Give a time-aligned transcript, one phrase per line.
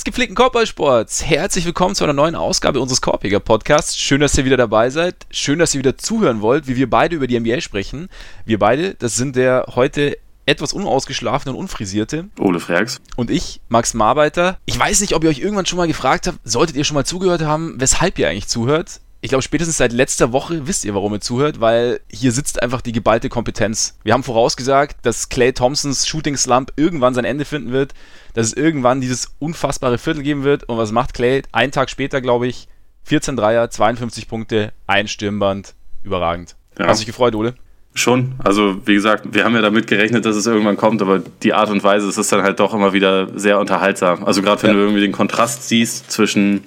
[0.00, 3.98] Des gepflegten Korbballsports, herzlich willkommen zu einer neuen Ausgabe unseres Korbjäger Podcasts.
[3.98, 5.26] Schön, dass ihr wieder dabei seid.
[5.30, 8.08] Schön, dass ihr wieder zuhören wollt, wie wir beide über die NBA sprechen.
[8.46, 10.16] Wir beide, das sind der heute
[10.46, 12.30] etwas unausgeschlafene und unfrisierte.
[12.38, 12.98] Ole Freaks.
[13.16, 14.56] Und ich, Max Marbeiter.
[14.64, 17.04] Ich weiß nicht, ob ihr euch irgendwann schon mal gefragt habt, solltet ihr schon mal
[17.04, 21.12] zugehört haben, weshalb ihr eigentlich zuhört ich glaube, spätestens seit letzter Woche wisst ihr, warum
[21.12, 23.98] ihr zuhört, weil hier sitzt einfach die geballte Kompetenz.
[24.02, 27.92] Wir haben vorausgesagt, dass Clay Thompsons Shooting Slump irgendwann sein Ende finden wird,
[28.32, 30.64] dass es irgendwann dieses unfassbare Viertel geben wird.
[30.64, 31.42] Und was macht Clay?
[31.52, 32.66] Einen Tag später, glaube ich,
[33.04, 35.74] 14 Dreier, 52 Punkte, ein Stirnband.
[36.02, 36.56] Überragend.
[36.78, 36.86] Ja.
[36.86, 37.54] Hast du dich gefreut, Ole?
[37.92, 38.34] Schon.
[38.38, 41.70] Also, wie gesagt, wir haben ja damit gerechnet, dass es irgendwann kommt, aber die Art
[41.70, 44.24] und Weise, es ist dann halt doch immer wieder sehr unterhaltsam.
[44.24, 44.76] Also, gerade wenn ja.
[44.76, 46.62] du irgendwie den Kontrast siehst zwischen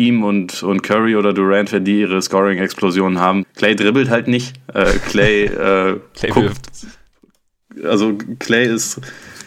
[0.00, 3.44] ihm und, und Curry oder Durant, wenn die ihre Scoring-Explosionen haben.
[3.56, 4.54] Clay dribbelt halt nicht.
[4.72, 7.84] Äh, Clay, äh, Clay guckt, wirft.
[7.84, 9.00] Also Clay ist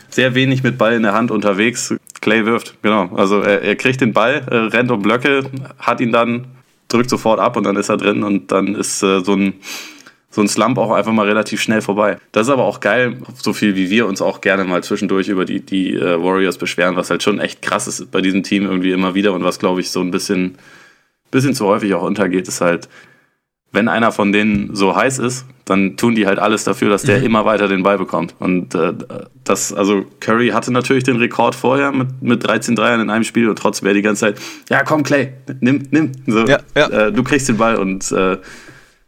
[0.09, 1.93] sehr wenig mit Ball in der Hand unterwegs.
[2.21, 3.09] Clay wirft, genau.
[3.15, 5.43] Also er, er kriegt den Ball, äh, rennt um Blöcke,
[5.79, 6.47] hat ihn dann,
[6.87, 9.55] drückt sofort ab und dann ist er drin und dann ist äh, so ein
[10.33, 12.17] so ein Slump auch einfach mal relativ schnell vorbei.
[12.31, 15.45] Das ist aber auch geil, so viel wie wir uns auch gerne mal zwischendurch über
[15.45, 18.91] die, die äh, Warriors beschweren, was halt schon echt krass ist bei diesem Team irgendwie
[18.93, 20.57] immer wieder und was, glaube ich, so ein bisschen,
[21.29, 22.89] bisschen zu häufig auch untergeht, ist halt,
[23.71, 27.19] wenn einer von denen so heiß ist, dann tun die halt alles dafür, dass der
[27.19, 27.25] mhm.
[27.25, 28.33] immer weiter den Ball bekommt.
[28.39, 28.91] Und äh,
[29.43, 33.47] das, also Curry hatte natürlich den Rekord vorher mit, mit 13 Dreiern in einem Spiel
[33.49, 34.39] und trotzdem wäre die ganze Zeit,
[34.69, 36.11] ja komm Clay, nimm, nimm.
[36.25, 36.87] So, ja, ja.
[36.87, 38.37] Äh, du kriegst den Ball und äh,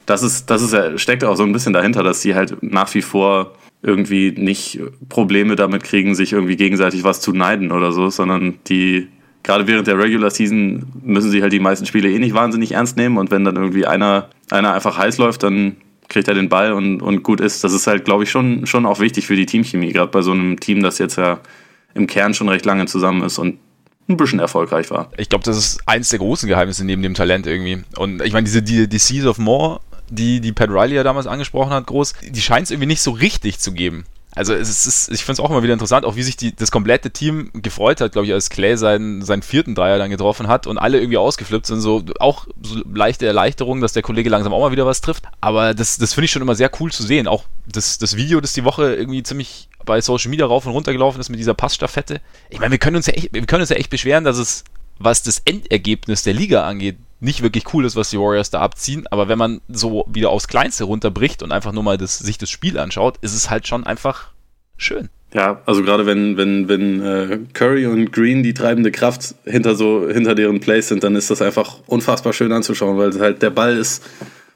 [0.06, 3.02] das ist, das ist steckt auch so ein bisschen dahinter, dass sie halt nach wie
[3.02, 8.56] vor irgendwie nicht Probleme damit kriegen, sich irgendwie gegenseitig was zu neiden oder so, sondern
[8.68, 9.08] die,
[9.44, 12.98] gerade während der Regular Season müssen sie halt die meisten Spiele eh nicht wahnsinnig ernst
[12.98, 15.78] nehmen und wenn dann irgendwie einer, einer einfach heiß läuft, dann
[16.10, 17.64] kriegt er den Ball und, und gut ist.
[17.64, 20.32] Das ist halt, glaube ich, schon, schon auch wichtig für die Teamchemie, gerade bei so
[20.32, 21.40] einem Team, das jetzt ja
[21.94, 23.60] im Kern schon recht lange zusammen ist und
[24.08, 25.10] ein bisschen erfolgreich war.
[25.18, 27.84] Ich glaube, das ist eins der großen Geheimnisse neben dem Talent irgendwie.
[27.98, 29.80] Und ich meine, diese die, die Seas of More
[30.10, 33.12] die, die Pat Riley ja damals angesprochen hat, groß, die scheint es irgendwie nicht so
[33.12, 34.06] richtig zu geben.
[34.36, 36.70] Also es ist, ich finde es auch immer wieder interessant, auch wie sich die, das
[36.70, 40.68] komplette Team gefreut hat, glaube ich, als Clay seinen, seinen vierten Dreier dann getroffen hat
[40.68, 44.60] und alle irgendwie ausgeflippt sind, so auch so leichte Erleichterung, dass der Kollege langsam auch
[44.60, 45.24] mal wieder was trifft.
[45.40, 47.28] Aber das, das finde ich schon immer sehr cool zu sehen.
[47.28, 50.92] Auch das, das Video, das die Woche irgendwie ziemlich bei Social Media rauf und runter
[50.92, 52.20] gelaufen ist mit dieser Passstaffette.
[52.50, 54.66] Ich meine, wir können uns ja echt, wir können uns ja echt beschweren, dass es,
[55.00, 59.06] was das Endergebnis der Liga angeht, nicht wirklich cool ist, was die Warriors da abziehen,
[59.12, 62.50] aber wenn man so wieder aufs Kleinste runterbricht und einfach nur mal das, sich das
[62.50, 64.30] Spiel anschaut, ist es halt schon einfach
[64.78, 65.10] schön.
[65.34, 70.08] Ja, also gerade wenn, wenn, wenn äh, Curry und Green die treibende Kraft hinter so,
[70.10, 73.76] hinter deren Plays sind, dann ist das einfach unfassbar schön anzuschauen, weil halt der Ball
[73.76, 74.02] ist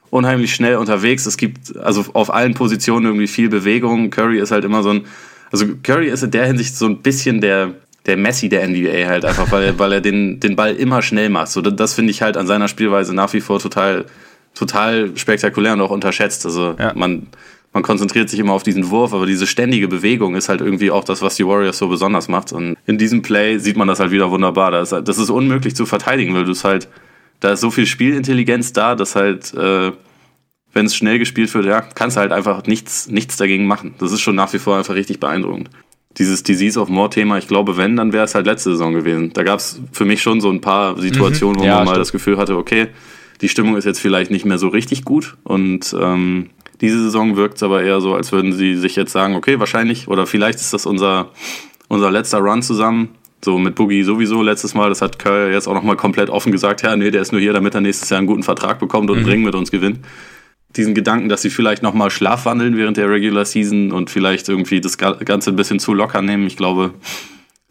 [0.09, 1.25] unheimlich schnell unterwegs.
[1.25, 4.09] Es gibt also auf allen Positionen irgendwie viel Bewegung.
[4.09, 5.06] Curry ist halt immer so ein,
[5.52, 7.74] also Curry ist in der Hinsicht so ein bisschen der,
[8.09, 11.50] der Messi der NBA halt einfach, weil, weil er den, den Ball immer schnell macht.
[11.50, 14.06] So, das finde ich halt an seiner Spielweise nach wie vor total,
[14.56, 16.46] total spektakulär und auch unterschätzt.
[16.46, 16.92] Also ja.
[16.96, 17.28] man,
[17.72, 21.03] man konzentriert sich immer auf diesen Wurf, aber diese ständige Bewegung ist halt irgendwie auch
[21.03, 22.52] das, was die Warriors so besonders macht.
[22.52, 24.72] Und in diesem Play sieht man das halt wieder wunderbar.
[24.72, 26.90] Das ist, das ist unmöglich zu verteidigen, weil du es halt,
[27.40, 29.91] da ist so viel Spielintelligenz da, dass halt, äh,
[30.74, 33.94] wenn es schnell gespielt wird, ja, kannst du halt einfach nichts, nichts dagegen machen.
[34.00, 35.70] Das ist schon nach wie vor einfach richtig beeindruckend
[36.19, 39.31] dieses Disease of More Thema, ich glaube, wenn, dann wäre es halt letzte Saison gewesen.
[39.34, 41.62] Da gab es für mich schon so ein paar Situationen, mhm.
[41.62, 42.02] wo ja, man mal stimmt.
[42.02, 42.88] das Gefühl hatte, okay,
[43.41, 46.50] die Stimmung ist jetzt vielleicht nicht mehr so richtig gut und ähm,
[46.81, 50.09] diese Saison wirkt es aber eher so, als würden sie sich jetzt sagen, okay, wahrscheinlich
[50.09, 51.31] oder vielleicht ist das unser,
[51.88, 53.09] unser letzter Run zusammen.
[53.44, 56.81] So mit Boogie sowieso letztes Mal, das hat Curry jetzt auch nochmal komplett offen gesagt,
[56.81, 59.19] ja, nee, der ist nur hier, damit er nächstes Jahr einen guten Vertrag bekommt und
[59.19, 59.25] mhm.
[59.25, 60.00] Ring mit uns gewinnt
[60.76, 64.98] diesen Gedanken, dass sie vielleicht nochmal schlafwandeln während der Regular Season und vielleicht irgendwie das
[64.98, 66.46] Ganze ein bisschen zu locker nehmen.
[66.46, 66.94] Ich glaube,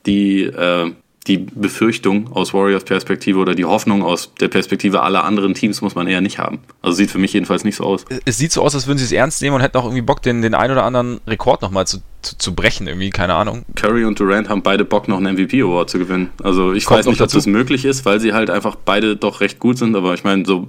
[0.07, 0.93] die, äh,
[1.29, 5.95] die Befürchtung aus Warriors Perspektive oder die Hoffnung aus der Perspektive aller anderen Teams muss
[5.95, 6.61] man eher nicht haben.
[6.81, 8.05] Also sieht für mich jedenfalls nicht so aus.
[8.25, 10.23] Es sieht so aus, als würden sie es ernst nehmen und hätten auch irgendwie Bock,
[10.23, 13.65] den, den ein oder anderen Rekord nochmal zu, zu, zu, brechen, irgendwie, keine Ahnung.
[13.77, 16.31] Curry und Durant haben beide Bock, noch einen MVP-Award zu gewinnen.
[16.43, 19.41] Also ich Kommt weiß nicht, ob das möglich ist, weil sie halt einfach beide doch
[19.41, 20.69] recht gut sind, aber ich meine, so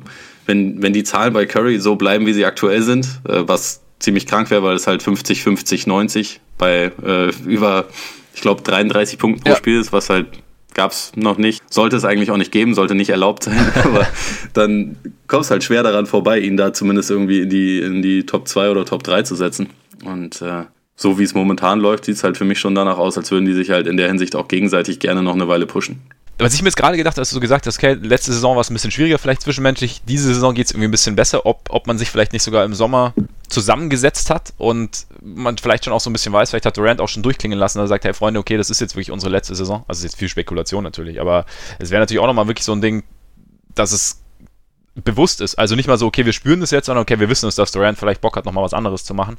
[0.49, 4.25] wenn, wenn die Zahlen bei Curry so bleiben, wie sie aktuell sind, äh, was ziemlich
[4.25, 7.85] krank wäre, weil es halt 50, 50, 90 bei äh, über,
[8.33, 9.55] ich glaube, 33 Punkten pro ja.
[9.55, 10.27] Spiel ist, was halt
[10.73, 11.61] gab es noch nicht.
[11.71, 14.07] Sollte es eigentlich auch nicht geben, sollte nicht erlaubt sein, aber
[14.53, 14.97] dann
[15.27, 18.71] kommst halt schwer daran vorbei, ihn da zumindest irgendwie in die, in die Top 2
[18.71, 19.69] oder Top 3 zu setzen.
[20.03, 20.63] Und äh,
[20.95, 23.45] so wie es momentan läuft, sieht es halt für mich schon danach aus, als würden
[23.45, 26.01] die sich halt in der Hinsicht auch gegenseitig gerne noch eine Weile pushen.
[26.39, 28.55] Was ich mir jetzt gerade gedacht habe, als du so gesagt hast, okay, letzte Saison
[28.55, 31.45] war es ein bisschen schwieriger, vielleicht zwischenmenschlich, diese Saison geht es irgendwie ein bisschen besser,
[31.45, 33.13] ob, ob man sich vielleicht nicht sogar im Sommer
[33.49, 37.09] zusammengesetzt hat und man vielleicht schon auch so ein bisschen weiß, vielleicht hat Durant auch
[37.09, 39.53] schon durchklingen lassen, dass er sagt, hey Freunde, okay, das ist jetzt wirklich unsere letzte
[39.53, 39.83] Saison.
[39.87, 41.45] Also ist jetzt viel Spekulation natürlich, aber
[41.77, 43.03] es wäre natürlich auch nochmal wirklich so ein Ding,
[43.75, 44.21] dass es
[44.95, 45.55] bewusst ist.
[45.55, 47.71] Also nicht mal so, okay, wir spüren das jetzt, sondern okay, wir wissen es, dass
[47.71, 49.37] Durant vielleicht Bock hat, nochmal was anderes zu machen.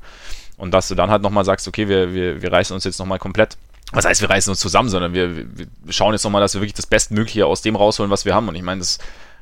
[0.57, 3.19] Und dass du dann halt nochmal sagst, okay, wir, wir, wir reißen uns jetzt nochmal
[3.19, 3.57] komplett
[3.93, 6.75] was heißt, wir reißen uns zusammen, sondern wir, wir schauen jetzt nochmal, dass wir wirklich
[6.75, 8.49] das Bestmögliche aus dem rausholen, was wir haben.
[8.49, 8.99] Und ich meine, das,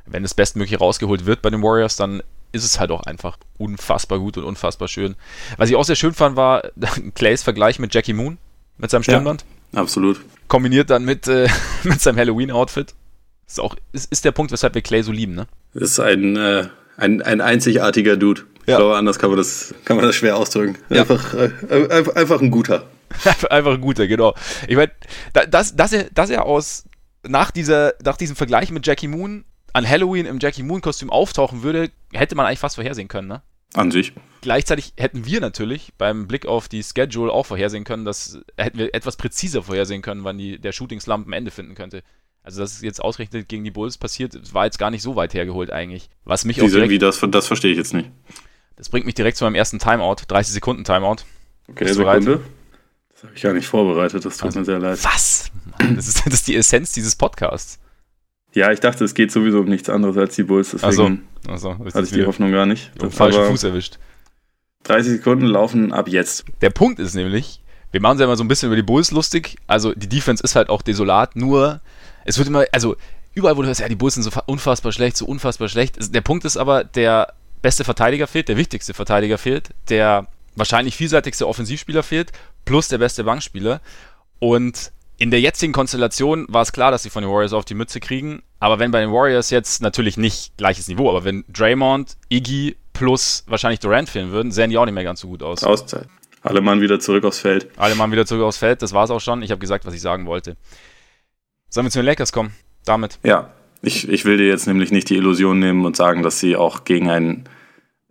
[0.07, 2.23] wenn das Bestmögliche rausgeholt wird bei den Warriors, dann
[2.53, 5.17] ist es halt auch einfach unfassbar gut und unfassbar schön.
[5.59, 6.63] Was ich auch sehr schön fand, war
[7.15, 8.39] Clays Vergleich mit Jackie Moon,
[8.79, 9.45] mit seinem Stirnband.
[9.73, 10.21] Ja, absolut.
[10.49, 11.49] Kombiniert dann mit, äh,
[11.85, 12.95] mit seinem Halloween-Outfit.
[13.47, 15.47] Ist auch, ist, ist der Punkt, weshalb wir Clay so lieben, ne?
[15.75, 18.43] Ist ein, äh, ein, ein einzigartiger Dude.
[18.67, 18.75] Ja.
[18.75, 20.77] Ich glaube, anders kann man das, kann man das schwer ausdrücken.
[20.91, 21.03] Ja.
[21.03, 21.51] Einfach, äh,
[21.91, 22.85] einfach, einfach ein guter.
[23.51, 24.35] Einfach ein guter, genau.
[24.67, 24.93] Ich meine,
[25.51, 26.85] dass, dass, er, dass er aus
[27.27, 31.91] nach, dieser, nach diesem Vergleich mit Jackie Moon an Halloween im Jackie Moon-Kostüm auftauchen würde,
[32.13, 33.43] hätte man eigentlich fast vorhersehen können, ne?
[33.75, 34.15] An sich.
[34.41, 38.95] Gleichzeitig hätten wir natürlich beim Blick auf die Schedule auch vorhersehen können, dass hätten wir
[38.95, 42.03] etwas präziser vorhersehen können, wann die, der Shooting-Slump ein Ende finden könnte.
[42.43, 45.35] Also, dass es jetzt ausgerechnet gegen die Bulls passiert, war jetzt gar nicht so weit
[45.35, 46.09] hergeholt eigentlich.
[46.25, 48.11] Was mich auch direkt, wie das, das verstehe ich jetzt nicht.
[48.77, 51.17] Das bringt mich direkt zu meinem ersten Timeout, 30 Sekunden Timeout.
[51.69, 52.41] Okay, Sekunde.
[53.19, 55.03] Das habe ich gar nicht vorbereitet, das tut also, mir sehr leid.
[55.03, 55.51] Was?
[55.97, 57.81] Das ist, das ist die Essenz dieses Podcasts.
[58.55, 61.73] Ja, ich dachte, es geht sowieso um nichts anderes als die Bulls, deswegen Ach so.
[61.75, 62.93] Ach so, hatte ich die Hoffnung gar nicht.
[62.97, 63.99] Das falschen Fuß erwischt.
[64.85, 66.45] 30 Sekunden laufen ab jetzt.
[66.61, 67.61] Der Punkt ist nämlich,
[67.91, 69.57] wir machen uns ja immer so ein bisschen über die Bulls lustig.
[69.67, 71.81] Also die Defense ist halt auch desolat, nur
[72.25, 72.95] es wird immer, also
[73.35, 76.15] überall, wo du hörst, ja, die Bulls sind so unfassbar schlecht, so unfassbar schlecht.
[76.15, 81.47] Der Punkt ist aber, der beste Verteidiger fehlt, der wichtigste Verteidiger fehlt, der wahrscheinlich vielseitigste
[81.47, 82.33] Offensivspieler fehlt,
[82.65, 83.81] plus der beste Bankspieler.
[84.39, 87.75] Und in der jetzigen Konstellation war es klar, dass sie von den Warriors auf die
[87.75, 88.43] Mütze kriegen.
[88.61, 93.45] Aber wenn bei den Warriors jetzt natürlich nicht gleiches Niveau, aber wenn Draymond, Iggy plus
[93.47, 95.65] wahrscheinlich Durant fehlen würden, sehen die auch nicht mehr ganz so gut aus.
[95.65, 96.09] Auszeit.
[96.43, 97.69] Alle Mann wieder zurück aufs Feld.
[97.77, 99.43] Alle Mann wieder zurück aufs Feld, das war's auch schon.
[99.43, 100.57] Ich habe gesagt, was ich sagen wollte.
[101.69, 102.53] Sollen wir zu den Lakers kommen?
[102.85, 103.19] Damit.
[103.23, 103.51] Ja,
[103.83, 106.85] ich, ich will dir jetzt nämlich nicht die Illusion nehmen und sagen, dass sie auch
[106.85, 107.45] gegen einen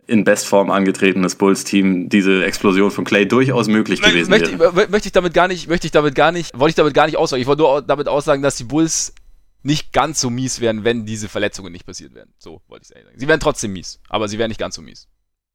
[0.08, 4.88] in Bestform angetretenes Bulls-Team diese Explosion von Clay durchaus möglich gewesen möchte, wäre.
[4.88, 7.18] Möchte ich damit gar nicht, möchte ich damit gar nicht, wollte ich damit gar nicht
[7.18, 7.42] aussagen.
[7.42, 9.14] Ich wollte nur damit aussagen, dass die Bulls
[9.62, 12.32] nicht ganz so mies wären, wenn diese Verletzungen nicht passiert wären.
[12.38, 13.06] So wollte ich sagen.
[13.16, 15.08] Sie wären trotzdem mies, aber sie wären nicht ganz so mies.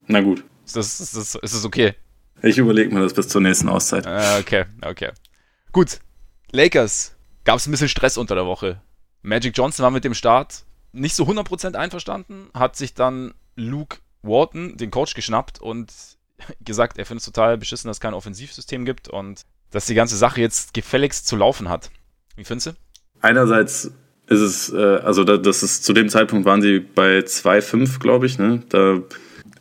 [0.06, 0.44] Na gut.
[0.66, 1.96] Ist das, ist das, ist das okay?
[2.44, 4.06] Ich überlege mir das bis zur nächsten Auszeit.
[4.06, 5.12] Ah, okay, okay.
[5.72, 6.00] Gut.
[6.52, 7.16] Lakers.
[7.44, 8.82] Gab es ein bisschen Stress unter der Woche.
[9.24, 14.78] Magic Johnson war mit dem Start nicht so 100% einverstanden, hat sich dann Luke Walton,
[14.78, 15.92] den Coach, geschnappt und
[16.62, 20.18] gesagt, er findet es total beschissen, dass es kein Offensivsystem gibt und dass die ganze
[20.18, 21.90] Sache jetzt gefälligst zu laufen hat.
[22.36, 22.72] Wie findest du?
[23.22, 23.92] Einerseits
[24.28, 28.26] ist es, äh, also da, das ist zu dem Zeitpunkt waren sie bei 2,5, glaube
[28.26, 28.40] ich.
[28.40, 28.64] Ne?
[28.70, 29.00] Da,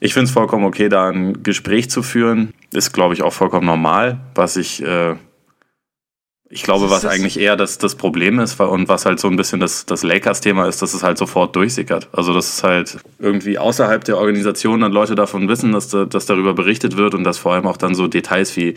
[0.01, 2.55] ich finde es vollkommen okay, da ein Gespräch zu führen.
[2.73, 5.17] Ist, glaube ich, auch vollkommen normal, was ich äh,
[6.53, 9.59] ich glaube, was eigentlich eher das, das Problem ist und was halt so ein bisschen
[9.59, 12.11] das, das Lakers-Thema ist, dass es halt sofort durchsickert.
[12.13, 16.53] Also, dass es halt irgendwie außerhalb der Organisation dann Leute davon wissen, dass, dass darüber
[16.53, 18.75] berichtet wird und dass vor allem auch dann so Details wie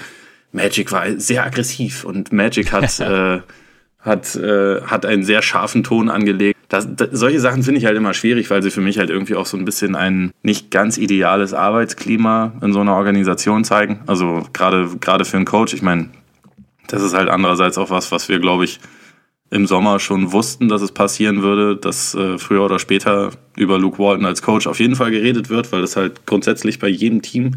[0.54, 3.42] Magic war sehr aggressiv und Magic hat, äh,
[4.00, 6.58] hat, äh, hat einen sehr scharfen Ton angelegt.
[6.70, 9.36] Das, das, solche Sachen finde ich halt immer schwierig, weil sie für mich halt irgendwie
[9.36, 14.00] auch so ein bisschen ein nicht ganz ideales Arbeitsklima in so einer Organisation zeigen.
[14.08, 16.10] Also gerade gerade für einen Coach, ich meine,
[16.88, 18.80] das ist halt andererseits auch was, was wir, glaube ich,
[19.52, 24.00] im Sommer schon wussten, dass es passieren würde, dass äh, früher oder später über Luke
[24.00, 27.56] Walton als Coach auf jeden Fall geredet wird, weil das halt grundsätzlich bei jedem Team,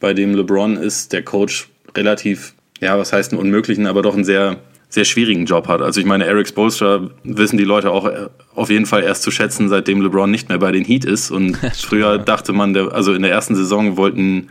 [0.00, 4.24] bei dem LeBron ist, der Coach relativ, ja, was heißt einen unmöglichen, aber doch einen
[4.24, 5.80] sehr, sehr schwierigen Job hat.
[5.80, 9.30] Also ich meine, Eric Spolstra wissen die Leute auch äh, auf jeden Fall erst zu
[9.30, 11.30] schätzen, seitdem LeBron nicht mehr bei den Heat ist.
[11.30, 14.48] Und früher dachte man, der, also in der ersten Saison wollten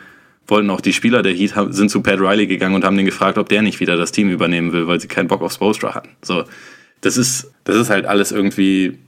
[0.51, 3.39] wollten auch die Spieler der Heat, sind zu Pat Riley gegangen und haben den gefragt,
[3.39, 6.09] ob der nicht wieder das Team übernehmen will, weil sie keinen Bock auf Spolstra hatten.
[6.21, 6.43] So,
[6.99, 8.99] das ist, das ist halt alles irgendwie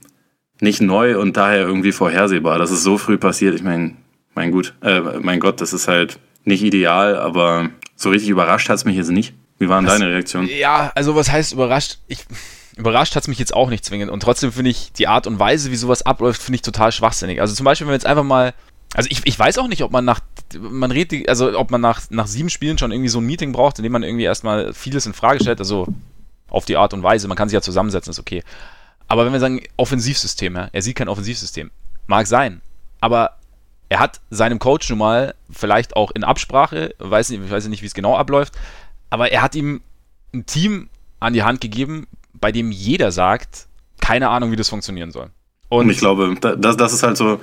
[0.60, 2.58] nicht neu und daher irgendwie vorhersehbar.
[2.58, 3.54] Das ist so früh passiert.
[3.54, 3.96] Ich meine,
[4.34, 8.78] mein gut, äh, mein Gott, das ist halt nicht ideal, aber so richtig überrascht hat
[8.78, 9.34] es mich jetzt nicht.
[9.60, 10.50] Wie waren deine Reaktionen?
[10.50, 12.00] Ja, also was heißt überrascht?
[12.08, 12.26] Ich,
[12.76, 14.12] überrascht hat es mich jetzt auch nicht zwingend.
[14.12, 17.42] Und trotzdem finde ich die Art und Weise, wie sowas abläuft, finde ich total schwachsinnig.
[17.42, 18.54] Also zum Beispiel, wenn wir jetzt einfach mal
[18.94, 20.20] also ich, ich weiß auch nicht, ob man nach,
[20.60, 23.80] man redet, also ob man nach, nach sieben Spielen schon irgendwie so ein Meeting braucht,
[23.80, 25.88] in dem man irgendwie erstmal vieles in Frage stellt, also
[26.50, 28.44] auf die Art und Weise, man kann sich ja zusammensetzen, ist okay.
[29.08, 31.72] Aber wenn wir sagen, Offensivsystem, ja, er sieht kein Offensivsystem,
[32.06, 32.62] mag sein,
[33.02, 33.38] aber
[33.90, 37.82] er hat seinem Coach nun mal, vielleicht auch in Absprache, weiß nicht, ich weiß nicht,
[37.82, 38.54] wie es genau abläuft,
[39.10, 39.82] aber er hat ihm
[40.34, 43.68] ein Team an die Hand gegeben, bei dem jeder sagt,
[44.02, 45.30] keine Ahnung, wie das funktionieren soll.
[45.74, 47.40] Und, und ich glaube, das, das ist halt so,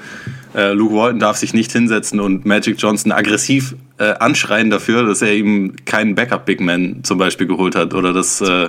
[0.55, 5.21] äh, Luke Walton darf sich nicht hinsetzen und Magic Johnson aggressiv äh, anschreien dafür, dass
[5.21, 8.69] er ihm keinen Backup-Big Man zum Beispiel geholt hat oder dass, äh,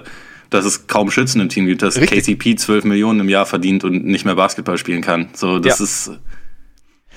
[0.49, 2.39] dass es kaum Schützen im Team gibt, dass Richtig.
[2.39, 5.29] KCP 12 Millionen im Jahr verdient und nicht mehr Basketball spielen kann.
[5.33, 5.85] So, das ja.
[5.85, 6.11] ist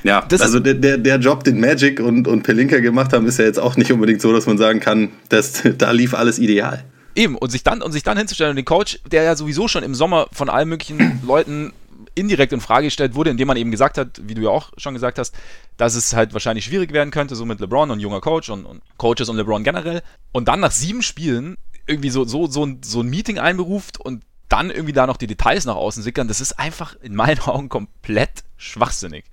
[0.03, 3.39] ja, das also der, der, der Job, den Magic und, und Pelinka gemacht haben, ist
[3.39, 6.85] ja jetzt auch nicht unbedingt so, dass man sagen kann, dass da lief alles ideal.
[7.17, 9.83] Eben, und sich dann, und sich dann hinzustellen und den Coach, der ja sowieso schon
[9.83, 11.73] im Sommer von allen möglichen Leuten
[12.15, 14.95] indirekt in Frage gestellt wurde, indem man eben gesagt hat, wie du ja auch schon
[14.95, 15.35] gesagt hast,
[15.77, 18.83] dass es halt wahrscheinlich schwierig werden könnte, so mit LeBron und junger Coach und, und
[18.97, 20.03] Coaches und LeBron generell.
[20.33, 21.57] Und dann nach sieben Spielen
[21.87, 25.27] irgendwie so, so, so, ein, so ein Meeting einberuft und dann irgendwie da noch die
[25.27, 29.25] Details nach außen sickern, das ist einfach in meinen Augen komplett schwachsinnig.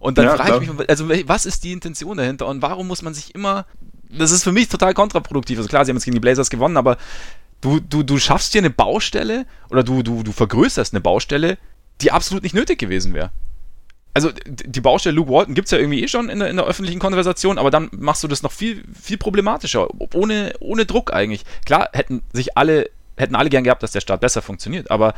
[0.00, 3.02] Und dann ja, frage ich mich, also was ist die Intention dahinter und warum muss
[3.02, 3.66] man sich immer,
[4.08, 5.58] das ist für mich total kontraproduktiv.
[5.58, 6.98] Also klar, sie haben jetzt gegen die Blazers gewonnen, aber
[7.60, 11.58] du, du, du schaffst dir eine Baustelle oder du, du, du vergrößerst eine Baustelle,
[12.00, 13.30] die absolut nicht nötig gewesen wäre.
[14.14, 16.66] Also die Baustelle Luke Walton gibt es ja irgendwie eh schon in der, in der
[16.66, 21.44] öffentlichen Konversation, aber dann machst du das noch viel, viel problematischer, ohne, ohne Druck eigentlich.
[21.64, 25.14] Klar, hätten sich alle, hätten alle gern gehabt, dass der Start besser funktioniert, aber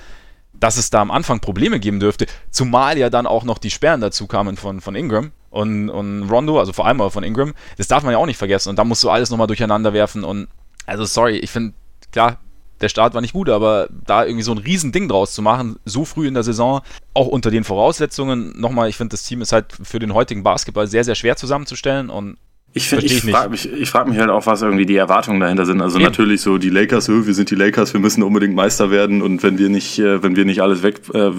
[0.52, 4.00] dass es da am Anfang Probleme geben dürfte, zumal ja dann auch noch die Sperren
[4.00, 7.88] dazu kamen von, von Ingram und, und Rondo, also vor allem auch von Ingram, das
[7.88, 10.48] darf man ja auch nicht vergessen und da musst du alles nochmal durcheinander werfen und
[10.86, 11.72] also sorry, ich finde,
[12.12, 12.38] klar,
[12.80, 16.04] der Start war nicht gut, aber da irgendwie so ein Riesending draus zu machen, so
[16.04, 16.80] früh in der Saison,
[17.14, 20.86] auch unter den Voraussetzungen, nochmal, ich finde, das Team ist halt für den heutigen Basketball
[20.86, 22.36] sehr, sehr schwer zusammenzustellen und
[22.72, 25.40] ich, find, ich, ich frage mich, ich frag mich halt auch, was irgendwie die Erwartungen
[25.40, 25.82] dahinter sind.
[25.82, 26.04] Also Eben.
[26.04, 29.58] natürlich so die Lakers, wir sind die Lakers, wir müssen unbedingt Meister werden und wenn
[29.58, 31.32] wir nicht, äh, wenn wir nicht alles weg, äh,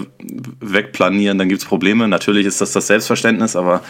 [0.60, 2.06] wegplanieren, dann gibt's Probleme.
[2.06, 3.80] Natürlich ist das das Selbstverständnis, aber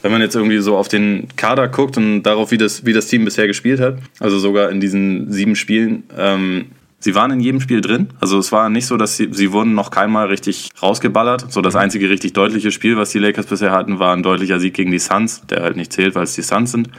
[0.00, 3.08] wenn man jetzt irgendwie so auf den Kader guckt und darauf, wie das, wie das
[3.08, 6.66] Team bisher gespielt hat, also sogar in diesen sieben Spielen, ähm,
[7.06, 8.08] Sie waren in jedem Spiel drin.
[8.18, 11.52] Also es war nicht so, dass sie, sie wurden noch keinmal richtig rausgeballert.
[11.52, 14.74] So das einzige richtig deutliche Spiel, was die Lakers bisher hatten, war ein deutlicher Sieg
[14.74, 16.90] gegen die Suns, der halt nicht zählt, weil es die Suns sind.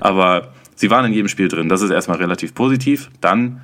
[0.00, 1.68] Aber sie waren in jedem Spiel drin.
[1.68, 3.12] Das ist erstmal relativ positiv.
[3.20, 3.60] Dann,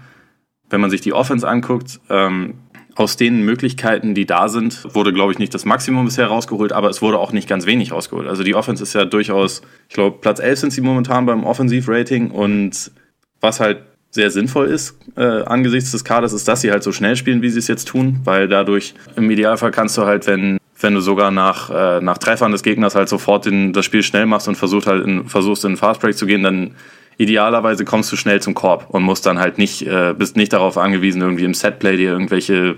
[0.69, 2.55] wenn man sich die Offense anguckt, ähm,
[2.95, 6.89] aus den Möglichkeiten, die da sind, wurde, glaube ich, nicht das Maximum bisher rausgeholt, aber
[6.89, 8.29] es wurde auch nicht ganz wenig rausgeholt.
[8.29, 12.31] Also die Offense ist ja durchaus, ich glaube, Platz 11 sind sie momentan beim Offensivrating
[12.31, 12.93] und
[13.41, 17.17] was halt sehr sinnvoll ist äh, angesichts des Kaders, ist, dass sie halt so schnell
[17.17, 20.95] spielen, wie sie es jetzt tun, weil dadurch im Idealfall kannst du halt, wenn wenn
[20.95, 24.49] du sogar nach, äh, nach Treffern des Gegners halt sofort den, das Spiel schnell machst
[24.49, 26.75] und versucht halt in, versuchst in Fastbreak zu gehen, dann
[27.19, 30.79] idealerweise kommst du schnell zum Korb und musst dann halt nicht, äh, bist nicht darauf
[30.79, 32.77] angewiesen, irgendwie im Setplay dir irgendwelche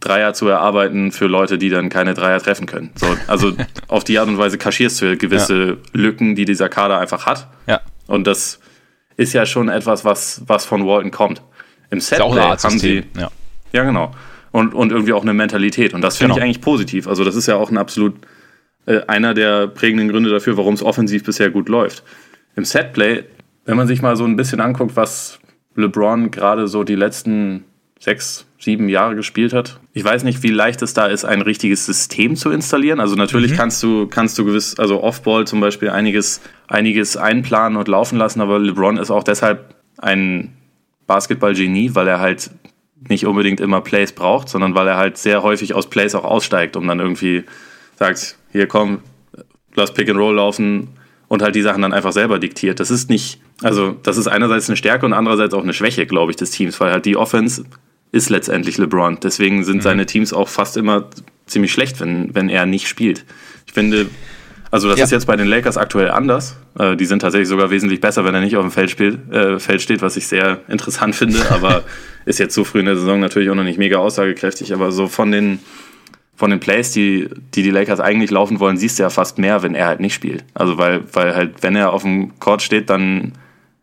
[0.00, 2.90] Dreier zu erarbeiten für Leute, die dann keine Dreier treffen können.
[2.94, 3.52] So, also
[3.88, 5.76] auf die Art und Weise kaschierst du gewisse ja.
[5.92, 7.48] Lücken, die dieser Kader einfach hat.
[7.66, 7.80] Ja.
[8.06, 8.60] Und das
[9.18, 11.42] ist ja schon etwas, was, was von Walton kommt.
[11.90, 13.04] Im Setplay haben sie.
[13.18, 13.30] Ja.
[13.72, 14.12] ja, genau.
[14.52, 15.92] Und, und irgendwie auch eine Mentalität.
[15.92, 16.38] Und das finde genau.
[16.38, 17.06] ich eigentlich positiv.
[17.06, 18.14] Also, das ist ja auch ein absolut
[18.86, 22.04] äh, einer der prägenden Gründe dafür, warum es offensiv bisher gut läuft.
[22.56, 23.24] Im Setplay,
[23.64, 25.40] wenn man sich mal so ein bisschen anguckt, was
[25.74, 27.64] LeBron gerade so die letzten
[27.98, 29.80] sechs, sieben Jahre gespielt hat.
[29.92, 33.00] Ich weiß nicht, wie leicht es da ist, ein richtiges System zu installieren.
[33.00, 33.56] Also natürlich mhm.
[33.56, 38.40] kannst du, kannst du gewiss, also Offball zum Beispiel einiges, einiges einplanen und laufen lassen,
[38.40, 40.56] aber LeBron ist auch deshalb ein
[41.06, 42.50] Basketball-Genie, weil er halt
[43.08, 46.76] nicht unbedingt immer Plays braucht, sondern weil er halt sehr häufig aus Plays auch aussteigt,
[46.76, 47.44] um dann irgendwie
[47.96, 48.98] sagt, hier komm,
[49.74, 50.88] lass Pick and Roll laufen
[51.28, 52.80] und halt die Sachen dann einfach selber diktiert.
[52.80, 56.32] Das ist nicht, also das ist einerseits eine Stärke und andererseits auch eine Schwäche, glaube
[56.32, 57.64] ich, des Teams, weil halt die Offense
[58.12, 59.18] ist letztendlich LeBron.
[59.22, 59.82] Deswegen sind mhm.
[59.82, 61.08] seine Teams auch fast immer
[61.46, 63.24] ziemlich schlecht, wenn, wenn er nicht spielt.
[63.66, 64.06] Ich finde,
[64.70, 65.04] also das ja.
[65.04, 66.56] ist jetzt bei den Lakers aktuell anders.
[66.78, 69.58] Äh, die sind tatsächlich sogar wesentlich besser, wenn er nicht auf dem Feld, spielt, äh,
[69.58, 71.82] Feld steht, was ich sehr interessant finde, aber
[72.24, 74.74] ist jetzt so früh in der Saison natürlich auch noch nicht mega aussagekräftig.
[74.74, 75.60] Aber so von den,
[76.36, 79.62] von den Plays, die, die die Lakers eigentlich laufen wollen, siehst du ja fast mehr,
[79.62, 80.44] wenn er halt nicht spielt.
[80.54, 83.32] Also weil, weil halt, wenn er auf dem Court steht, dann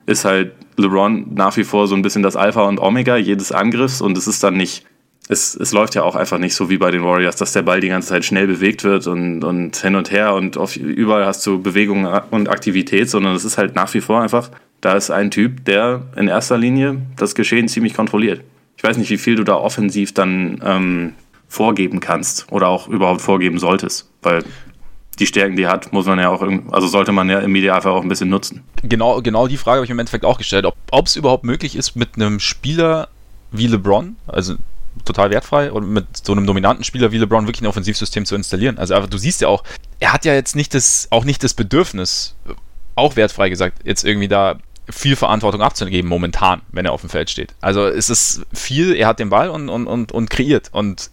[0.06, 4.02] ist halt LeBron nach wie vor so ein bisschen das Alpha und Omega jedes Angriffs
[4.02, 4.86] und es ist dann nicht,
[5.28, 7.80] es, es läuft ja auch einfach nicht so wie bei den Warriors, dass der Ball
[7.80, 11.46] die ganze Zeit schnell bewegt wird und, und hin und her und auf, überall hast
[11.48, 14.52] du Bewegung und Aktivität, sondern es ist halt nach wie vor einfach,
[14.82, 18.42] da ist ein Typ, der in erster Linie das Geschehen ziemlich kontrolliert.
[18.78, 21.14] Ich weiß nicht, wie viel du da offensiv dann ähm,
[21.48, 24.44] vorgeben kannst oder auch überhaupt vorgeben solltest, weil
[25.18, 27.94] die Stärken, die er hat, muss man ja auch, also sollte man ja im Idealfall
[27.94, 28.64] auch ein bisschen nutzen.
[28.84, 31.96] Genau, genau die Frage habe ich im Endeffekt auch gestellt, ob es überhaupt möglich ist,
[31.96, 33.08] mit einem Spieler
[33.52, 34.56] wie LeBron, also
[35.04, 38.78] total wertfrei, und mit so einem dominanten Spieler wie LeBron wirklich ein Offensivsystem zu installieren.
[38.78, 39.64] Also einfach, du siehst ja auch,
[40.00, 42.36] er hat ja jetzt nicht das, auch nicht das Bedürfnis,
[42.96, 44.58] auch wertfrei gesagt, jetzt irgendwie da
[44.90, 47.56] viel Verantwortung abzugeben momentan, wenn er auf dem Feld steht.
[47.60, 50.70] Also es ist viel, er hat den Ball und, und, und, und kreiert.
[50.72, 51.10] Und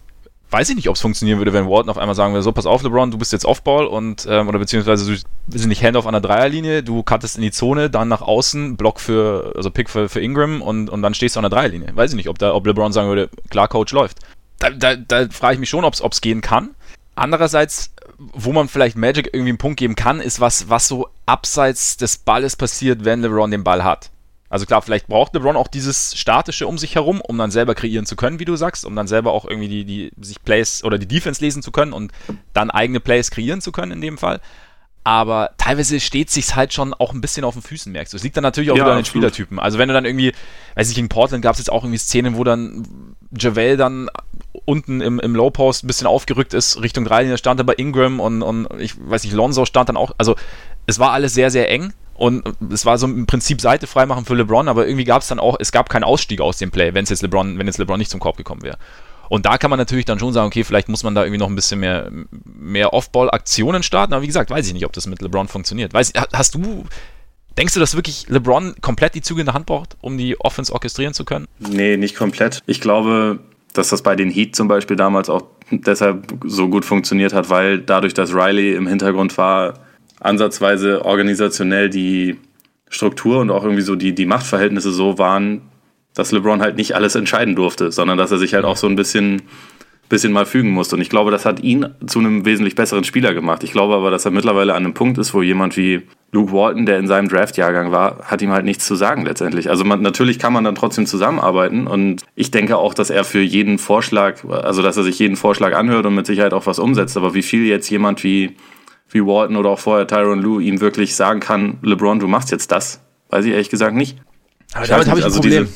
[0.53, 2.67] weiß ich nicht, ob es funktionieren würde, wenn Walton auf einmal sagen würde, so, pass
[2.67, 6.13] auf, LeBron, du bist jetzt Off-Ball und, ähm, oder beziehungsweise du bist nicht Handoff an
[6.13, 10.07] der Dreierlinie, du cuttest in die Zone, dann nach außen, Block für, also Pick für,
[10.07, 11.95] für Ingram und, und dann stehst du an der Dreierlinie.
[11.95, 14.19] Weiß ich nicht, ob, da, ob LeBron sagen würde, klar, Coach läuft.
[14.59, 16.69] Da, da, da frage ich mich schon, ob es gehen kann.
[17.15, 21.97] Andererseits, wo man vielleicht Magic irgendwie einen Punkt geben kann, ist was, was so abseits
[21.97, 24.11] des Balles passiert, wenn LeBron den Ball hat.
[24.53, 28.05] Also klar, vielleicht braucht LeBron auch dieses Statische um sich herum, um dann selber kreieren
[28.05, 30.99] zu können, wie du sagst, um dann selber auch irgendwie die, die sich Plays oder
[30.99, 32.11] die Defense lesen zu können und
[32.53, 34.41] dann eigene Plays kreieren zu können in dem Fall.
[35.03, 38.17] Aber teilweise steht sich's halt schon auch ein bisschen auf den Füßen, merkst du.
[38.17, 39.57] Es liegt dann natürlich auch ja, wieder an den Spielertypen.
[39.57, 40.33] Also wenn du dann irgendwie,
[40.75, 44.07] weiß ich, in Portland gab es jetzt auch irgendwie Szenen, wo dann Javel dann
[44.65, 48.43] unten im, im Low Post ein bisschen aufgerückt ist, Richtung Dreilinie stand aber Ingram und,
[48.43, 50.35] und ich weiß nicht, Lonzo stand dann auch, also
[50.85, 54.35] es war alles sehr, sehr eng und es war so im Prinzip Seite freimachen für
[54.35, 57.05] LeBron, aber irgendwie gab es dann auch, es gab keinen Ausstieg aus dem Play, wenn
[57.05, 58.77] jetzt LeBron, wenn jetzt LeBron nicht zum Korb gekommen wäre.
[59.29, 61.49] Und da kann man natürlich dann schon sagen, okay, vielleicht muss man da irgendwie noch
[61.49, 62.11] ein bisschen mehr,
[62.43, 64.13] mehr Off-Ball-Aktionen starten.
[64.13, 65.93] Aber wie gesagt, weiß ich nicht, ob das mit LeBron funktioniert.
[65.93, 66.85] Weiß, hast du,
[67.57, 70.71] denkst du, dass wirklich LeBron komplett die Züge in der Hand braucht, um die Offense
[70.71, 71.47] orchestrieren zu können?
[71.57, 72.61] Nee, nicht komplett.
[72.67, 73.39] Ich glaube,
[73.73, 77.79] dass das bei den Heat zum Beispiel damals auch deshalb so gut funktioniert hat, weil
[77.79, 79.79] dadurch, dass Riley im Hintergrund war,
[80.23, 82.37] ansatzweise organisationell die
[82.89, 85.61] Struktur und auch irgendwie so die, die Machtverhältnisse so waren,
[86.13, 88.95] dass LeBron halt nicht alles entscheiden durfte, sondern dass er sich halt auch so ein
[88.95, 89.41] bisschen,
[90.09, 90.95] bisschen mal fügen musste.
[90.95, 93.63] Und ich glaube, das hat ihn zu einem wesentlich besseren Spieler gemacht.
[93.63, 96.85] Ich glaube aber, dass er mittlerweile an einem Punkt ist, wo jemand wie Luke Walton,
[96.85, 99.69] der in seinem Draft-Jahrgang war, hat ihm halt nichts zu sagen letztendlich.
[99.69, 103.41] Also man, natürlich kann man dann trotzdem zusammenarbeiten und ich denke auch, dass er für
[103.41, 107.17] jeden Vorschlag, also dass er sich jeden Vorschlag anhört und mit Sicherheit auch was umsetzt.
[107.17, 108.55] Aber wie viel jetzt jemand wie
[109.13, 112.71] wie Walton oder auch vorher Tyron Lue ihm wirklich sagen kann, LeBron, du machst jetzt
[112.71, 114.17] das, weiß ich ehrlich gesagt nicht.
[114.73, 115.63] Aber damit habe ich also ein Problem.
[115.65, 115.73] Diese,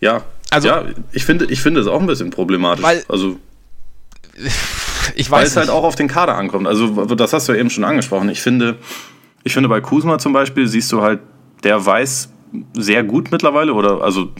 [0.00, 2.84] ja, also, ja, ich finde, ich finde es auch ein bisschen problematisch.
[2.84, 3.36] Weil, also,
[5.14, 6.66] ich weiß weil es halt auch auf den Kader ankommt.
[6.66, 8.28] Also, das hast du ja eben schon angesprochen.
[8.28, 8.76] Ich finde,
[9.42, 11.20] ich finde bei Kuzma zum Beispiel siehst du halt,
[11.64, 12.30] der weiß
[12.74, 14.30] sehr gut mittlerweile oder also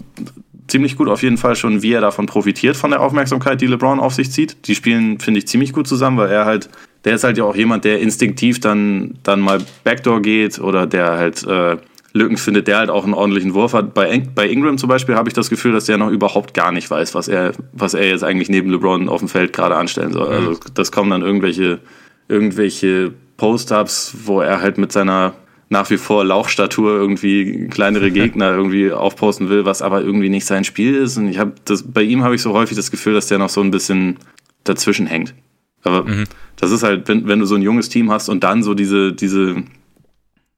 [0.68, 4.00] ziemlich gut auf jeden Fall schon, wie er davon profitiert von der Aufmerksamkeit, die LeBron
[4.00, 4.66] auf sich zieht.
[4.66, 6.68] Die spielen, finde ich, ziemlich gut zusammen, weil er halt
[7.06, 11.12] der ist halt ja auch jemand, der instinktiv dann, dann mal Backdoor geht oder der
[11.16, 11.76] halt äh,
[12.12, 13.94] Lücken findet, der halt auch einen ordentlichen Wurf hat.
[13.94, 16.90] Bei, bei Ingram zum Beispiel habe ich das Gefühl, dass der noch überhaupt gar nicht
[16.90, 20.26] weiß, was er, was er jetzt eigentlich neben LeBron auf dem Feld gerade anstellen soll.
[20.26, 20.58] Also mhm.
[20.74, 21.78] das kommen dann irgendwelche,
[22.26, 25.34] irgendwelche Post-Ups, wo er halt mit seiner
[25.68, 30.64] nach wie vor Lauchstatur irgendwie kleinere Gegner irgendwie aufposten will, was aber irgendwie nicht sein
[30.64, 31.16] Spiel ist.
[31.16, 33.48] Und ich habe das, bei ihm habe ich so häufig das Gefühl, dass der noch
[33.48, 34.18] so ein bisschen
[34.64, 35.34] dazwischen hängt.
[35.82, 36.24] Aber mhm.
[36.56, 39.12] das ist halt, wenn, wenn du so ein junges Team hast und dann so diese,
[39.12, 39.62] diese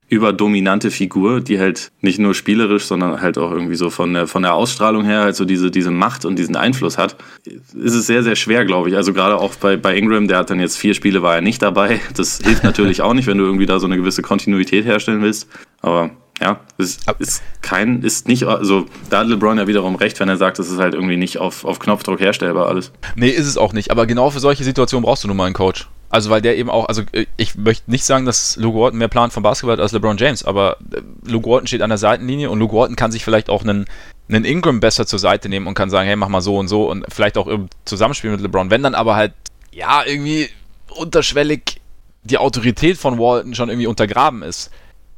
[0.09, 4.41] überdominante Figur, die halt nicht nur spielerisch, sondern halt auch irgendwie so von der, von
[4.41, 8.23] der Ausstrahlung her halt so diese, diese Macht und diesen Einfluss hat, ist es sehr,
[8.23, 8.95] sehr schwer, glaube ich.
[8.95, 11.61] Also gerade auch bei, bei Ingram, der hat dann jetzt vier Spiele, war er nicht
[11.61, 12.01] dabei.
[12.15, 15.47] Das hilft natürlich auch nicht, wenn du irgendwie da so eine gewisse Kontinuität herstellen willst.
[15.81, 16.09] Aber
[16.41, 20.37] ja, ist, ist kein, ist nicht, also da hat LeBron ja wiederum recht, wenn er
[20.37, 22.91] sagt, das ist halt irgendwie nicht auf, auf Knopfdruck herstellbar alles.
[23.15, 25.53] Nee, ist es auch nicht, aber genau für solche Situationen brauchst du nun mal einen
[25.53, 25.87] Coach.
[26.09, 29.07] Also weil der eben auch, also äh, ich möchte nicht sagen, dass Luke Walton mehr
[29.07, 32.49] Plan vom Basketball hat als LeBron James, aber äh, Luke Walton steht an der Seitenlinie
[32.49, 33.85] und Luke Walton kann sich vielleicht auch einen,
[34.27, 36.89] einen Ingram besser zur Seite nehmen und kann sagen, hey, mach mal so und so
[36.89, 38.71] und vielleicht auch im Zusammenspiel mit LeBron.
[38.71, 39.33] Wenn dann aber halt,
[39.71, 40.49] ja, irgendwie
[40.95, 41.79] unterschwellig
[42.23, 44.71] die Autorität von Walton schon irgendwie untergraben ist,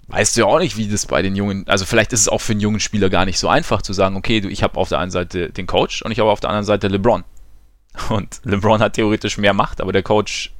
[0.07, 2.41] weißt du ja auch nicht, wie das bei den jungen, also vielleicht ist es auch
[2.41, 4.89] für einen jungen Spieler gar nicht so einfach zu sagen, okay, du, ich habe auf
[4.89, 7.23] der einen Seite den Coach und ich habe auf der anderen Seite LeBron.
[8.09, 10.51] Und LeBron hat theoretisch mehr Macht, aber der Coach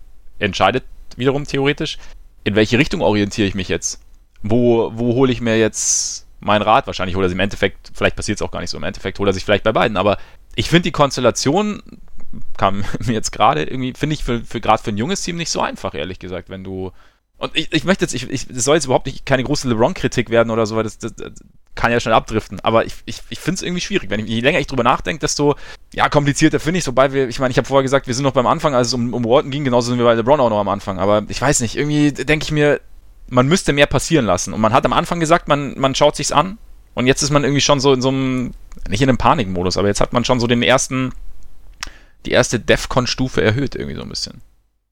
[0.41, 0.83] entscheidet
[1.15, 1.97] wiederum theoretisch,
[2.43, 4.01] in welche Richtung orientiere ich mich jetzt?
[4.43, 6.87] Wo, wo hole ich mir jetzt meinen Rat?
[6.87, 9.19] Wahrscheinlich holt er sich im Endeffekt, vielleicht passiert es auch gar nicht so, im Endeffekt
[9.19, 10.17] holt er sich vielleicht bei beiden, aber
[10.55, 11.81] ich finde die Konstellation
[12.57, 15.51] kam mir jetzt gerade irgendwie, finde ich für, für gerade für ein junges Team nicht
[15.51, 16.91] so einfach, ehrlich gesagt, wenn du
[17.37, 20.29] und ich, ich möchte jetzt, ich, ich, das soll jetzt überhaupt nicht keine große LeBron-Kritik
[20.29, 21.13] werden oder so, weil das, das
[21.75, 22.59] kann ja schnell abdriften.
[22.61, 24.09] Aber ich, ich, ich finde es irgendwie schwierig.
[24.09, 25.55] Wenn ich, je länger ich drüber nachdenke, desto
[25.93, 28.33] ja, komplizierter finde ich Wobei wir, ich meine, ich habe vorher gesagt, wir sind noch
[28.33, 30.59] beim Anfang, als es um, um Walton ging, genauso sind wir bei LeBron auch noch
[30.59, 30.99] am Anfang.
[30.99, 32.81] Aber ich weiß nicht, irgendwie denke ich mir,
[33.29, 34.53] man müsste mehr passieren lassen.
[34.53, 36.57] Und man hat am Anfang gesagt, man, man schaut sich's an.
[36.93, 38.51] Und jetzt ist man irgendwie schon so in so einem,
[38.89, 41.13] nicht in einem Panikmodus, aber jetzt hat man schon so den ersten,
[42.25, 44.41] die erste DEFCON-Stufe erhöht, irgendwie so ein bisschen.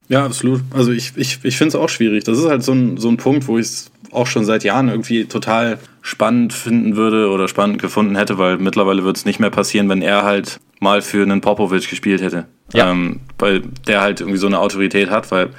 [0.08, 0.62] Ja, absolut.
[0.70, 2.24] Also ich, ich, ich finde es auch schwierig.
[2.24, 4.88] Das ist halt so ein, so ein Punkt, wo ich es auch schon seit Jahren
[4.88, 9.50] irgendwie total spannend finden würde oder spannend gefunden hätte, weil mittlerweile wird es nicht mehr
[9.50, 12.46] passieren, wenn er halt mal für einen Popovic gespielt hätte.
[12.72, 12.90] Ja.
[12.90, 15.50] Ähm, weil der halt irgendwie so eine Autorität hat, weil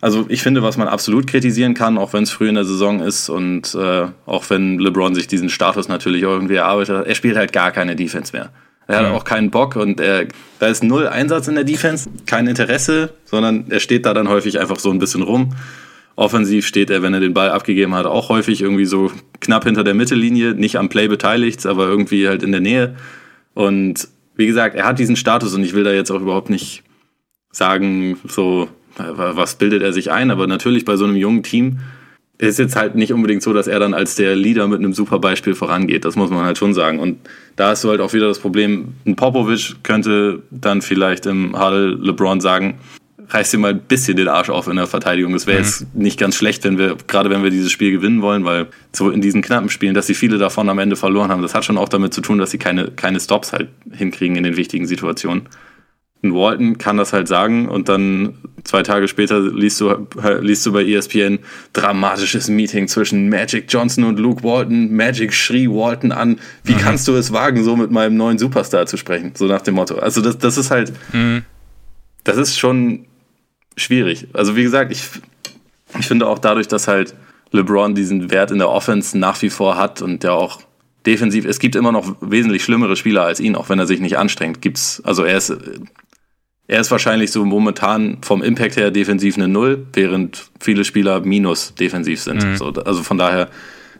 [0.00, 3.00] also ich finde, was man absolut kritisieren kann, auch wenn es früh in der Saison
[3.00, 7.36] ist und äh, auch wenn LeBron sich diesen Status natürlich irgendwie erarbeitet hat, er spielt
[7.36, 8.50] halt gar keine Defense mehr.
[8.88, 9.14] Er hat mhm.
[9.14, 10.26] auch keinen Bock und er,
[10.60, 14.60] da ist null Einsatz in der Defense, kein Interesse, sondern er steht da dann häufig
[14.60, 15.54] einfach so ein bisschen rum.
[16.16, 19.84] Offensiv steht er, wenn er den Ball abgegeben hat, auch häufig irgendwie so knapp hinter
[19.84, 22.96] der Mittellinie, nicht am Play beteiligt, aber irgendwie halt in der Nähe.
[23.54, 26.82] Und wie gesagt, er hat diesen Status und ich will da jetzt auch überhaupt nicht
[27.52, 31.78] sagen, so, was bildet er sich ein, aber natürlich bei so einem jungen Team
[32.38, 35.18] ist jetzt halt nicht unbedingt so, dass er dann als der Leader mit einem super
[35.18, 36.04] Beispiel vorangeht.
[36.04, 36.98] Das muss man halt schon sagen.
[36.98, 37.18] Und
[37.56, 41.94] da ist so halt auch wieder das Problem, ein Popovic könnte dann vielleicht im Huddle
[41.94, 42.78] LeBron sagen,
[43.28, 45.32] reiß dir mal ein bisschen den Arsch auf in der Verteidigung.
[45.32, 45.64] Das wäre mhm.
[45.64, 49.10] jetzt nicht ganz schlecht, wenn wir, gerade wenn wir dieses Spiel gewinnen wollen, weil so
[49.10, 51.78] in diesen knappen Spielen, dass sie viele davon am Ende verloren haben, das hat schon
[51.78, 55.48] auch damit zu tun, dass sie keine, keine Stops halt hinkriegen in den wichtigen Situationen.
[56.22, 60.08] Und Walton kann das halt sagen und dann zwei Tage später liest du,
[60.40, 61.40] liest du bei ESPN
[61.72, 64.94] dramatisches Meeting zwischen Magic Johnson und Luke Walton.
[64.94, 66.78] Magic schrie Walton an, wie mhm.
[66.78, 69.32] kannst du es wagen, so mit meinem neuen Superstar zu sprechen?
[69.34, 69.96] So nach dem Motto.
[69.96, 71.42] Also das, das ist halt, mhm.
[72.24, 73.04] das ist schon
[73.76, 74.28] schwierig.
[74.32, 75.02] Also wie gesagt, ich,
[75.98, 77.14] ich finde auch dadurch, dass halt
[77.52, 80.60] LeBron diesen Wert in der Offense nach wie vor hat und der auch
[81.06, 84.18] defensiv, es gibt immer noch wesentlich schlimmere Spieler als ihn, auch wenn er sich nicht
[84.18, 84.60] anstrengt.
[84.60, 85.56] Gibt's, also er ist
[86.68, 91.74] er ist wahrscheinlich so momentan vom Impact her defensiv eine Null, während viele Spieler minus
[91.74, 92.44] defensiv sind.
[92.44, 92.56] Mhm.
[92.56, 93.48] So, also von daher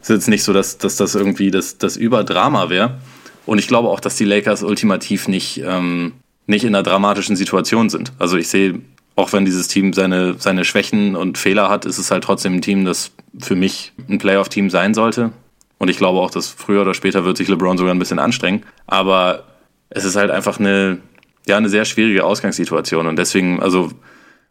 [0.00, 2.98] ist es jetzt nicht so, dass, dass das irgendwie das, das Überdrama wäre.
[3.44, 6.14] Und ich glaube auch, dass die Lakers ultimativ nicht, ähm,
[6.46, 8.12] nicht in einer dramatischen Situation sind.
[8.18, 8.80] Also ich sehe,
[9.16, 12.62] auch wenn dieses Team seine, seine Schwächen und Fehler hat, ist es halt trotzdem ein
[12.62, 15.32] Team, das für mich ein Playoff-Team sein sollte.
[15.78, 18.64] Und ich glaube auch, dass früher oder später wird sich LeBron sogar ein bisschen anstrengen.
[18.86, 19.44] Aber
[19.88, 20.98] es ist halt einfach eine,
[21.46, 23.06] ja eine sehr schwierige Ausgangssituation.
[23.06, 23.90] Und deswegen, also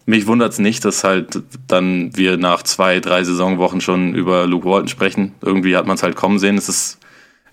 [0.08, 4.68] mich wundert es nicht, dass halt dann wir nach zwei, drei Saisonwochen schon über Luke
[4.68, 5.34] Walton sprechen.
[5.42, 6.58] Irgendwie hat man es halt kommen sehen.
[6.58, 7.00] Es ist,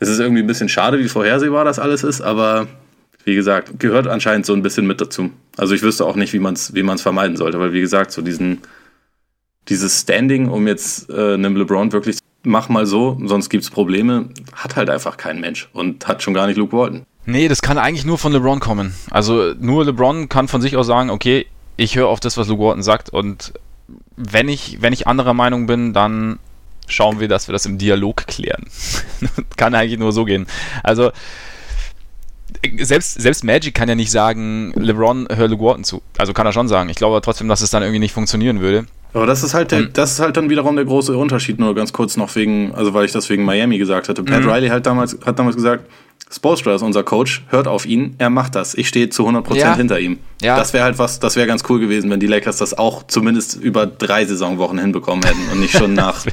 [0.01, 2.68] es ist irgendwie ein bisschen schade, wie vorhersehbar das alles ist, aber
[3.25, 5.31] wie gesagt, gehört anscheinend so ein bisschen mit dazu.
[5.57, 8.13] Also ich wüsste auch nicht, wie man es wie man's vermeiden sollte, weil wie gesagt,
[8.13, 8.59] so diesen,
[9.69, 14.77] dieses Standing, um jetzt äh, einem LeBron wirklich mach mal so, sonst gibt's Probleme, hat
[14.77, 17.05] halt einfach kein Mensch und hat schon gar nicht Luke Walton.
[17.25, 18.95] Nee, das kann eigentlich nur von LeBron kommen.
[19.11, 22.63] Also nur LeBron kann von sich aus sagen, okay, ich höre auf das, was Luke
[22.63, 23.53] Walton sagt und
[24.17, 26.39] wenn ich, wenn ich anderer Meinung bin, dann
[26.89, 28.67] schauen wir, dass wir das im Dialog klären.
[29.57, 30.47] kann eigentlich nur so gehen.
[30.83, 31.13] Also
[32.81, 36.03] selbst, selbst Magic kann ja nicht sagen, LeBron, hör Luke Walton zu.
[36.19, 36.88] Also kann er schon sagen.
[36.88, 38.87] Ich glaube trotzdem, dass es dann irgendwie nicht funktionieren würde.
[39.15, 41.93] Aber das ist halt der, das ist halt dann wiederum der große Unterschied, nur ganz
[41.93, 44.23] kurz noch wegen, also weil ich das wegen Miami gesagt hatte.
[44.23, 44.49] Pat mhm.
[44.51, 45.85] Riley halt damals, hat damals gesagt,
[46.31, 48.75] Spolstra ist unser Coach, hört auf ihn, er macht das.
[48.75, 49.77] Ich stehe zu 100% ja.
[49.77, 50.19] hinter ihm.
[50.41, 50.57] Ja.
[50.57, 53.57] Das wäre halt was, das wäre ganz cool gewesen, wenn die Lakers das auch zumindest
[53.57, 56.25] über drei Saisonwochen hinbekommen hätten und nicht schon nach,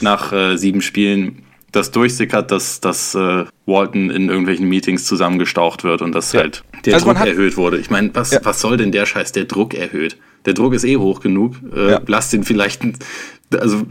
[0.00, 1.45] nach äh, sieben Spielen
[1.76, 6.40] das durchsickert, dass, dass äh, Walton in irgendwelchen Meetings zusammengestaucht wird und dass ja.
[6.40, 7.78] halt der also Druck erhöht wurde.
[7.78, 8.40] Ich meine, was, ja.
[8.42, 10.16] was soll denn der Scheiß, der Druck erhöht?
[10.46, 11.56] Der Druck ist eh hoch genug.
[11.74, 12.00] Äh, ja.
[12.06, 12.82] Lass den vielleicht,
[13.52, 13.82] also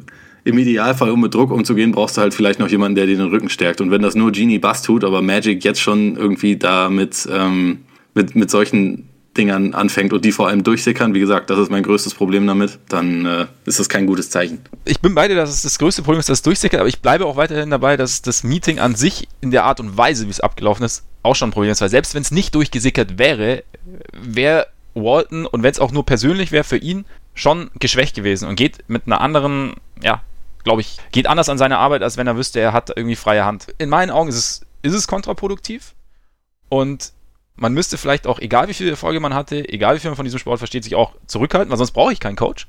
[0.43, 3.29] im Idealfall, um mit Druck umzugehen, brauchst du halt vielleicht noch jemanden, der dir den
[3.29, 3.81] Rücken stärkt.
[3.81, 7.79] Und wenn das nur Genie Bass tut, aber Magic jetzt schon irgendwie da mit, ähm,
[8.13, 11.83] mit, mit solchen Dingern anfängt und die vor allem durchsickern, wie gesagt, das ist mein
[11.83, 14.61] größtes Problem damit, dann äh, ist das kein gutes Zeichen.
[14.85, 17.01] Ich bin bei dir, dass es das größte Problem ist, dass es durchsickert, aber ich
[17.01, 20.31] bleibe auch weiterhin dabei, dass das Meeting an sich in der Art und Weise, wie
[20.31, 23.63] es abgelaufen ist, auch schon ein Problem ist, weil selbst wenn es nicht durchgesickert wäre,
[24.13, 28.55] wäre Walton und wenn es auch nur persönlich wäre für ihn, schon geschwächt gewesen und
[28.55, 30.21] geht mit einer anderen, ja,
[30.63, 33.43] glaube ich, geht anders an seine Arbeit, als wenn er wüsste, er hat irgendwie freie
[33.43, 33.67] Hand.
[33.77, 35.93] In meinen Augen ist es, ist es kontraproduktiv
[36.69, 37.11] und
[37.55, 40.25] man müsste vielleicht auch, egal wie viel Erfolge man hatte, egal wie viel man von
[40.25, 42.67] diesem Sport versteht, sich auch zurückhalten, weil sonst brauche ich keinen Coach.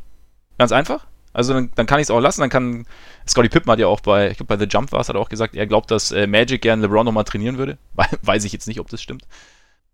[0.59, 1.07] Ganz einfach.
[1.33, 2.41] Also dann, dann kann ich es auch lassen.
[2.41, 2.87] Dann kann
[3.29, 5.21] Scotty Pippen hat ja auch bei, ich glaube bei The Jump war es, hat er
[5.21, 7.77] auch gesagt, er glaubt, dass äh, Magic gern LeBron nochmal trainieren würde.
[8.23, 9.25] Weiß ich jetzt nicht, ob das stimmt.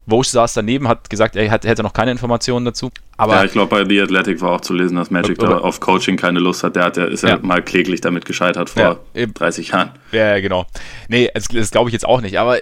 [0.07, 2.91] Vosch saß daneben, hat gesagt, er hätte noch keine Informationen dazu.
[3.17, 5.79] Aber ja, ich glaube, bei The Athletic war auch zu lesen, dass Magic da auf
[5.79, 6.75] Coaching keine Lust hat.
[6.75, 9.93] Der, hat, der ist ja, ja mal kläglich damit gescheitert vor ja, 30 Jahren.
[10.11, 10.67] Ja, genau.
[11.09, 12.41] Nee, das, das glaube ich jetzt auch nicht.
[12.41, 12.59] Aber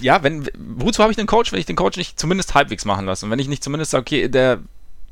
[0.00, 3.06] ja, wenn, wozu habe ich den Coach, wenn ich den Coach nicht zumindest halbwegs machen
[3.06, 3.26] lasse?
[3.26, 4.60] Und wenn ich nicht zumindest sage, okay, der,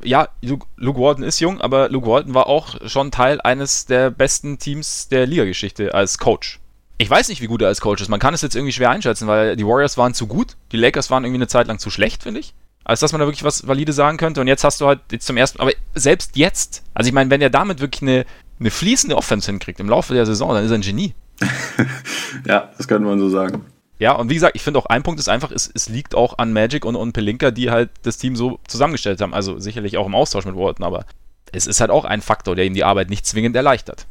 [0.03, 4.11] ja, Luke, Luke Walton ist jung, aber Luke Walton war auch schon Teil eines der
[4.11, 6.61] besten Teams der Liga-Geschichte als Coach
[7.01, 8.09] ich weiß nicht, wie gut er als Coach ist.
[8.09, 11.11] Man kann es jetzt irgendwie schwer einschätzen, weil die Warriors waren zu gut, die Lakers
[11.11, 12.53] waren irgendwie eine Zeit lang zu schlecht, finde ich.
[12.85, 14.43] Als dass man da wirklich was valide sagen könnte.
[14.43, 17.41] Und jetzt hast du halt jetzt zum ersten aber selbst jetzt, also ich meine, wenn
[17.41, 18.27] er damit wirklich eine,
[18.59, 21.15] eine fließende Offense hinkriegt im Laufe der Saison, dann ist er ein Genie.
[22.47, 23.65] ja, das könnte man so sagen.
[24.01, 26.39] Ja, und wie gesagt, ich finde auch ein Punkt ist einfach, es, es liegt auch
[26.39, 29.35] an Magic und, und Pelinka, die halt das Team so zusammengestellt haben.
[29.35, 31.05] Also sicherlich auch im Austausch mit Walton, aber
[31.53, 34.07] es ist halt auch ein Faktor, der ihm die Arbeit nicht zwingend erleichtert.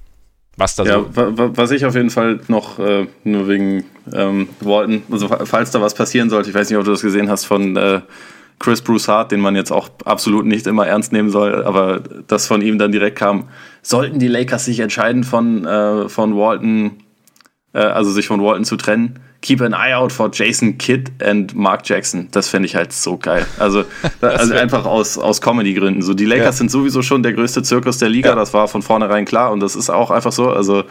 [0.58, 1.08] Was da ja, so.
[1.12, 5.95] was ich auf jeden Fall noch, äh, nur wegen ähm, Walton, also falls da was
[5.95, 8.02] passieren sollte, ich weiß nicht, ob du das gesehen hast von äh,
[8.60, 12.62] Chris Broussard, den man jetzt auch absolut nicht immer ernst nehmen soll, aber das von
[12.62, 13.47] ihm dann direkt kam,
[13.82, 16.97] sollten die Lakers sich entscheiden von, äh, von Walton,
[17.73, 21.56] äh, also sich von Walton zu trennen, keep an eye out for Jason Kidd and
[21.56, 22.28] Mark Jackson.
[22.32, 23.45] Das fände ich halt so geil.
[23.58, 23.86] Also,
[24.21, 26.02] also einfach aus, aus Comedy-Gründen.
[26.02, 26.52] So, die Lakers ja.
[26.54, 28.36] sind sowieso schon der größte Zirkus der Liga, ja.
[28.36, 30.49] das war von vornherein klar und das ist auch einfach so.
[30.49, 30.84] Also,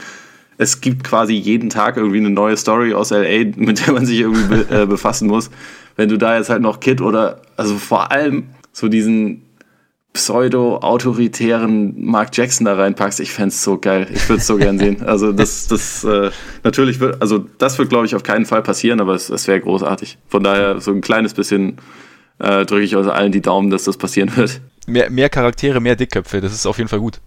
[0.57, 4.21] es gibt quasi jeden Tag irgendwie eine neue Story aus LA, mit der man sich
[4.21, 5.51] irgendwie be äh, befassen muss.
[5.97, 9.43] Wenn du da jetzt halt noch Kid oder, also vor allem so diesen
[10.13, 14.09] pseudo-autoritären Mark Jackson da reinpackst, ich fände es so geil.
[14.13, 15.03] Ich würde es so gern sehen.
[15.03, 16.31] Also das, das äh,
[16.65, 19.61] natürlich wird, also das wird, glaube ich, auf keinen Fall passieren, aber es, es wäre
[19.61, 20.19] großartig.
[20.29, 21.77] Von daher so ein kleines bisschen
[22.39, 24.61] äh, drücke ich also allen die Daumen, dass das passieren wird.
[24.87, 27.21] Mehr, mehr Charaktere, mehr Dickköpfe, das ist auf jeden Fall gut.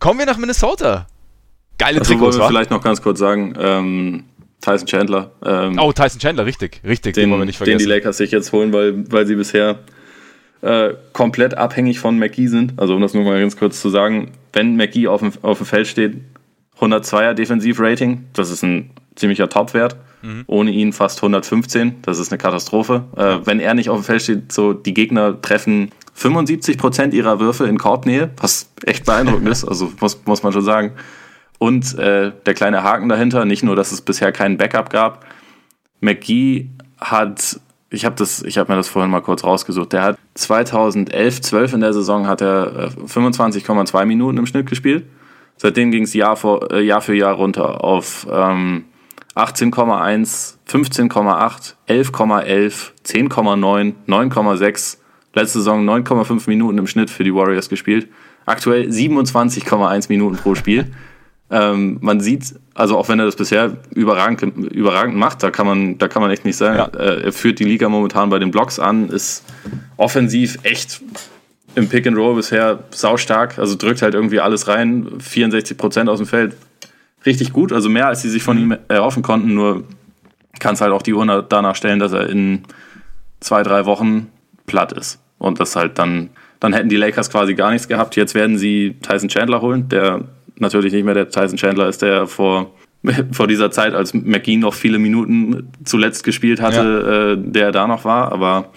[0.00, 1.06] Kommen wir nach Minnesota.
[1.78, 4.24] Geile also Trikots, wollen wir vielleicht noch ganz kurz sagen, ähm,
[4.60, 5.32] Tyson Chandler.
[5.44, 7.78] Ähm, oh, Tyson Chandler, richtig, richtig, den, den wollen wir nicht vergessen.
[7.78, 9.80] Den die Lakers sich jetzt holen, weil, weil sie bisher
[10.64, 12.74] äh, komplett abhängig von McGee sind.
[12.78, 15.66] Also um das nur mal ganz kurz zu sagen, wenn McGee auf dem, auf dem
[15.66, 16.16] Feld steht,
[16.80, 19.96] 102er Defensivrating, das ist ein ziemlicher Topwert.
[20.22, 20.44] Mhm.
[20.46, 23.04] Ohne ihn fast 115, das ist eine Katastrophe.
[23.16, 27.66] Äh, wenn er nicht auf dem Feld steht, so die Gegner treffen 75% ihrer Würfe
[27.66, 30.92] in Korbnähe, was echt beeindruckend ist, also muss, muss man schon sagen.
[31.58, 35.26] Und äh, der kleine Haken dahinter, nicht nur, dass es bisher keinen Backup gab.
[36.00, 36.68] McGee
[37.00, 39.92] hat, ich habe das, ich habe mir das vorhin mal kurz rausgesucht.
[39.92, 45.04] Der hat 2011, 12 in der Saison hat er 25,2 äh, Minuten im Schnitt gespielt.
[45.56, 46.38] Seitdem ging es Jahr,
[46.72, 48.86] äh, Jahr für Jahr runter auf ähm,
[49.36, 54.98] 18,1, 15,8, 11,11, 10,9, 9,6.
[55.34, 58.08] Letzte Saison 9,5 Minuten im Schnitt für die Warriors gespielt.
[58.46, 60.92] Aktuell 27,1 Minuten pro Spiel.
[61.50, 65.98] Ähm, man sieht, also auch wenn er das bisher überragend, überragend macht, da kann man,
[65.98, 66.78] da kann man echt nicht sagen.
[66.78, 66.98] Ja.
[66.98, 69.44] Äh, er führt die Liga momentan bei den Blocks an, ist
[69.96, 71.02] offensiv echt
[71.74, 76.18] im Pick and Roll bisher saustark, also drückt halt irgendwie alles rein, 64 Prozent aus
[76.18, 76.56] dem Feld,
[77.26, 79.84] richtig gut, also mehr als sie sich von ihm erhoffen konnten, nur
[80.60, 82.62] kann es halt auch die Uhr danach stellen, dass er in
[83.40, 84.28] zwei, drei Wochen
[84.66, 86.30] platt ist und das halt dann,
[86.60, 88.16] dann hätten die Lakers quasi gar nichts gehabt.
[88.16, 90.24] Jetzt werden sie Tyson Chandler holen, der
[90.58, 92.70] natürlich nicht mehr der Tyson Chandler ist, der vor,
[93.32, 97.32] vor dieser Zeit, als McGee noch viele Minuten zuletzt gespielt hatte, ja.
[97.32, 98.70] äh, der da noch war, aber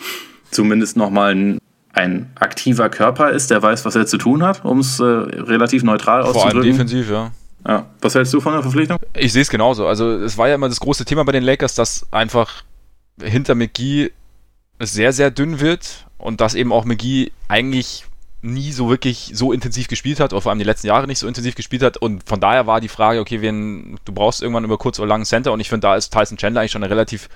[0.52, 1.58] zumindest nochmal ein,
[1.94, 5.84] ein aktiver Körper ist, der weiß, was er zu tun hat, um es äh, relativ
[5.84, 6.52] neutral vor auszudrücken.
[6.52, 7.32] Vor allem defensiv, ja.
[7.68, 7.86] Ja.
[8.02, 8.98] Was hältst du von der Verpflichtung?
[9.13, 9.88] Ich sehe es genauso.
[9.88, 12.63] Also es war ja immer das große Thema bei den Lakers, dass einfach
[13.22, 14.12] hinter McGee
[14.80, 18.06] sehr, sehr dünn wird und dass eben auch McGee eigentlich
[18.41, 21.28] nie so wirklich so intensiv gespielt hat, oder vor allem die letzten Jahre nicht so
[21.28, 21.97] intensiv gespielt hat.
[21.97, 25.26] Und von daher war die Frage, okay, wenn, du brauchst irgendwann über kurz oder lang
[25.26, 27.30] Center und ich finde, da ist Tyson Chandler eigentlich schon eine relativ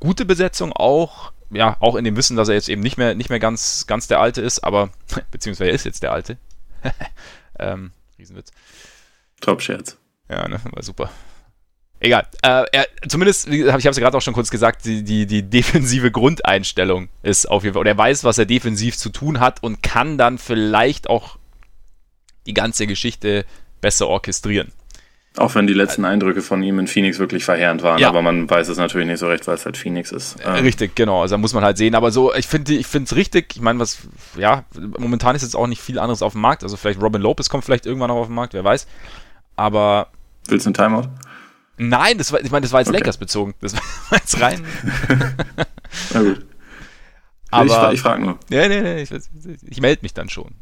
[0.00, 3.30] gute Besetzung, auch, ja, auch in dem Wissen, dass er jetzt eben nicht mehr, nicht
[3.30, 4.90] mehr ganz, ganz der Alte ist, aber,
[5.30, 6.38] beziehungsweise er ist jetzt der Alte.
[7.58, 8.52] ähm, Riesenwitz.
[9.40, 9.96] Top-Scherz.
[10.28, 11.10] Ja, ne, war super.
[12.00, 12.26] Egal.
[12.42, 15.42] Äh, er, zumindest, ich habe es ja gerade auch schon kurz gesagt, die, die, die
[15.42, 19.62] defensive Grundeinstellung ist auf jeden Fall, oder er weiß, was er defensiv zu tun hat
[19.62, 21.38] und kann dann vielleicht auch
[22.46, 23.44] die ganze Geschichte
[23.80, 24.72] besser orchestrieren.
[25.38, 28.08] Auch wenn die letzten Eindrücke von ihm in Phoenix wirklich verheerend waren, ja.
[28.08, 30.36] aber man weiß es natürlich nicht so recht, weil es halt Phoenix ist.
[30.42, 30.64] Ähm.
[30.64, 31.20] Richtig, genau.
[31.20, 31.94] Also da muss man halt sehen.
[31.94, 33.54] Aber so, ich finde ich es richtig.
[33.54, 33.98] Ich meine, was,
[34.38, 34.64] ja,
[34.98, 36.62] momentan ist jetzt auch nicht viel anderes auf dem Markt.
[36.62, 38.86] Also vielleicht Robin Lopez kommt vielleicht irgendwann noch auf den Markt, wer weiß.
[39.56, 40.08] Aber.
[40.48, 41.10] Willst du einen Timeout?
[41.78, 42.98] Nein, das war, ich meine, das war jetzt okay.
[42.98, 43.54] Lakers bezogen.
[43.60, 44.64] Das war jetzt rein.
[46.14, 46.46] Na gut.
[47.50, 48.38] Aber, ich, ich frage nur.
[48.50, 49.10] Nee, nee, nee, ich,
[49.62, 50.54] ich melde mich dann schon.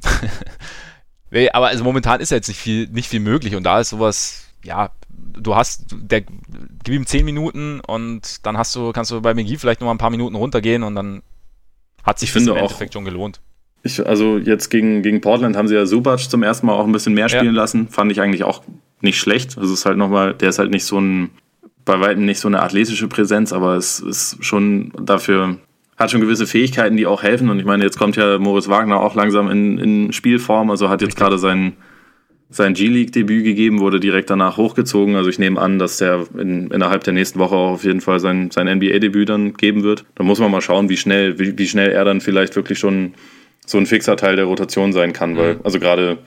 [1.30, 3.90] nee, aber also momentan ist ja jetzt nicht viel, nicht viel möglich und da ist
[3.90, 9.20] sowas, ja, du hast, der, gib ihm 10 Minuten und dann hast du, kannst du
[9.20, 11.22] bei McGee vielleicht noch mal ein paar Minuten runtergehen und dann
[12.02, 13.40] hat sich ich das im Endeffekt schon gelohnt.
[13.82, 16.92] Ich, also jetzt gegen, gegen Portland haben sie ja Subac zum ersten Mal auch ein
[16.92, 17.60] bisschen mehr spielen ja.
[17.60, 17.88] lassen.
[17.88, 18.62] Fand ich eigentlich auch
[19.04, 19.56] nicht schlecht.
[19.56, 21.30] Also es ist halt nochmal, der ist halt nicht so ein,
[21.84, 25.58] bei weitem nicht so eine athletische Präsenz, aber es ist schon dafür,
[25.96, 27.50] hat schon gewisse Fähigkeiten, die auch helfen.
[27.50, 31.02] Und ich meine, jetzt kommt ja Moritz Wagner auch langsam in, in Spielform, also hat
[31.02, 31.74] jetzt gerade sein,
[32.50, 35.16] sein G-League-Debüt gegeben, wurde direkt danach hochgezogen.
[35.16, 38.20] Also ich nehme an, dass der in, innerhalb der nächsten Woche auch auf jeden Fall
[38.20, 40.04] sein, sein NBA-Debüt dann geben wird.
[40.14, 43.14] Da muss man mal schauen, wie schnell, wie, wie schnell er dann vielleicht wirklich schon
[43.66, 45.60] so ein fixer Teil der Rotation sein kann, weil, mhm.
[45.64, 46.18] also gerade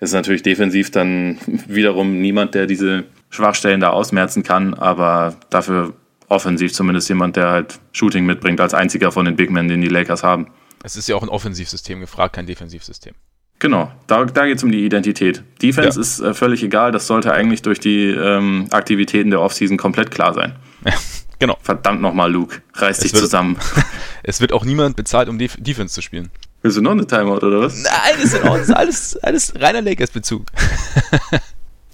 [0.00, 5.94] ist natürlich defensiv dann wiederum niemand, der diese Schwachstellen da ausmerzen kann, aber dafür
[6.28, 9.88] offensiv zumindest jemand, der halt Shooting mitbringt, als einziger von den Big Men, den die
[9.88, 10.48] Lakers haben.
[10.82, 13.14] Es ist ja auch ein Offensivsystem gefragt, kein Defensivsystem.
[13.58, 15.42] Genau, da, da geht es um die Identität.
[15.60, 16.00] Defense ja.
[16.00, 20.32] ist äh, völlig egal, das sollte eigentlich durch die ähm, Aktivitäten der Offseason komplett klar
[20.32, 20.56] sein.
[20.86, 20.94] Ja,
[21.38, 21.58] genau.
[21.60, 23.58] Verdammt nochmal, Luke, reiß es dich wird, zusammen.
[24.22, 26.30] es wird auch niemand bezahlt, um Def Defense zu spielen.
[26.62, 27.82] Willst du noch eine Timeout oder was?
[27.82, 27.92] Nein,
[28.22, 30.42] das ist alles, alles reiner Lakers-Bezug.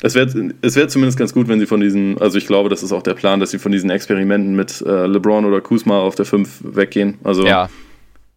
[0.03, 2.83] Es wäre es wär zumindest ganz gut, wenn sie von diesen, also ich glaube, das
[2.83, 6.15] ist auch der Plan, dass sie von diesen Experimenten mit äh, LeBron oder Kuzma auf
[6.15, 7.19] der 5 weggehen.
[7.25, 7.71] Also ja.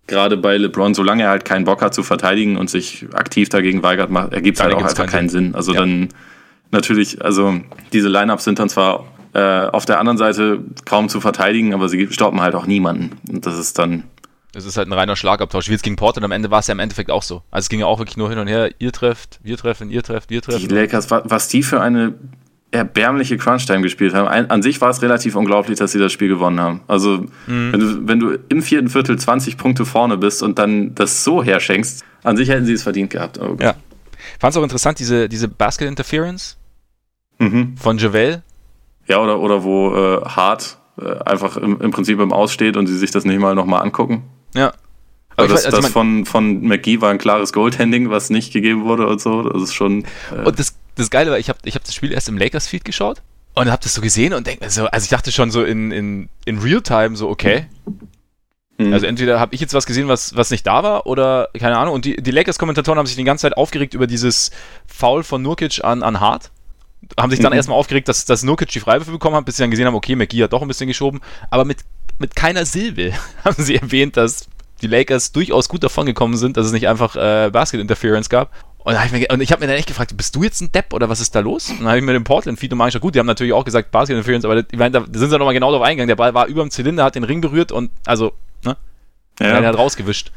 [0.07, 3.83] gerade bei LeBron, solange er halt keinen Bock hat zu verteidigen und sich aktiv dagegen
[3.83, 5.47] weigert, ergibt es halt auch einfach keinen Sinn.
[5.47, 5.55] Sinn.
[5.55, 5.81] Also ja.
[5.81, 6.07] dann
[6.71, 7.59] natürlich, also
[7.91, 12.07] diese Lineups sind dann zwar äh, auf der anderen Seite kaum zu verteidigen, aber sie
[12.09, 13.17] stoppen halt auch niemanden.
[13.29, 14.05] Und das ist dann
[14.55, 15.67] es ist halt ein reiner Schlagabtausch.
[15.67, 17.43] Wie jetzt gegen Portland am Ende war es ja im Endeffekt auch so.
[17.51, 18.71] Also es ging ja auch wirklich nur hin und her.
[18.79, 20.67] Ihr trefft, wir treffen, ihr trefft, wir treffen.
[20.67, 22.15] Die Lakers, was die für eine
[22.71, 24.27] erbärmliche Crunch-Time gespielt haben.
[24.27, 26.81] An sich war es relativ unglaublich, dass sie das Spiel gewonnen haben.
[26.87, 27.71] Also, mhm.
[27.71, 31.43] wenn, du, wenn du im vierten Viertel 20 Punkte vorne bist und dann das so
[31.43, 33.39] herschenkst, an sich hätten sie es verdient gehabt.
[33.39, 33.63] Okay.
[33.63, 33.75] Ja.
[34.39, 36.57] Fand es auch interessant, diese, diese Basket-Interference
[37.39, 37.75] mhm.
[37.77, 38.43] von Javel.
[39.07, 42.97] Ja, oder, oder wo äh, Hart äh, einfach im, im Prinzip im Aussteht und sie
[42.97, 44.23] sich das nicht mal nochmal angucken.
[44.55, 44.73] Ja.
[45.35, 49.07] Aber das, also das von, von McGee war ein klares Goaltending, was nicht gegeben wurde
[49.07, 49.43] und so.
[49.43, 50.03] Das ist schon.
[50.31, 52.83] Äh und das, das Geile war, ich habe ich hab das Spiel erst im Lakers-Feed
[52.83, 53.21] geschaut
[53.55, 55.91] und habe das so gesehen und denke mir so, also ich dachte schon so in,
[55.91, 57.65] in, in Real-Time so, okay.
[58.77, 58.93] Mhm.
[58.93, 61.93] Also entweder habe ich jetzt was gesehen, was, was nicht da war, oder keine Ahnung.
[61.93, 64.51] Und die, die Lakers-Kommentatoren haben sich die ganze Zeit aufgeregt über dieses
[64.87, 66.51] Foul von Nurkic an, an Hart.
[67.17, 67.57] Haben sich dann mhm.
[67.57, 70.15] erstmal aufgeregt, dass, dass Nurkic die Freiwürfe bekommen hat, bis sie dann gesehen haben, okay,
[70.15, 71.19] McGee hat doch ein bisschen geschoben.
[71.49, 71.79] Aber mit
[72.19, 74.47] mit keiner Silbe haben sie erwähnt, dass
[74.81, 78.51] die Lakers durchaus gut davon gekommen sind, dass es nicht einfach äh, Basket Interference gab.
[78.79, 80.71] Und, hab ich, mir, und ich habe mir dann echt gefragt, bist du jetzt ein
[80.71, 81.69] Depp oder was ist da los?
[81.69, 83.01] Und dann habe ich mir den Portland-Feed nochmal angeschaut.
[83.01, 85.53] Gut, die haben natürlich auch gesagt Basket Interference, aber ich meine, da sind sie nochmal
[85.53, 86.07] genau drauf eingegangen.
[86.07, 88.31] Der Ball war über dem Zylinder, hat den Ring berührt und also,
[88.63, 88.77] ne?
[89.39, 89.47] Ja.
[89.47, 90.31] Er hat rausgewischt.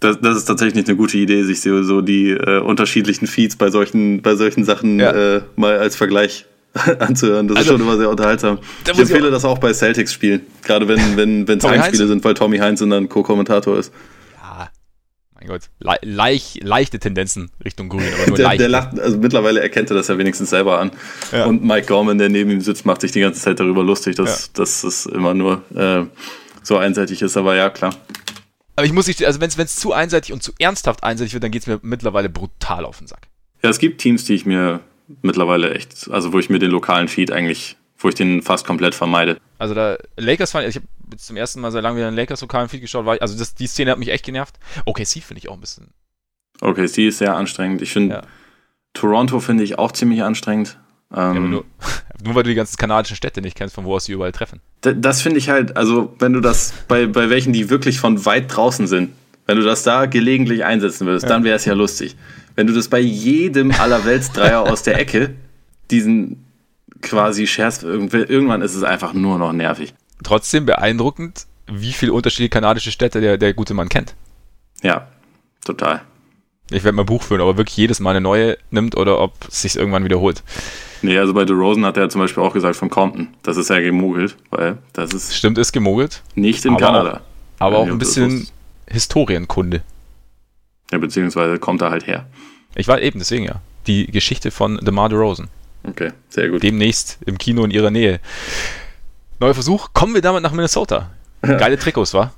[0.00, 3.70] Das, das, ist tatsächlich eine gute Idee, sich so, so die äh, unterschiedlichen Feeds bei
[3.70, 5.36] solchen, bei solchen Sachen ja.
[5.36, 6.46] äh, mal als Vergleich
[6.98, 7.48] anzuhören.
[7.48, 8.58] Das also, ist schon immer sehr unterhaltsam.
[8.90, 10.42] Ich empfehle das auch bei Celtics spielen.
[10.62, 13.92] Gerade wenn wenn wenn Heimspiele sind, weil Tommy Heinz dann Co-Kommentator ist.
[14.40, 14.70] Ja,
[15.34, 15.62] mein Gott.
[15.80, 18.60] Le leicht, leichte Tendenzen Richtung Grün, aber nur der, leicht.
[18.60, 20.90] Der lacht, also mittlerweile erkennt er das ja wenigstens selber an.
[21.30, 21.44] Ja.
[21.44, 24.46] Und Mike Gorman, der neben ihm sitzt, macht sich die ganze Zeit darüber lustig, dass,
[24.46, 24.52] ja.
[24.54, 26.04] dass es immer nur äh,
[26.62, 27.36] so einseitig ist.
[27.36, 27.94] Aber ja, klar.
[28.76, 31.50] Aber ich muss nicht, also wenn es zu einseitig und zu ernsthaft einseitig wird, dann
[31.50, 33.28] geht es mir mittlerweile brutal auf den Sack.
[33.62, 34.80] Ja, es gibt Teams, die ich mir
[35.22, 38.94] mittlerweile echt, also wo ich mir den lokalen Feed eigentlich, wo ich den fast komplett
[38.94, 39.38] vermeide.
[39.58, 42.68] Also da Lakers fand ich habe zum ersten Mal seit langem wieder einen Lakers lokalen
[42.68, 44.58] Feed geschaut, weil also das, die Szene hat mich echt genervt.
[44.86, 45.88] OKC finde ich auch ein bisschen.
[46.60, 47.82] OKC ist sehr anstrengend.
[47.82, 48.22] Ich finde ja.
[48.94, 50.78] Toronto finde ich auch ziemlich anstrengend.
[51.14, 51.64] Ähm, ja, nur,
[52.24, 54.60] nur, weil du die ganzen kanadischen Städte nicht kennst, von wo aus sie überall treffen.
[54.80, 58.54] Das finde ich halt, also wenn du das bei, bei welchen, die wirklich von weit
[58.54, 59.12] draußen sind,
[59.46, 61.28] wenn du das da gelegentlich einsetzen würdest, ja.
[61.28, 62.16] dann wäre es ja lustig
[62.54, 65.34] wenn du das bei jedem Allerweltsdreier aus der Ecke,
[65.90, 66.44] diesen
[67.00, 69.94] quasi Scherz, irgendwann ist es einfach nur noch nervig.
[70.22, 74.14] Trotzdem beeindruckend, wie viele unterschiedliche kanadische Städte der, der gute Mann kennt.
[74.82, 75.08] Ja,
[75.64, 76.02] total.
[76.70, 79.34] Ich werde mal Buch führen, ob er wirklich jedes Mal eine neue nimmt oder ob
[79.48, 80.42] es sich irgendwann wiederholt.
[81.02, 83.28] Nee, also bei The Rosen hat er zum Beispiel auch gesagt von Compton.
[83.42, 85.36] Das ist ja gemogelt, weil das ist.
[85.36, 86.22] Stimmt, ist gemogelt.
[86.34, 87.20] Nicht in aber Kanada.
[87.58, 88.48] Auch, aber auch ein bisschen
[88.86, 89.82] Historienkunde.
[90.92, 92.26] Ja, beziehungsweise kommt er halt her.
[92.76, 93.60] Ich war eben, deswegen ja.
[93.88, 95.48] Die Geschichte von DeMar DeRozan.
[95.82, 96.62] Okay, sehr gut.
[96.62, 98.20] Demnächst im Kino in ihrer Nähe.
[99.40, 99.88] Neuer Versuch.
[99.92, 101.10] Kommen wir damit nach Minnesota.
[101.40, 102.32] Geile Trikots, wa?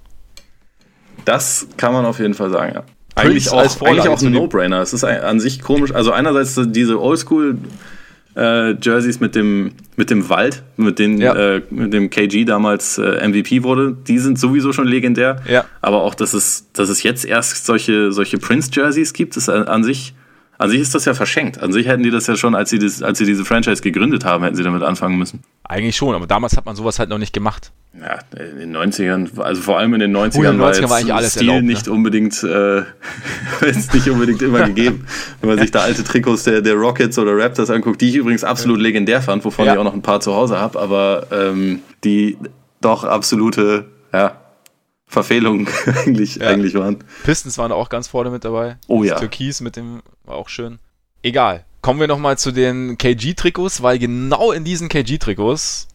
[1.27, 2.85] Das kann man auf jeden Fall sagen, ja.
[3.17, 4.81] Eigentlich auch, eigentlich auch ein No-Brainer.
[4.81, 5.93] Es ist an sich komisch.
[5.93, 7.59] Also einerseits diese Oldschool
[8.37, 11.35] äh, Jerseys mit dem, mit dem Wald, mit, den, ja.
[11.35, 15.41] äh, mit dem KG damals äh, MVP wurde, die sind sowieso schon legendär.
[15.49, 15.65] Ja.
[15.81, 20.15] Aber auch, dass es, dass es jetzt erst solche, solche Prince-Jerseys gibt, ist an sich
[20.59, 21.61] an sich ist das ja verschenkt.
[21.61, 24.25] An sich hätten die das ja schon, als sie, das, als sie diese Franchise gegründet
[24.25, 25.43] haben, hätten sie damit anfangen müssen.
[25.65, 27.73] Eigentlich schon, aber damals hat man sowas halt noch nicht gemacht.
[28.01, 31.09] Ja, in den 90ern, also vor allem in den 90ern, oh, in den 90ern war,
[31.09, 31.93] war Stil erlaubt, nicht ne?
[31.93, 32.83] unbedingt, äh,
[33.67, 35.07] ist nicht unbedingt immer gegeben.
[35.41, 38.45] Wenn man sich da alte Trikots der, der Rockets oder Raptors anguckt, die ich übrigens
[38.45, 39.75] absolut legendär fand, wovon ja.
[39.75, 42.37] ich auch noch ein paar zu Hause habe, aber ähm, die
[42.81, 44.37] doch absolute, ja,
[45.07, 46.49] Verfehlungen eigentlich, ja.
[46.49, 47.05] eigentlich waren.
[47.25, 48.79] Pistons waren auch ganz vorne mit dabei.
[48.87, 49.19] Oh das ja.
[49.19, 50.79] Türkis mit dem war auch schön.
[51.23, 51.65] Egal.
[51.83, 55.89] Kommen wir nochmal zu den KG-Trikots, weil genau in diesen KG-Trikots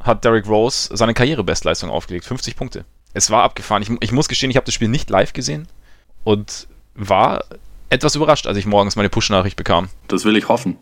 [0.00, 2.24] hat Derrick Rose seine Karrierebestleistung aufgelegt.
[2.24, 2.84] 50 Punkte.
[3.12, 3.82] Es war abgefahren.
[3.82, 5.68] Ich, ich muss gestehen, ich habe das Spiel nicht live gesehen
[6.24, 7.44] und war
[7.90, 9.88] etwas überrascht, als ich morgens meine Push-Nachricht bekam.
[10.08, 10.78] Das will ich hoffen.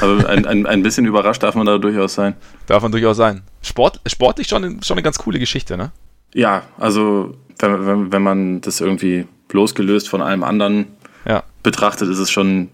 [0.00, 2.36] Aber ein, ein, ein bisschen überrascht darf man da durchaus sein.
[2.66, 3.42] Darf man durchaus sein.
[3.62, 5.92] Sport, sportlich schon, schon eine ganz coole Geschichte, ne?
[6.34, 10.86] Ja, also wenn, wenn, wenn man das irgendwie losgelöst von allem anderen
[11.26, 11.42] ja.
[11.62, 12.68] betrachtet, ist es schon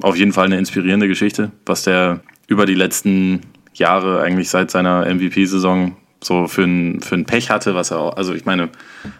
[0.00, 3.40] auf jeden Fall eine inspirierende Geschichte, was der über die letzten
[3.74, 8.16] Jahre, eigentlich seit seiner MVP-Saison, so für ein, für ein Pech hatte, was er auch,
[8.16, 8.68] also ich meine,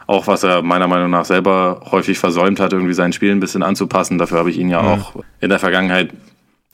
[0.07, 3.63] auch was er meiner Meinung nach selber häufig versäumt hat, irgendwie sein Spiel ein bisschen
[3.63, 4.19] anzupassen.
[4.19, 4.89] Dafür habe ich ihn ja mhm.
[4.89, 6.11] auch in der Vergangenheit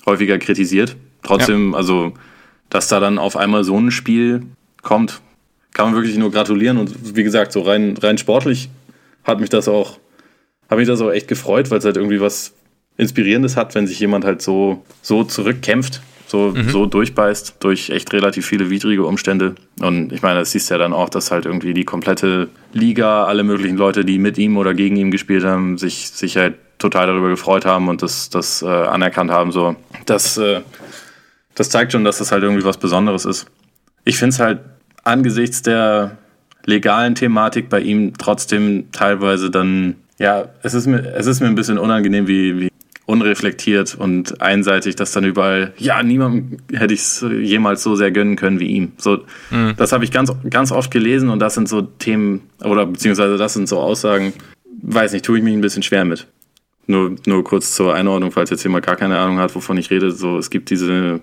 [0.04, 0.96] häufiger kritisiert.
[1.22, 1.78] Trotzdem, ja.
[1.78, 2.12] also,
[2.68, 4.42] dass da dann auf einmal so ein Spiel
[4.82, 5.20] kommt,
[5.72, 6.78] kann man wirklich nur gratulieren.
[6.78, 8.68] Und wie gesagt, so rein, rein sportlich
[9.24, 9.98] hat mich das auch,
[10.68, 12.54] hat mich das auch echt gefreut, weil es halt irgendwie was
[12.96, 16.68] Inspirierendes hat, wenn sich jemand halt so, so zurückkämpft so, mhm.
[16.68, 19.54] so durchbeißt durch echt relativ viele widrige Umstände.
[19.80, 23.24] Und ich meine, das siehst du ja dann auch, dass halt irgendwie die komplette Liga,
[23.24, 27.06] alle möglichen Leute, die mit ihm oder gegen ihn gespielt haben, sich, sich halt total
[27.06, 29.52] darüber gefreut haben und das, das äh, anerkannt haben.
[29.52, 30.60] So, das, äh,
[31.54, 33.46] das zeigt schon, dass das halt irgendwie was Besonderes ist.
[34.04, 34.60] Ich finde es halt
[35.08, 36.18] angesichts der
[36.64, 41.54] legalen Thematik bei ihm trotzdem teilweise dann, ja, es ist mir, es ist mir ein
[41.54, 42.68] bisschen unangenehm, wie, wie
[43.06, 48.36] unreflektiert und einseitig, dass dann überall, ja, niemandem hätte ich es jemals so sehr gönnen
[48.36, 48.92] können wie ihm.
[48.98, 49.72] So, mhm.
[49.78, 53.54] das habe ich ganz, ganz oft gelesen und das sind so Themen, oder beziehungsweise das
[53.54, 54.34] sind so Aussagen,
[54.82, 56.26] weiß nicht, tue ich mich ein bisschen schwer mit.
[56.86, 60.10] Nur, nur kurz zur Einordnung, falls jetzt jemand gar keine Ahnung hat, wovon ich rede.
[60.10, 61.20] So, es gibt diese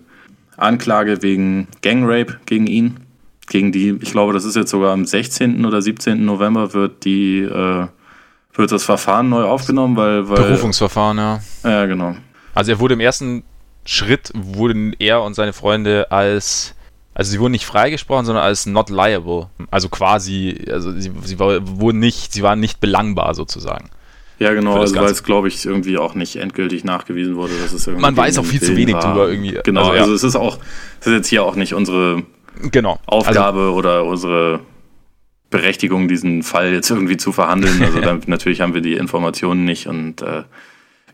[0.58, 3.05] Anklage wegen Gangrape gegen ihn.
[3.48, 5.66] Gegen die, ich glaube, das ist jetzt sogar am 16.
[5.66, 6.24] oder 17.
[6.26, 7.88] November wird die äh,
[8.54, 11.40] wird das Verfahren neu aufgenommen, weil, weil Berufungsverfahren, ja.
[11.64, 12.16] Ja, genau.
[12.54, 13.44] Also er wurde im ersten
[13.86, 16.76] Schritt wurden er und seine Freunde als
[17.14, 19.50] also sie wurden nicht freigesprochen, sondern als not liable.
[19.72, 23.90] Also quasi, also sie, sie wurden nicht, sie waren nicht belangbar sozusagen.
[24.38, 27.88] Ja, genau, also weil es, glaube ich, irgendwie auch nicht endgültig nachgewiesen wurde, dass es
[27.88, 28.02] irgendwie.
[28.02, 29.02] Man weiß auch viel zu wenig war.
[29.02, 29.58] drüber irgendwie.
[29.64, 30.02] Genau, also, ja.
[30.02, 30.60] also, es ist auch,
[31.00, 32.24] es ist jetzt hier auch nicht unsere
[32.72, 33.00] genau.
[33.06, 34.60] Aufgabe also, oder unsere
[35.50, 37.82] Berechtigung, diesen Fall jetzt irgendwie zu verhandeln.
[37.82, 40.44] Also dann, natürlich haben wir die Informationen nicht und äh,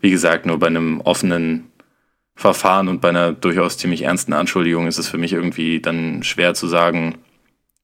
[0.00, 1.70] wie gesagt, nur bei einem offenen
[2.34, 6.54] Verfahren und bei einer durchaus ziemlich ernsten Anschuldigung ist es für mich irgendwie dann schwer
[6.54, 7.18] zu sagen,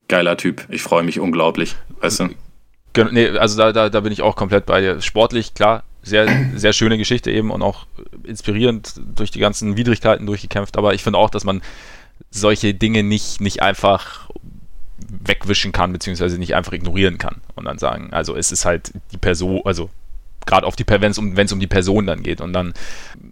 [0.09, 2.29] geiler Typ, ich freue mich unglaublich, weißt du?
[3.13, 5.01] Nee, also da, da, da bin ich auch komplett bei dir.
[5.01, 7.87] Sportlich, klar, sehr, sehr schöne Geschichte eben und auch
[8.25, 11.63] inspirierend durch die ganzen Widrigkeiten durchgekämpft, aber ich finde auch, dass man
[12.31, 14.29] solche Dinge nicht, nicht einfach
[14.99, 19.17] wegwischen kann, beziehungsweise nicht einfach ignorieren kann und dann sagen, also es ist halt die
[19.17, 19.91] Person, also
[20.47, 22.41] gerade auf die wenn es um, um die Person dann geht.
[22.41, 22.75] Und dann,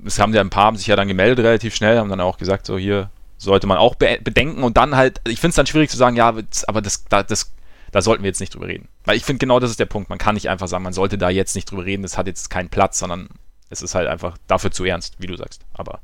[0.04, 2.38] es haben ja ein paar haben sich ja dann gemeldet relativ schnell, haben dann auch
[2.38, 5.66] gesagt, so hier sollte man auch be bedenken und dann halt, ich finde es dann
[5.66, 7.52] schwierig zu sagen, ja, aber das, da, das,
[7.92, 8.88] da sollten wir jetzt nicht drüber reden.
[9.04, 10.08] Weil ich finde genau das ist der Punkt.
[10.08, 12.50] Man kann nicht einfach sagen, man sollte da jetzt nicht drüber reden, das hat jetzt
[12.50, 13.28] keinen Platz, sondern
[13.68, 15.62] es ist halt einfach dafür zu ernst, wie du sagst.
[15.74, 16.00] Aber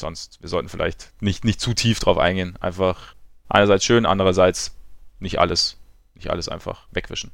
[0.00, 2.56] sonst, wir sollten vielleicht nicht, nicht zu tief drauf eingehen.
[2.60, 3.14] Einfach
[3.48, 4.74] einerseits schön, andererseits
[5.18, 5.76] nicht alles,
[6.14, 7.30] nicht alles einfach wegwischen.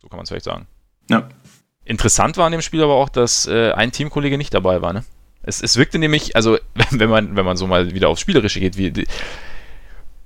[0.00, 0.66] So kann man es vielleicht sagen.
[1.10, 1.28] Ja.
[1.84, 4.92] Interessant war an dem Spiel aber auch, dass äh, ein Teamkollege nicht dabei war.
[4.92, 5.04] Ne?
[5.42, 6.58] Es, es wirkte nämlich, also
[6.90, 9.06] wenn man, wenn man so mal wieder aufs Spielerische geht, wie, die,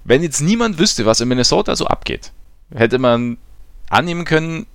[0.05, 2.33] wenn jetzt niemand wüsste, was in Minnesota so abgeht,
[2.75, 3.39] hätte man
[3.89, 4.67] annehmen können,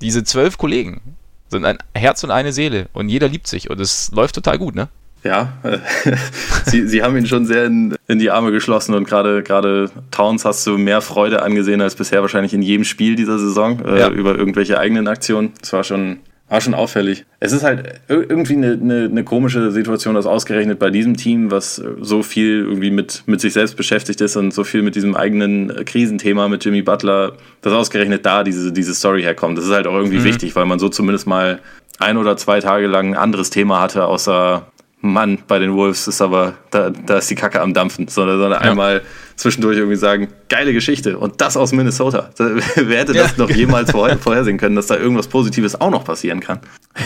[0.00, 1.16] diese zwölf Kollegen
[1.48, 4.74] sind ein Herz und eine Seele und jeder liebt sich und es läuft total gut,
[4.74, 4.88] ne?
[5.22, 5.52] Ja,
[6.66, 10.44] sie, sie haben ihn schon sehr in, in die Arme geschlossen und gerade gerade Towns
[10.44, 14.10] hast du mehr Freude angesehen als bisher wahrscheinlich in jedem Spiel dieser Saison äh, ja.
[14.10, 15.52] über irgendwelche eigenen Aktionen.
[15.62, 17.24] Es war schon war schon auffällig.
[17.38, 21.80] Es ist halt irgendwie eine, eine, eine, komische Situation, dass ausgerechnet bei diesem Team, was
[22.00, 25.84] so viel irgendwie mit, mit sich selbst beschäftigt ist und so viel mit diesem eigenen
[25.84, 29.58] Krisenthema mit Jimmy Butler, dass ausgerechnet da diese, diese Story herkommt.
[29.58, 30.24] Das ist halt auch irgendwie mhm.
[30.24, 31.60] wichtig, weil man so zumindest mal
[32.00, 34.66] ein oder zwei Tage lang ein anderes Thema hatte, außer
[35.02, 38.62] Mann, bei den Wolves ist aber, da, da ist die Kacke am Dampfen, sondern, sondern
[38.62, 38.70] ja.
[38.70, 39.02] einmal
[39.36, 42.30] zwischendurch irgendwie sagen, geile Geschichte und das aus Minnesota.
[42.36, 43.44] Wer hätte das ja.
[43.44, 46.60] noch jemals vorher, vorhersehen können, dass da irgendwas Positives auch noch passieren kann?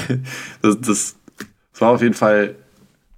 [0.63, 1.17] Das, das,
[1.73, 2.57] das war auf jeden Fall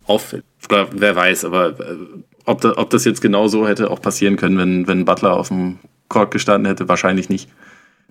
[0.04, 0.44] auffällig.
[0.68, 1.96] Wer weiß, aber äh,
[2.44, 5.48] ob, da, ob das jetzt genau so hätte auch passieren können, wenn, wenn Butler auf
[5.48, 7.48] dem Court gestanden hätte, wahrscheinlich nicht.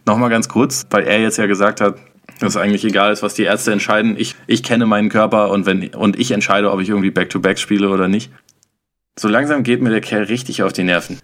[0.06, 1.98] Nochmal ganz kurz, weil er jetzt ja gesagt hat,
[2.40, 4.16] dass eigentlich egal ist, was die Ärzte entscheiden.
[4.18, 7.60] Ich, ich kenne meinen Körper und, wenn, und ich entscheide, ob ich irgendwie Back-to-Back -back
[7.60, 8.32] spiele oder nicht.
[9.18, 11.20] So langsam geht mir der Kerl richtig auf die Nerven.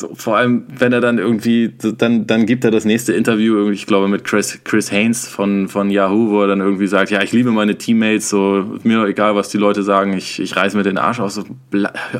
[0.00, 3.86] So, vor allem, wenn er dann irgendwie, dann, dann gibt er das nächste Interview, ich
[3.86, 7.32] glaube, mit Chris, Chris Haynes von, von Yahoo, wo er dann irgendwie sagt, ja, ich
[7.32, 10.96] liebe meine Teammates, so, mir egal, was die Leute sagen, ich, ich reiß mir den
[10.96, 11.44] Arsch aus, so,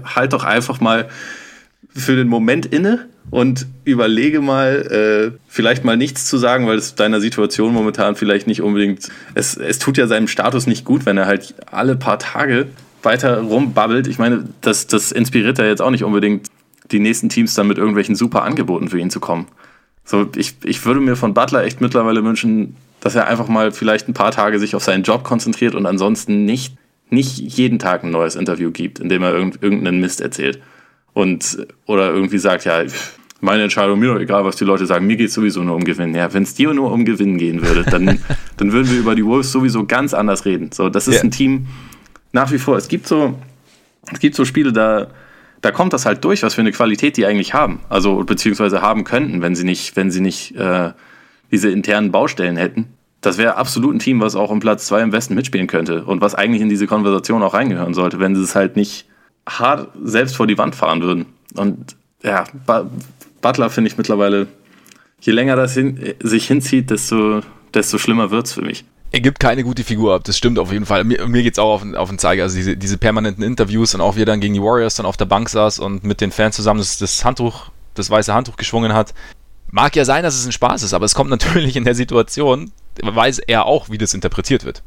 [0.05, 1.09] halt doch einfach mal
[1.95, 6.95] für den Moment inne und überlege mal, äh, vielleicht mal nichts zu sagen, weil es
[6.95, 9.09] deiner Situation momentan vielleicht nicht unbedingt.
[9.35, 12.67] Es, es tut ja seinem Status nicht gut, wenn er halt alle paar Tage
[13.03, 14.07] weiter rumbabbelt.
[14.07, 16.49] Ich meine, das, das inspiriert ja jetzt auch nicht unbedingt
[16.91, 19.47] die nächsten Teams dann mit irgendwelchen super Angeboten für ihn zu kommen.
[20.05, 24.09] So, ich, ich würde mir von Butler echt mittlerweile wünschen, dass er einfach mal vielleicht
[24.09, 26.77] ein paar Tage sich auf seinen Job konzentriert und ansonsten nicht,
[27.11, 30.61] nicht jeden Tag ein neues Interview gibt, in dem er irgendeinen Mist erzählt.
[31.13, 32.83] Und, oder irgendwie sagt, ja,
[33.41, 35.85] meine Entscheidung, mir doch egal, was die Leute sagen, mir geht es sowieso nur um
[35.85, 36.15] Gewinnen.
[36.15, 38.19] Ja, wenn es dir nur um Gewinnen gehen würde, dann,
[38.57, 40.71] dann würden wir über die Wolves sowieso ganz anders reden.
[40.73, 41.23] So, das ist ja.
[41.23, 41.67] ein Team,
[42.33, 43.39] nach wie vor, es gibt so,
[44.13, 45.09] es gibt so Spiele, da,
[45.63, 47.81] da kommt das halt durch, was für eine Qualität die eigentlich haben.
[47.89, 50.93] Also, beziehungsweise haben könnten, wenn sie nicht, wenn sie nicht äh,
[51.51, 52.87] diese internen Baustellen hätten.
[53.21, 56.23] Das wäre absolut ein Team, was auch um Platz zwei im Westen mitspielen könnte und
[56.23, 59.07] was eigentlich in diese Konversation auch reingehören sollte, wenn sie es halt nicht
[59.59, 61.27] hart selbst vor die Wand fahren würden.
[61.55, 62.45] Und ja,
[63.41, 64.47] Butler finde ich mittlerweile,
[65.21, 67.41] je länger das hin, sich hinzieht, desto,
[67.75, 68.85] desto schlimmer wird es für mich.
[69.13, 71.03] Er gibt keine gute Figur ab, das stimmt auf jeden Fall.
[71.03, 72.45] Mir, mir es auch auf, auf den Zeiger.
[72.45, 75.17] Also diese, diese permanenten Interviews und auch wie er dann gegen die Warriors dann auf
[75.17, 78.95] der Bank saß und mit den Fans zusammen das, das Handtuch, das weiße Handtuch geschwungen
[78.95, 79.15] hat.
[79.73, 82.71] Mag ja sein, dass es ein Spaß ist, aber es kommt natürlich in der Situation,
[83.03, 84.83] weiß er auch, wie das interpretiert wird.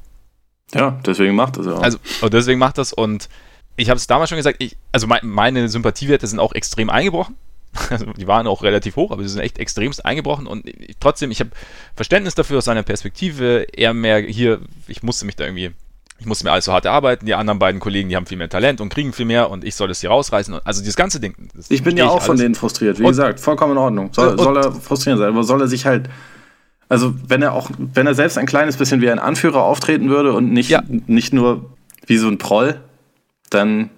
[0.73, 1.83] Ja, deswegen macht das ja auch.
[1.83, 3.27] Also, und deswegen macht das und
[3.75, 7.35] ich habe es damals schon gesagt, ich, also mein, meine Sympathiewerte sind auch extrem eingebrochen.
[7.89, 10.69] Also die waren auch relativ hoch, aber sie sind echt extremst eingebrochen und
[10.99, 11.49] trotzdem, ich habe
[11.95, 13.65] Verständnis dafür aus seiner Perspektive.
[13.75, 15.71] Er mehr hier, ich musste mich da irgendwie,
[16.19, 17.25] ich musste mir alles so hart erarbeiten.
[17.25, 19.73] Die anderen beiden Kollegen, die haben viel mehr Talent und kriegen viel mehr und ich
[19.73, 20.59] soll das hier rausreißen.
[20.63, 21.33] Also dieses ganze Ding.
[21.69, 24.13] Ich bin ja auch von denen frustriert, wie und, gesagt, vollkommen in Ordnung.
[24.13, 26.09] Soll, soll er frustrierend sein, aber soll er sich halt
[26.89, 30.33] also wenn er auch, wenn er selbst ein kleines bisschen wie ein Anführer auftreten würde
[30.33, 30.83] und nicht, ja.
[31.07, 31.71] nicht nur
[32.05, 32.79] wie so ein Proll,
[33.53, 33.89] dann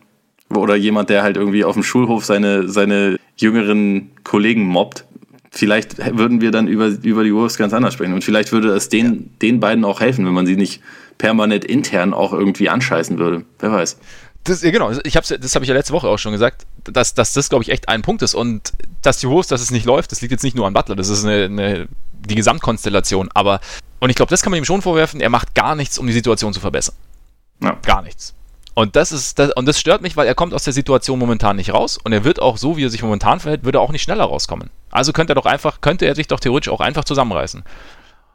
[0.50, 5.06] oder jemand, der halt irgendwie auf dem Schulhof seine, seine jüngeren Kollegen mobbt,
[5.52, 8.14] vielleicht würden wir dann über, über die Wolves ganz anders sprechen.
[8.14, 9.20] Und vielleicht würde es den, ja.
[9.42, 10.82] den beiden auch helfen, wenn man sie nicht
[11.18, 13.46] permanent intern auch irgendwie anscheißen würde.
[13.60, 13.98] Wer weiß.
[14.44, 17.16] Das, ja, genau, ich hab's, das habe ich ja letzte Woche auch schon gesagt, dass,
[17.16, 18.36] dass das, glaube ich, echt ein Punkt ist.
[18.36, 20.96] Und dass die Wolves, dass es nicht läuft, das liegt jetzt nicht nur an Butler,
[20.96, 23.30] das ist eine, eine die Gesamtkonstellation.
[23.34, 23.60] Aber,
[24.00, 26.14] und ich glaube, das kann man ihm schon vorwerfen, er macht gar nichts, um die
[26.14, 26.96] Situation zu verbessern.
[27.64, 27.78] Ja.
[27.84, 28.36] Gar nichts.
[28.76, 31.56] Und das ist das, und das stört mich, weil er kommt aus der Situation momentan
[31.56, 33.94] nicht raus und er wird auch so, wie er sich momentan verhält, würde er auch
[33.94, 34.70] nicht schneller rauskommen.
[34.92, 37.64] Also könnte er doch einfach, könnte er sich doch theoretisch auch einfach zusammenreißen.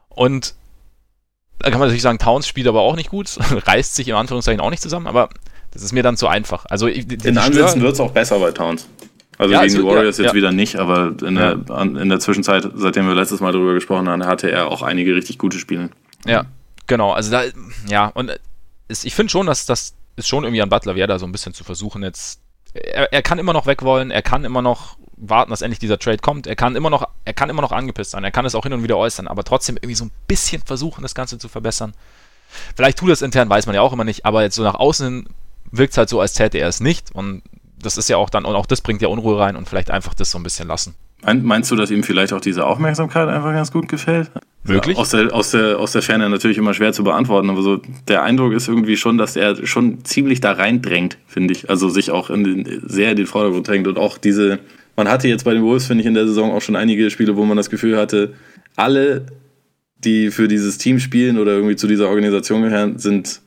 [0.09, 0.55] Und
[1.59, 3.37] da kann man natürlich sagen, Towns spielt aber auch nicht gut,
[3.67, 5.29] reißt sich in Anführungszeichen auch nicht zusammen, aber
[5.69, 6.65] das ist mir dann zu einfach.
[6.69, 8.87] Also in Ansätzen wird es auch besser bei Towns.
[9.37, 10.37] Also ja, gegen die Warriors ja, jetzt ja.
[10.37, 14.25] wieder nicht, aber in der, in der Zwischenzeit, seitdem wir letztes Mal darüber gesprochen haben,
[14.25, 15.89] hatte er auch einige richtig gute Spiele.
[16.25, 16.45] Ja,
[16.87, 17.11] genau.
[17.11, 17.43] Also da,
[17.87, 18.31] ja, und
[18.87, 21.53] es, ich finde schon, dass das ist schon irgendwie an Butler Werder so ein bisschen
[21.53, 22.41] zu versuchen jetzt.
[22.73, 25.99] Er, er kann immer noch weg wollen, er kann immer noch warten, dass endlich dieser
[25.99, 26.47] Trade kommt.
[26.47, 28.73] Er kann immer noch, er kann immer noch angepisst sein, er kann es auch hin
[28.73, 31.93] und wieder äußern, aber trotzdem irgendwie so ein bisschen versuchen, das Ganze zu verbessern.
[32.75, 35.27] Vielleicht tut das intern, weiß man ja auch immer nicht, aber jetzt so nach außen
[35.71, 37.11] wirkt es halt so, als täte er es nicht.
[37.11, 37.43] Und
[37.77, 40.13] das ist ja auch dann, und auch das bringt ja Unruhe rein und vielleicht einfach
[40.13, 40.95] das so ein bisschen lassen.
[41.23, 44.31] Meinst du, dass ihm vielleicht auch diese Aufmerksamkeit einfach ganz gut gefällt?
[44.63, 44.97] Wirklich?
[44.97, 47.81] Ja, aus, der, aus, der, aus der Ferne natürlich immer schwer zu beantworten, aber so
[48.07, 51.69] der Eindruck ist irgendwie schon, dass er schon ziemlich da reindrängt, finde ich.
[51.69, 54.59] Also sich auch in den, sehr in den Vordergrund drängt und auch diese,
[54.95, 57.35] man hatte jetzt bei den Wolves, finde ich, in der Saison auch schon einige Spiele,
[57.35, 58.33] wo man das Gefühl hatte,
[58.75, 59.25] alle,
[59.97, 63.41] die für dieses Team spielen oder irgendwie zu dieser Organisation gehören, sind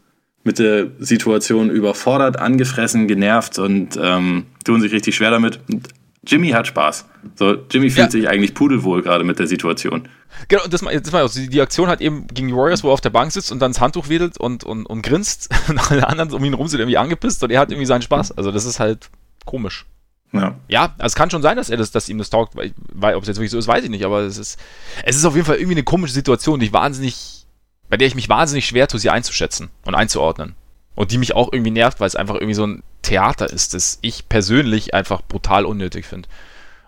[0.45, 5.61] mit der Situation überfordert, angefressen, genervt und ähm, tun sich richtig schwer damit.
[5.73, 5.89] Und
[6.27, 7.07] Jimmy hat Spaß.
[7.37, 8.11] So, Jimmy fühlt ja.
[8.11, 10.09] sich eigentlich pudelwohl gerade mit der Situation.
[10.49, 12.95] Genau, und das, das war auch, die Aktion hat eben gegen die Warriors, wo er
[12.95, 16.09] auf der Bank sitzt und dann das Handtuch wedelt und, und, und grinst und alle
[16.09, 18.33] anderen um ihn rum sind irgendwie angepisst und er hat irgendwie seinen Spaß.
[18.33, 19.11] Also das ist halt
[19.45, 19.87] komisch.
[20.33, 20.57] Ja.
[20.69, 23.15] Ja, also es kann schon sein, dass er das, dass ihm das taugt, weil, weil
[23.15, 24.59] ob es jetzt wirklich so ist, weiß ich nicht, aber es ist,
[25.05, 27.47] es ist auf jeden Fall irgendwie eine komische Situation, die ich wahnsinnig,
[27.89, 30.57] bei der ich mich wahnsinnig schwer tue, sie einzuschätzen und einzuordnen.
[30.95, 33.99] Und die mich auch irgendwie nervt, weil es einfach irgendwie so ein Theater ist, das
[34.01, 36.29] ich persönlich einfach brutal unnötig finde.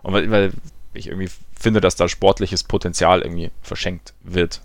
[0.03, 0.53] Und weil, weil
[0.95, 4.63] ich irgendwie finde, dass da sportliches Potenzial irgendwie verschenkt wird.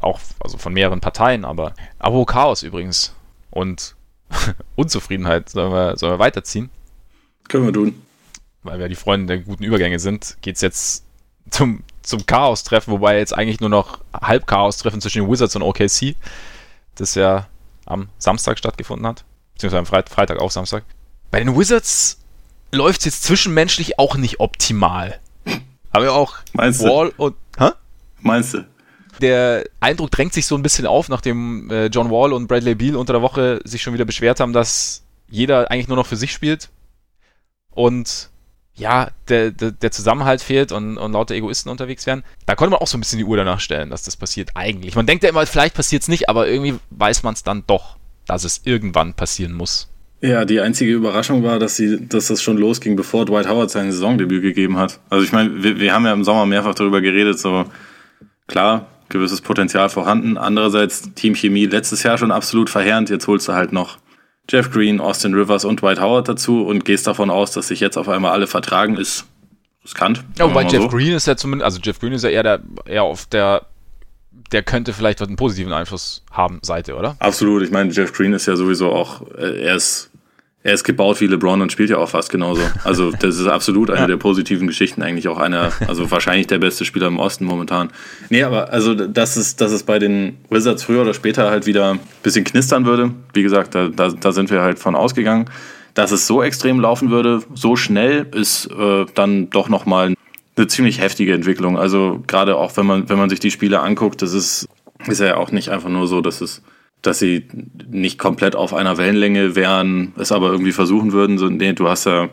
[0.00, 3.14] Auch also von mehreren Parteien, aber Abo Chaos übrigens.
[3.50, 3.94] Und
[4.76, 6.70] Unzufriedenheit sollen wir, sollen wir weiterziehen.
[7.48, 8.02] Können wir tun.
[8.62, 11.04] Weil wir die Freunde der guten Übergänge sind, geht es jetzt
[11.50, 16.16] zum, zum Chaos-Treffen, wobei jetzt eigentlich nur noch Halb-Chaos-Treffen zwischen den Wizards und OKC,
[16.94, 17.48] das ja
[17.86, 19.24] am Samstag stattgefunden hat.
[19.54, 20.84] Beziehungsweise am Freit Freitag auch Samstag.
[21.30, 22.18] Bei den Wizards
[22.72, 25.18] läuft es jetzt zwischenmenschlich auch nicht optimal.
[25.90, 27.24] Aber auch Meinst Wall du?
[27.24, 27.36] und.
[27.58, 27.70] Hä?
[28.20, 28.66] Meinst du?
[29.20, 32.96] Der Eindruck drängt sich so ein bisschen auf, nachdem äh, John Wall und Bradley Beal
[32.96, 36.32] unter der Woche sich schon wieder beschwert haben, dass jeder eigentlich nur noch für sich
[36.32, 36.70] spielt.
[37.70, 38.30] Und
[38.74, 42.24] ja, der, der, der Zusammenhalt fehlt und, und lauter Egoisten unterwegs werden.
[42.46, 44.94] Da konnte man auch so ein bisschen die Uhr danach stellen, dass das passiert eigentlich.
[44.94, 47.96] Man denkt ja immer, vielleicht passiert es nicht, aber irgendwie weiß man es dann doch,
[48.26, 49.88] dass es irgendwann passieren muss.
[50.22, 53.90] Ja, die einzige Überraschung war, dass, sie, dass das schon losging, bevor Dwight Howard sein
[53.90, 55.00] Saisondebüt gegeben hat.
[55.10, 57.64] Also ich meine, wir, wir haben ja im Sommer mehrfach darüber geredet, so
[58.46, 60.38] klar, gewisses Potenzial vorhanden.
[60.38, 63.10] Andererseits Teamchemie letztes Jahr schon absolut verheerend.
[63.10, 63.98] Jetzt holst du halt noch
[64.50, 67.96] Jeff Green, Austin Rivers und Dwight Howard dazu und gehst davon aus, dass sich jetzt
[67.96, 69.26] auf einmal alle vertragen, ist
[69.84, 70.24] riskant.
[70.38, 70.88] Ja, wobei Jeff so.
[70.88, 73.66] Green ist ja zumindest, also Jeff Green ist ja eher, der, eher auf der
[74.50, 77.16] der könnte vielleicht einen positiven Einfluss haben, Seite, oder?
[77.18, 77.62] Absolut.
[77.62, 80.10] Ich meine, Jeff Green ist ja sowieso auch, äh, er ist
[80.64, 82.62] er ist gebaut wie LeBron und spielt ja auch fast genauso.
[82.84, 84.06] Also das ist absolut eine ja.
[84.06, 87.90] der positiven Geschichten, eigentlich auch einer, also wahrscheinlich der beste Spieler im Osten momentan.
[88.30, 91.94] Nee, aber also dass es, dass es bei den Wizards früher oder später halt wieder
[91.94, 93.12] ein bisschen knistern würde.
[93.32, 95.46] Wie gesagt, da, da, da sind wir halt von ausgegangen.
[95.94, 100.14] Dass es so extrem laufen würde, so schnell, ist äh, dann doch nochmal
[100.56, 101.76] eine ziemlich heftige Entwicklung.
[101.76, 104.68] Also gerade auch wenn man, wenn man sich die Spiele anguckt, das ist,
[105.06, 106.62] ist ja auch nicht einfach nur so, dass es
[107.02, 107.48] dass sie
[107.90, 111.36] nicht komplett auf einer Wellenlänge wären, es aber irgendwie versuchen würden.
[111.36, 112.30] So, nee, du hast ja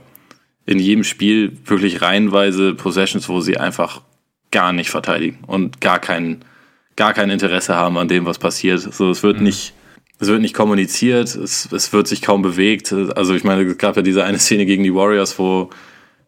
[0.65, 4.01] in jedem Spiel wirklich reihenweise Possessions, wo sie einfach
[4.51, 6.45] gar nicht verteidigen und gar kein,
[6.95, 8.81] gar kein Interesse haben an dem, was passiert.
[8.81, 9.45] So, es wird mhm.
[9.45, 9.73] nicht,
[10.19, 12.93] es wird nicht kommuniziert, es, es wird sich kaum bewegt.
[12.93, 15.71] Also ich meine, es gab ja diese eine Szene gegen die Warriors, wo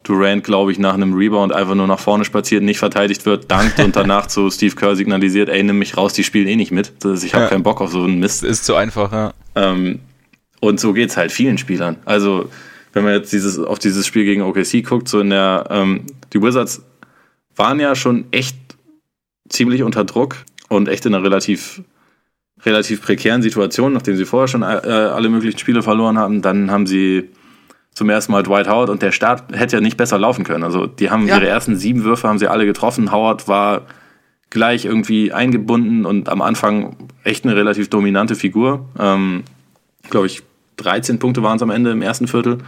[0.04, 3.78] Durant, glaube ich, nach einem Rebound einfach nur nach vorne spaziert, nicht verteidigt wird, dankt
[3.78, 6.92] und danach zu Steve Kerr signalisiert, ey, nimm mich raus, die spielen eh nicht mit.
[7.04, 7.50] Ich habe ja.
[7.50, 8.42] keinen Bock auf so einen Mist.
[8.42, 9.32] Ist zu einfach, ja.
[9.54, 10.00] Ähm,
[10.60, 11.96] und so geht's halt vielen Spielern.
[12.04, 12.48] Also,
[12.92, 16.42] wenn man jetzt dieses, auf dieses Spiel gegen OKC guckt, so in der, ähm, die
[16.42, 16.82] Wizards
[17.54, 18.56] waren ja schon echt
[19.48, 20.36] ziemlich unter Druck
[20.68, 21.82] und echt in einer relativ,
[22.64, 26.42] relativ prekären Situation, nachdem sie vorher schon äh, alle möglichen Spiele verloren haben.
[26.42, 27.28] Dann haben sie
[27.94, 30.64] zum ersten Mal Dwight Howard und der Start hätte ja nicht besser laufen können.
[30.64, 31.36] Also die haben ja.
[31.36, 33.12] ihre ersten sieben Würfe haben sie alle getroffen.
[33.12, 33.82] Howard war
[34.50, 38.86] gleich irgendwie eingebunden und am Anfang echt eine relativ dominante Figur.
[38.98, 39.44] Ähm,
[40.10, 40.42] Glaube ich,
[40.76, 42.58] 13 Punkte waren es am Ende im ersten Viertel.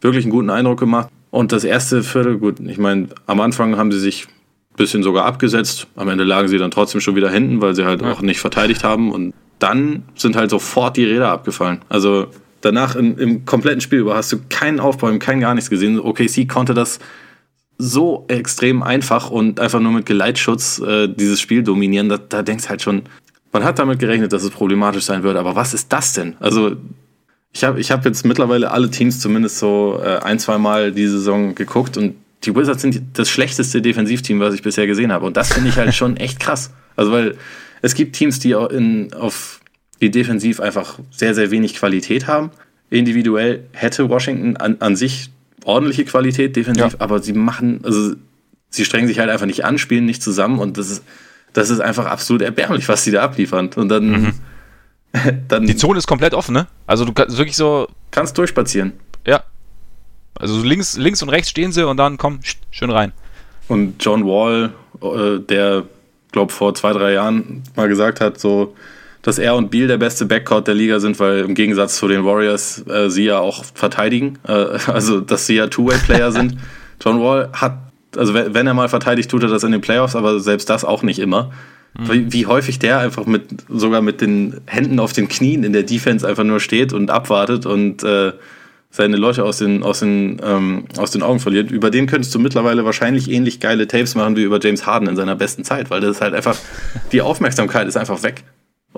[0.00, 1.08] Wirklich einen guten Eindruck gemacht.
[1.30, 5.24] Und das erste Viertel, gut, ich meine, am Anfang haben sie sich ein bisschen sogar
[5.26, 5.86] abgesetzt.
[5.94, 8.12] Am Ende lagen sie dann trotzdem schon wieder hinten, weil sie halt ja.
[8.12, 9.12] auch nicht verteidigt haben.
[9.12, 11.80] Und dann sind halt sofort die Räder abgefallen.
[11.88, 12.28] Also
[12.60, 15.98] danach in, im kompletten Spiel über hast du keinen Aufbäumen, kein gar nichts gesehen.
[16.00, 16.98] OKC konnte das
[17.78, 22.08] so extrem einfach und einfach nur mit Geleitschutz äh, dieses Spiel dominieren.
[22.08, 23.02] Da, da denkst halt schon,
[23.52, 26.36] man hat damit gerechnet, dass es problematisch sein wird, aber was ist das denn?
[26.40, 26.76] Also
[27.52, 31.06] ich habe ich hab jetzt mittlerweile alle Teams zumindest so äh, ein, zwei Mal die
[31.06, 35.26] Saison geguckt und die Wizards sind das schlechteste Defensivteam, was ich bisher gesehen habe.
[35.26, 36.72] Und das finde ich halt schon echt krass.
[36.94, 37.36] Also weil
[37.82, 39.60] es gibt Teams, die in, auf
[40.00, 42.50] die defensiv einfach sehr, sehr wenig Qualität haben.
[42.90, 45.30] Individuell hätte Washington an, an sich
[45.64, 47.00] ordentliche Qualität defensiv, ja.
[47.00, 48.14] aber sie machen, also
[48.70, 51.04] sie strengen sich halt einfach nicht an, spielen nicht zusammen und das ist,
[51.52, 53.70] das ist einfach absolut erbärmlich, was sie da abliefern.
[53.74, 54.34] Und dann, mhm.
[55.48, 55.66] dann.
[55.66, 56.66] Die Zone ist komplett offen, ne?
[56.86, 57.88] Also du kannst wirklich so.
[58.10, 58.92] Kannst durchspazieren.
[59.26, 59.42] Ja.
[60.34, 62.40] Also links, links und rechts stehen sie und dann komm,
[62.70, 63.12] schön rein.
[63.66, 64.72] Und John Wall,
[65.02, 65.84] äh, der,
[66.32, 68.74] glaube vor zwei, drei Jahren mal gesagt hat, so,
[69.22, 72.24] dass er und Beal der beste Backcourt der Liga sind, weil im Gegensatz zu den
[72.24, 74.52] Warriors äh, sie ja auch verteidigen, äh,
[74.86, 76.56] also dass sie ja Two-Way-Player sind.
[77.02, 77.78] John Wall hat,
[78.16, 81.02] also wenn er mal verteidigt, tut er das in den Playoffs, aber selbst das auch
[81.02, 81.50] nicht immer.
[81.98, 82.12] Mhm.
[82.12, 85.82] Wie, wie, häufig der einfach mit, sogar mit den Händen auf den Knien in der
[85.82, 88.32] Defense einfach nur steht und abwartet und äh,
[88.90, 91.70] seine Leute aus den, aus, den, ähm, aus den Augen verliert.
[91.70, 95.16] Über den könntest du mittlerweile wahrscheinlich ähnlich geile Tapes machen wie über James Harden in
[95.16, 96.56] seiner besten Zeit, weil das ist halt einfach,
[97.12, 98.44] die Aufmerksamkeit ist einfach weg.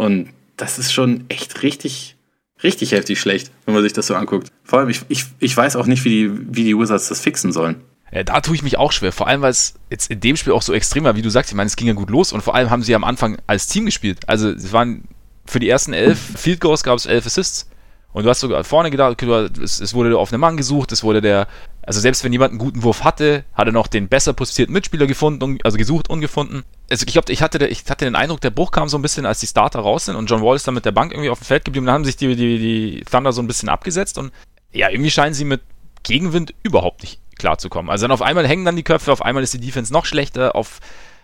[0.01, 2.17] Und das ist schon echt richtig,
[2.63, 4.51] richtig heftig schlecht, wenn man sich das so anguckt.
[4.65, 7.53] Vor allem, ich, ich, ich weiß auch nicht, wie die, wie die Wizards das fixen
[7.53, 7.83] sollen.
[8.11, 10.55] Ja, da tue ich mich auch schwer, vor allem weil es jetzt in dem Spiel
[10.55, 11.51] auch so extrem war, wie du sagst.
[11.51, 13.67] Ich meine, es ging ja gut los und vor allem haben sie am Anfang als
[13.67, 14.21] Team gespielt.
[14.27, 15.05] Also es waren
[15.45, 17.69] für die ersten elf Field Goals gab es elf Assists.
[18.15, 21.21] Und du hast sogar vorne gedacht, es, es wurde auf einen Mann gesucht, es wurde
[21.21, 21.47] der,
[21.83, 25.07] also selbst wenn jemand einen guten Wurf hatte, hat er noch den besser positionsierten Mitspieler
[25.07, 26.65] gefunden, also gesucht und gefunden.
[26.91, 29.27] Also ich glaube, ich hatte, ich hatte den Eindruck, der Bruch kam so ein bisschen,
[29.27, 31.41] als die Starter raus sind und John Wall ist dann mit der Bank irgendwie auf
[31.41, 31.87] dem Feld geblieben.
[31.87, 34.33] Dann haben sich die, die, die Thunder so ein bisschen abgesetzt und
[34.73, 35.63] ja, irgendwie scheinen sie mit
[36.03, 37.91] Gegenwind überhaupt nicht klarzukommen.
[37.91, 40.55] Also dann auf einmal hängen dann die Köpfe, auf einmal ist die Defense noch schlechter,
[40.55, 40.81] auf,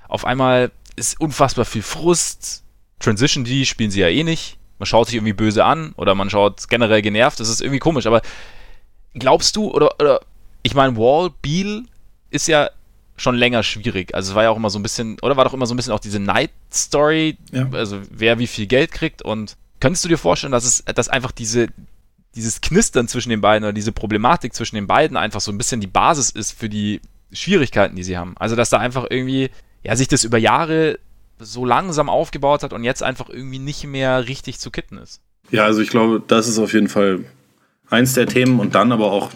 [0.09, 2.63] auf einmal ist unfassbar viel Frust.
[2.99, 6.31] Transition D spielen sie ja eh nicht man schaut sich irgendwie böse an oder man
[6.31, 7.41] schaut generell genervt.
[7.41, 8.07] Das ist irgendwie komisch.
[8.07, 8.23] Aber
[9.15, 10.21] glaubst du, oder, oder
[10.67, 11.85] ich meine, Wall, Beal
[12.31, 12.71] ist ja
[13.17, 14.15] schon länger schwierig.
[14.15, 15.77] Also es war ja auch immer so ein bisschen, oder war doch immer so ein
[15.77, 17.69] bisschen auch diese Night-Story, ja.
[17.73, 19.23] also wer wie viel Geld kriegt.
[19.23, 21.69] Und könntest du dir vorstellen, dass es, dass einfach diese,
[22.35, 25.81] dieses Knistern zwischen den beiden oder diese Problematik zwischen den beiden einfach so ein bisschen
[25.81, 27.01] die Basis ist für die
[27.33, 28.35] Schwierigkeiten, die sie haben.
[28.37, 29.51] Also dass da einfach irgendwie,
[29.85, 30.99] ja, sich das über Jahre
[31.39, 35.21] so langsam aufgebaut hat und jetzt einfach irgendwie nicht mehr richtig zu kitten ist.
[35.53, 37.25] Ja, also ich glaube, das ist auf jeden Fall
[37.89, 39.31] eins der Themen und dann aber auch,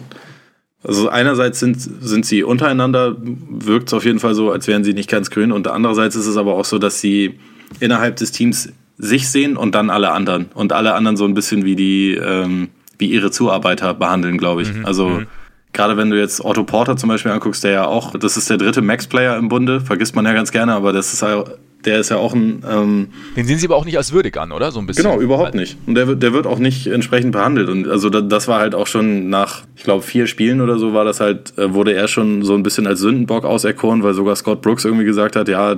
[0.83, 4.93] Also einerseits sind, sind sie untereinander, wirkt es auf jeden Fall so, als wären sie
[4.93, 5.51] nicht ganz grün.
[5.51, 7.39] Und andererseits ist es aber auch so, dass sie
[7.79, 10.47] innerhalb des Teams sich sehen und dann alle anderen.
[10.53, 14.73] Und alle anderen so ein bisschen wie die, ähm, wie ihre Zuarbeiter behandeln, glaube ich.
[14.73, 14.85] Mhm.
[14.85, 15.27] Also mhm.
[15.73, 18.57] gerade wenn du jetzt Otto Porter zum Beispiel anguckst, der ja auch, das ist der
[18.57, 22.09] dritte Max-Player im Bunde, vergisst man ja ganz gerne, aber das ist halt der ist
[22.09, 22.63] ja auch ein.
[22.69, 24.71] Ähm, Den sehen sie aber auch nicht als würdig an, oder?
[24.71, 25.03] So ein bisschen.
[25.03, 25.77] Genau, überhaupt nicht.
[25.87, 27.69] Und der wird, der wird auch nicht entsprechend behandelt.
[27.69, 31.05] Und also das war halt auch schon nach, ich glaube, vier Spielen oder so war
[31.05, 34.61] das halt, äh, wurde er schon so ein bisschen als Sündenbock auserkoren, weil sogar Scott
[34.61, 35.75] Brooks irgendwie gesagt hat, ja,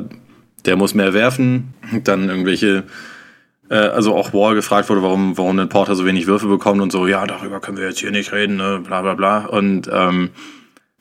[0.65, 1.73] der muss mehr werfen.
[2.03, 2.83] Dann irgendwelche,
[3.69, 6.91] äh, also auch Wall gefragt wurde, warum, warum denn Porter so wenig Würfe bekommt und
[6.91, 9.45] so, ja, darüber können wir jetzt hier nicht reden, ne, bla bla bla.
[9.45, 10.29] Und ähm,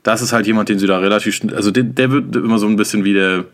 [0.03, 2.77] das ist halt jemand, den sie da relativ, also der, der wird immer so ein
[2.77, 3.45] bisschen wie der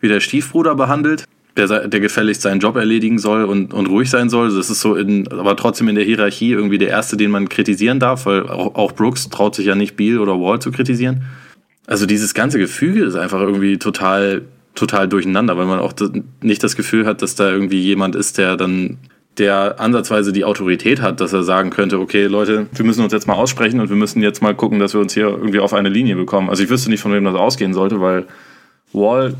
[0.00, 1.24] wie der Stiefbruder behandelt,
[1.56, 4.54] der, der gefälligst seinen Job erledigen soll und, und ruhig sein soll.
[4.54, 8.00] Das ist so in, aber trotzdem in der Hierarchie irgendwie der Erste, den man kritisieren
[8.00, 11.22] darf, weil auch, auch Brooks traut sich ja nicht Beal oder Wall zu kritisieren.
[11.86, 14.42] Also dieses ganze Gefüge ist einfach irgendwie total,
[14.74, 15.92] total durcheinander, weil man auch
[16.40, 18.98] nicht das Gefühl hat, dass da irgendwie jemand ist, der dann
[19.38, 23.26] der ansatzweise die Autorität hat, dass er sagen könnte, okay, Leute, wir müssen uns jetzt
[23.26, 25.88] mal aussprechen und wir müssen jetzt mal gucken, dass wir uns hier irgendwie auf eine
[25.88, 26.50] Linie bekommen.
[26.50, 28.26] Also ich wüsste nicht, von wem das ausgehen sollte, weil
[28.92, 29.34] Wall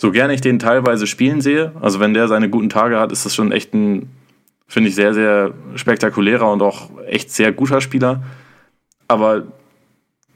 [0.00, 3.26] so gerne ich den teilweise spielen sehe, also wenn der seine guten Tage hat, ist
[3.26, 4.08] das schon echt ein,
[4.66, 8.22] finde ich, sehr, sehr spektakulärer und auch echt sehr guter Spieler.
[9.08, 9.42] Aber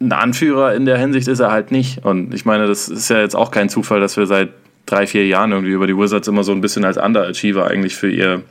[0.03, 2.05] ein Anführer in der Hinsicht ist er halt nicht.
[2.05, 4.51] Und ich meine, das ist ja jetzt auch kein Zufall, dass wir seit
[4.85, 8.11] drei, vier Jahren irgendwie über die Wizards immer so ein bisschen als Underachiever eigentlich für
[8.11, 8.43] ihr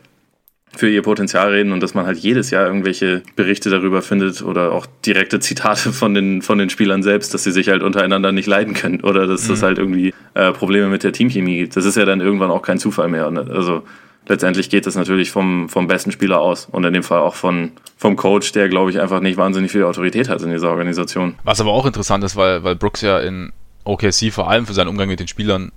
[0.75, 4.71] für ihr Potenzial reden und dass man halt jedes Jahr irgendwelche Berichte darüber findet oder
[4.71, 8.47] auch direkte Zitate von den, von den Spielern selbst, dass sie sich halt untereinander nicht
[8.47, 9.61] leiden können oder dass mhm.
[9.61, 11.75] halt irgendwie äh, Probleme mit der Teamchemie gibt.
[11.75, 13.29] Das ist ja dann irgendwann auch kein Zufall mehr.
[13.29, 13.45] Ne?
[13.53, 13.83] Also
[14.27, 17.71] letztendlich geht das natürlich vom, vom besten Spieler aus und in dem Fall auch von,
[17.97, 21.35] vom Coach, der, glaube ich, einfach nicht wahnsinnig viel Autorität hat in dieser Organisation.
[21.43, 23.51] Was aber auch interessant ist, weil, weil Brooks ja in
[23.83, 25.71] OKC vor allem für seinen Umgang mit den Spielern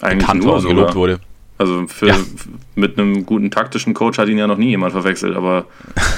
[0.00, 1.20] Eigentlich bekannt war und gelobt wurde.
[1.58, 2.16] Also für, ja.
[2.76, 5.66] mit einem guten taktischen Coach hat ihn ja noch nie jemand verwechselt, aber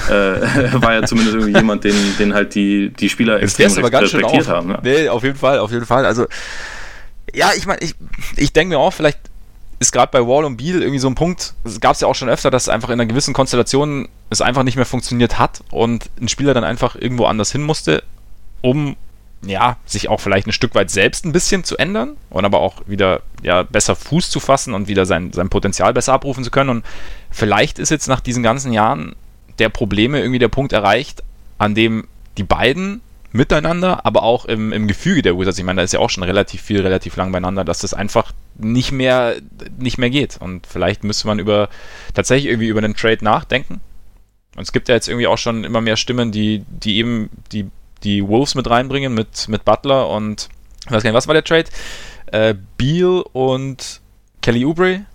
[0.07, 0.11] äh,
[0.73, 4.47] war ja zumindest irgendwie jemand, den, den halt die, die Spieler extrem aber ganz respektiert
[4.47, 4.67] haben.
[4.67, 4.79] Ne?
[4.83, 6.05] Nee, auf jeden Fall, auf jeden Fall.
[6.05, 6.27] Also
[7.33, 7.95] ja, ich meine, ich,
[8.37, 9.17] ich denke mir auch, vielleicht
[9.79, 12.13] ist gerade bei Wall und Beal irgendwie so ein Punkt, es gab es ja auch
[12.13, 16.09] schon öfter, dass einfach in einer gewissen Konstellation es einfach nicht mehr funktioniert hat und
[16.21, 18.03] ein Spieler dann einfach irgendwo anders hin musste,
[18.61, 18.95] um
[19.43, 22.81] ja, sich auch vielleicht ein Stück weit selbst ein bisschen zu ändern und aber auch
[22.85, 26.69] wieder ja, besser Fuß zu fassen und wieder sein, sein Potenzial besser abrufen zu können.
[26.69, 26.85] Und
[27.31, 29.15] vielleicht ist jetzt nach diesen ganzen Jahren
[29.57, 31.23] der Probleme irgendwie der Punkt erreicht,
[31.57, 35.83] an dem die beiden miteinander, aber auch im, im Gefüge der Wizards, ich meine, da
[35.83, 39.35] ist ja auch schon relativ viel, relativ lang beieinander, dass das einfach nicht mehr,
[39.77, 40.37] nicht mehr geht.
[40.39, 41.69] Und vielleicht müsste man über
[42.13, 43.79] tatsächlich irgendwie über einen Trade nachdenken.
[44.55, 47.69] Und es gibt ja jetzt irgendwie auch schon immer mehr Stimmen, die, die eben die
[48.03, 50.49] die Wolves mit reinbringen mit, mit Butler und
[50.85, 51.65] ich weiß gar nicht, was war der Trade?
[52.27, 54.01] Äh, Beal und
[54.41, 55.05] Kelly Oubre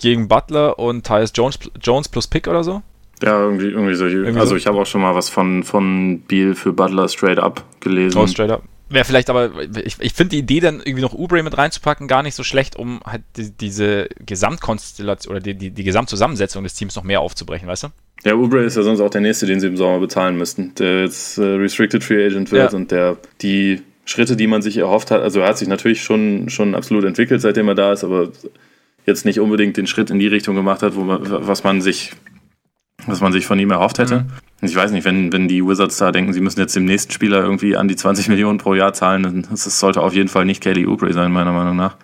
[0.00, 2.82] gegen Butler und Tyus Jones, Jones plus Pick oder so?
[3.22, 4.16] Ja, irgendwie, irgendwie solche.
[4.16, 4.56] Irgendwie also so.
[4.56, 8.18] ich habe auch schon mal was von, von Beal für Butler straight up gelesen.
[8.18, 8.62] Oh, straight up.
[8.88, 9.50] Wäre vielleicht aber,
[9.84, 12.76] ich, ich finde die Idee dann irgendwie noch Oubre mit reinzupacken gar nicht so schlecht,
[12.76, 17.66] um halt die, diese Gesamtkonstellation oder die, die, die Gesamtzusammensetzung des Teams noch mehr aufzubrechen,
[17.66, 17.88] weißt du?
[18.24, 21.02] Ja, Oubre ist ja sonst auch der nächste, den sie im Sommer bezahlen müssten, der
[21.02, 22.76] jetzt äh, Restricted Free Agent wird ja.
[22.76, 26.48] und der die Schritte, die man sich erhofft hat, also er hat sich natürlich schon,
[26.48, 28.30] schon absolut entwickelt, seitdem er da ist, aber
[29.04, 32.12] jetzt nicht unbedingt den Schritt in die Richtung gemacht hat, wo man, was man sich
[33.06, 34.20] was man sich von ihm erhofft hätte.
[34.20, 34.68] Mhm.
[34.68, 37.42] Ich weiß nicht, wenn, wenn die Wizards da denken, sie müssen jetzt dem nächsten Spieler
[37.42, 40.62] irgendwie an die 20 Millionen pro Jahr zahlen, dann das sollte auf jeden Fall nicht
[40.62, 41.96] Kelly Oubre sein, meiner Meinung nach.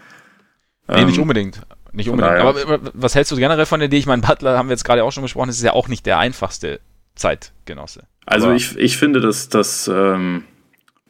[0.88, 1.60] Nee, ähm, nicht unbedingt.
[1.92, 2.38] Nicht unbedingt.
[2.38, 3.98] Aber was hältst du generell von der Idee?
[3.98, 6.06] Ich meine, Butler haben wir jetzt gerade auch schon besprochen, das ist ja auch nicht
[6.06, 6.80] der einfachste
[7.14, 8.04] Zeitgenosse.
[8.24, 10.44] Also ich, ich finde, dass, dass ähm,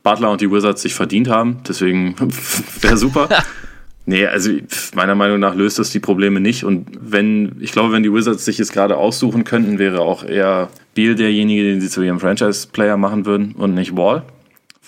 [0.03, 2.17] Butler und die Wizards sich verdient haben, deswegen
[2.81, 3.29] wäre super.
[4.07, 4.51] nee, also
[4.95, 6.65] meiner Meinung nach löst das die Probleme nicht.
[6.65, 10.69] Und wenn, ich glaube, wenn die Wizards sich jetzt gerade aussuchen könnten, wäre auch eher
[10.95, 14.25] Beal derjenige, den sie zu ihrem Franchise-Player machen würden und nicht Wall.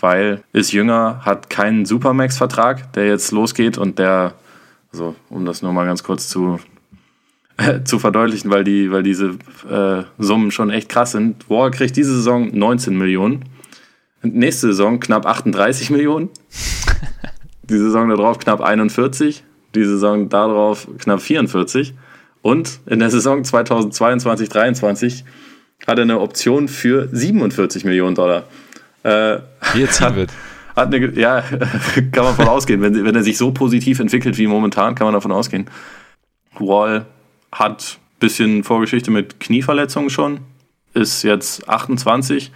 [0.00, 4.34] Weil ist jünger, hat keinen Supermax-Vertrag, der jetzt losgeht und der
[4.94, 6.60] also, um das nur mal ganz kurz zu,
[7.56, 9.36] äh, zu verdeutlichen, weil, die, weil diese
[9.68, 11.50] äh, Summen schon echt krass sind.
[11.50, 13.44] Wall kriegt diese Saison 19 Millionen.
[14.22, 16.30] Nächste Saison knapp 38 Millionen.
[17.64, 19.42] die Saison darauf knapp 41.
[19.74, 21.94] Die Saison darauf knapp 44.
[22.40, 25.24] Und in der Saison 2022-23
[25.88, 28.44] hat er eine Option für 47 Millionen Dollar.
[29.02, 29.38] Äh,
[29.72, 30.30] Wie er ziehen wird
[30.76, 31.40] hat eine, ja,
[32.12, 32.80] kann man davon ausgehen.
[32.80, 35.66] Wenn, wenn er sich so positiv entwickelt wie momentan, kann man davon ausgehen.
[36.58, 37.06] Wall
[37.52, 40.40] hat ein bisschen Vorgeschichte mit Knieverletzungen schon,
[40.92, 42.52] ist jetzt 28,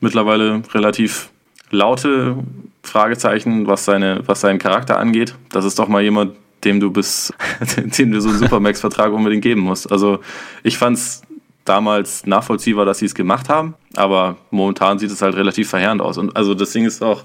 [0.00, 1.30] mittlerweile relativ
[1.70, 2.36] laute
[2.82, 5.34] Fragezeichen, was, seine, was seinen Charakter angeht.
[5.50, 7.32] Das ist doch mal jemand, dem du bis,
[7.98, 9.90] dem du so einen Supermax-Vertrag unbedingt geben musst.
[9.90, 10.20] Also
[10.62, 11.22] ich fand es
[11.64, 16.18] damals nachvollziehbar, dass sie es gemacht haben, aber momentan sieht es halt relativ verheerend aus.
[16.18, 17.22] Und also das Ding ist auch,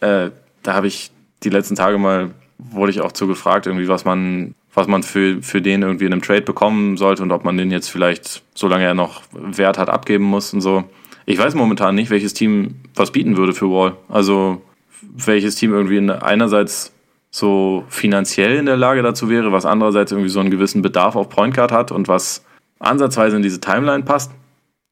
[0.00, 0.30] äh,
[0.62, 1.10] da habe ich
[1.42, 5.42] die letzten Tage mal, wurde ich auch zu gefragt, irgendwie, was man, was man für,
[5.42, 8.84] für den irgendwie in einem Trade bekommen sollte und ob man den jetzt vielleicht, solange
[8.84, 10.84] er noch Wert hat, abgeben muss und so.
[11.26, 13.96] Ich weiß momentan nicht, welches Team was bieten würde für Wall.
[14.08, 14.62] Also
[15.02, 16.92] welches Team irgendwie einerseits
[17.30, 21.28] so finanziell in der Lage dazu wäre, was andererseits irgendwie so einen gewissen Bedarf auf
[21.28, 22.44] Point Guard hat und was
[22.78, 24.32] ansatzweise in diese Timeline passt.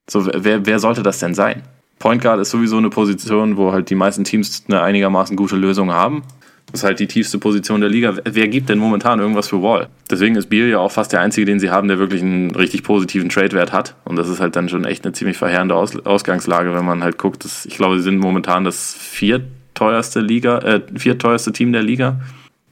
[0.09, 1.63] So, wer, wer sollte das denn sein?
[1.99, 5.91] Point Guard ist sowieso eine Position, wo halt die meisten Teams eine einigermaßen gute Lösung
[5.91, 6.23] haben.
[6.71, 8.17] Das ist halt die tiefste Position der Liga.
[8.25, 9.87] Wer gibt denn momentan irgendwas für Wall?
[10.11, 12.83] Deswegen ist Beal ja auch fast der einzige, den sie haben, der wirklich einen richtig
[12.83, 13.95] positiven Trade-Wert hat.
[14.03, 17.17] Und das ist halt dann schon echt eine ziemlich verheerende Aus Ausgangslage, wenn man halt
[17.17, 17.45] guckt.
[17.45, 22.19] Dass, ich glaube, sie sind momentan das viertteuerste Liga, äh, viertteuerste Team der Liga.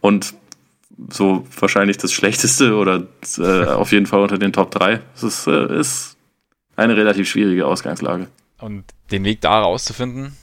[0.02, 0.34] Und
[1.10, 3.04] so wahrscheinlich das schlechteste oder
[3.38, 5.00] äh, auf jeden Fall unter den Top 3.
[5.14, 6.18] Das ist, äh, ist
[6.76, 8.28] eine relativ schwierige Ausgangslage.
[8.60, 10.36] Und den Weg da rauszufinden,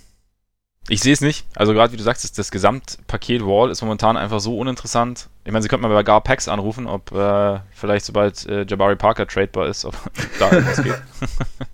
[0.89, 1.47] ich sehe es nicht.
[1.55, 5.29] Also gerade wie du sagst, das, Gesamtpaket Wall ist momentan einfach so uninteressant.
[5.45, 8.97] Ich meine, sie könnten mal bei Gar Pax anrufen, ob äh, vielleicht sobald äh, Jabari
[8.97, 9.95] Parker tradebar ist, ob
[10.39, 11.01] da irgendwas geht.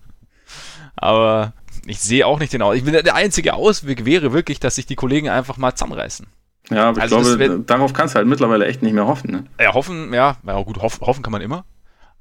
[0.96, 1.54] Aber
[1.86, 2.76] ich sehe auch nicht den Aus.
[2.76, 6.26] Ich bin, der einzige Ausweg wäre wirklich, dass sich die Kollegen einfach mal zusammenreißen.
[6.70, 9.30] Ja, aber also ich glaube, wär, darauf kannst du halt mittlerweile echt nicht mehr hoffen.
[9.30, 9.44] Ne?
[9.58, 11.64] Ja, hoffen, ja, ja gut, hoff, hoffen kann man immer.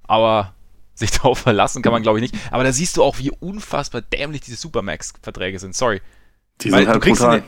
[0.03, 0.53] Aber
[0.97, 2.35] sich darauf verlassen kann man, glaube ich, nicht.
[2.51, 5.75] Aber da siehst du auch, wie unfassbar dämlich diese Supermax-Verträge sind.
[5.75, 6.01] Sorry.
[6.61, 7.43] Die Weil sind halt du kriegst, brutal.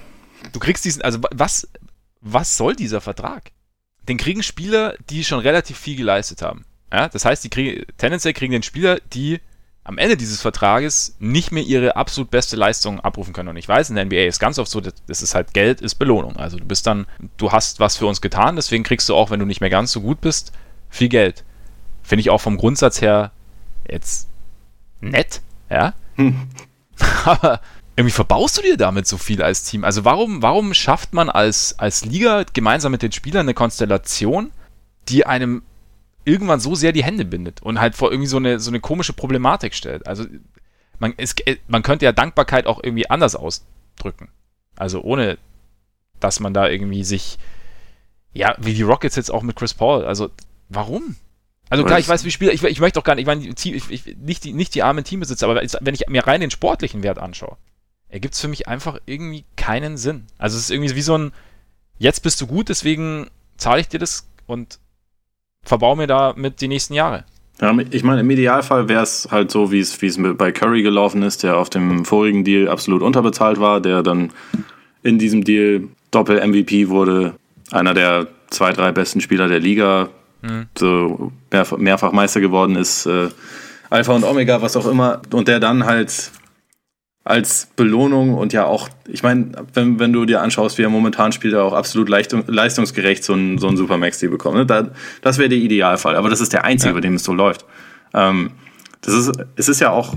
[0.51, 1.67] du kriegst diesen, also was,
[2.21, 3.51] was soll dieser Vertrag?
[4.07, 6.65] Den kriegen Spieler, die schon relativ viel geleistet haben.
[6.91, 9.39] Ja, das heißt, die kriegen, tendenziell kriegen den Spieler, die
[9.83, 13.49] am Ende dieses Vertrages nicht mehr ihre absolut beste Leistung abrufen können.
[13.49, 15.95] Und ich weiß, in der NBA ist ganz oft so, das ist halt Geld ist
[15.95, 16.35] Belohnung.
[16.37, 19.39] Also du bist dann, du hast was für uns getan, deswegen kriegst du auch, wenn
[19.39, 20.51] du nicht mehr ganz so gut bist,
[20.89, 21.43] viel Geld.
[22.03, 23.31] Finde ich auch vom Grundsatz her
[23.91, 24.27] jetzt
[25.01, 25.93] nett, ja.
[27.25, 27.61] Aber
[27.95, 29.83] irgendwie verbaust du dir damit so viel als Team.
[29.83, 34.51] Also warum, warum schafft man als, als Liga gemeinsam mit den Spielern eine Konstellation,
[35.09, 35.63] die einem
[36.23, 39.13] irgendwann so sehr die Hände bindet und halt vor irgendwie so eine, so eine komische
[39.13, 40.07] Problematik stellt.
[40.07, 40.25] Also
[40.99, 41.35] man, es,
[41.67, 44.29] man könnte ja Dankbarkeit auch irgendwie anders ausdrücken.
[44.75, 45.37] Also ohne,
[46.19, 47.37] dass man da irgendwie sich,
[48.33, 50.05] ja, wie die Rockets jetzt auch mit Chris Paul.
[50.05, 50.29] Also
[50.69, 51.15] warum?
[51.69, 53.91] Also klar, ich weiß, wie Spieler, ich, ich möchte auch gar nicht, ich meine, ich,
[53.91, 57.19] ich, nicht, die, nicht die armen Teambesitzer, aber wenn ich mir rein den sportlichen Wert
[57.19, 57.57] anschaue,
[58.07, 60.25] ergibt es für mich einfach irgendwie keinen Sinn.
[60.37, 61.31] Also es ist irgendwie wie so ein,
[61.99, 64.79] jetzt bist du gut, deswegen zahle ich dir das und
[65.61, 67.25] verbau mir damit die nächsten Jahre.
[67.61, 70.81] Ja, ich meine, im Idealfall wäre es halt so, wie es, wie es bei Curry
[70.81, 74.31] gelaufen ist, der auf dem vorigen Deal absolut unterbezahlt war, der dann
[75.03, 77.35] in diesem Deal Doppel-MVP wurde,
[77.71, 80.09] einer der zwei, drei besten Spieler der Liga,
[80.41, 80.67] mhm.
[80.77, 83.29] so mehrfach, mehrfach Meister geworden ist, äh,
[83.89, 86.31] Alpha und Omega, was auch immer, und der dann halt
[87.23, 91.31] als Belohnung und ja auch, ich meine, wenn, wenn du dir anschaust, wie er momentan
[91.31, 94.57] spielt, er auch absolut leistung, leistungsgerecht so ein, so ein Supermax-Deal bekommen.
[94.57, 94.65] Ne?
[94.65, 94.89] Da,
[95.21, 96.95] das wäre der Idealfall, aber das ist der einzige, ja.
[96.95, 97.65] bei dem es so läuft.
[98.13, 98.51] Ähm,
[99.01, 100.15] das ist, es ist ja auch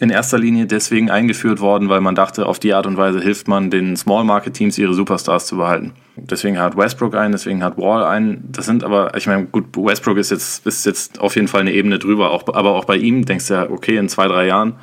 [0.00, 3.46] in erster Linie deswegen eingeführt worden, weil man dachte, auf die Art und Weise hilft
[3.46, 5.92] man den Small Market Teams ihre Superstars zu behalten.
[6.16, 8.48] Deswegen hat Westbrook einen, deswegen hat Wall einen.
[8.50, 11.72] Das sind aber, ich meine, gut, Westbrook ist jetzt, ist jetzt auf jeden Fall eine
[11.72, 14.74] Ebene drüber, auch, aber auch bei ihm denkst du ja, okay, in zwei, drei Jahren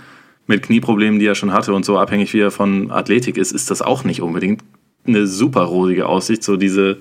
[0.45, 3.69] mit Knieproblemen, die er schon hatte und so abhängig wie er von Athletik ist, ist
[3.69, 4.63] das auch nicht unbedingt
[5.05, 6.97] eine super rosige Aussicht, so diese,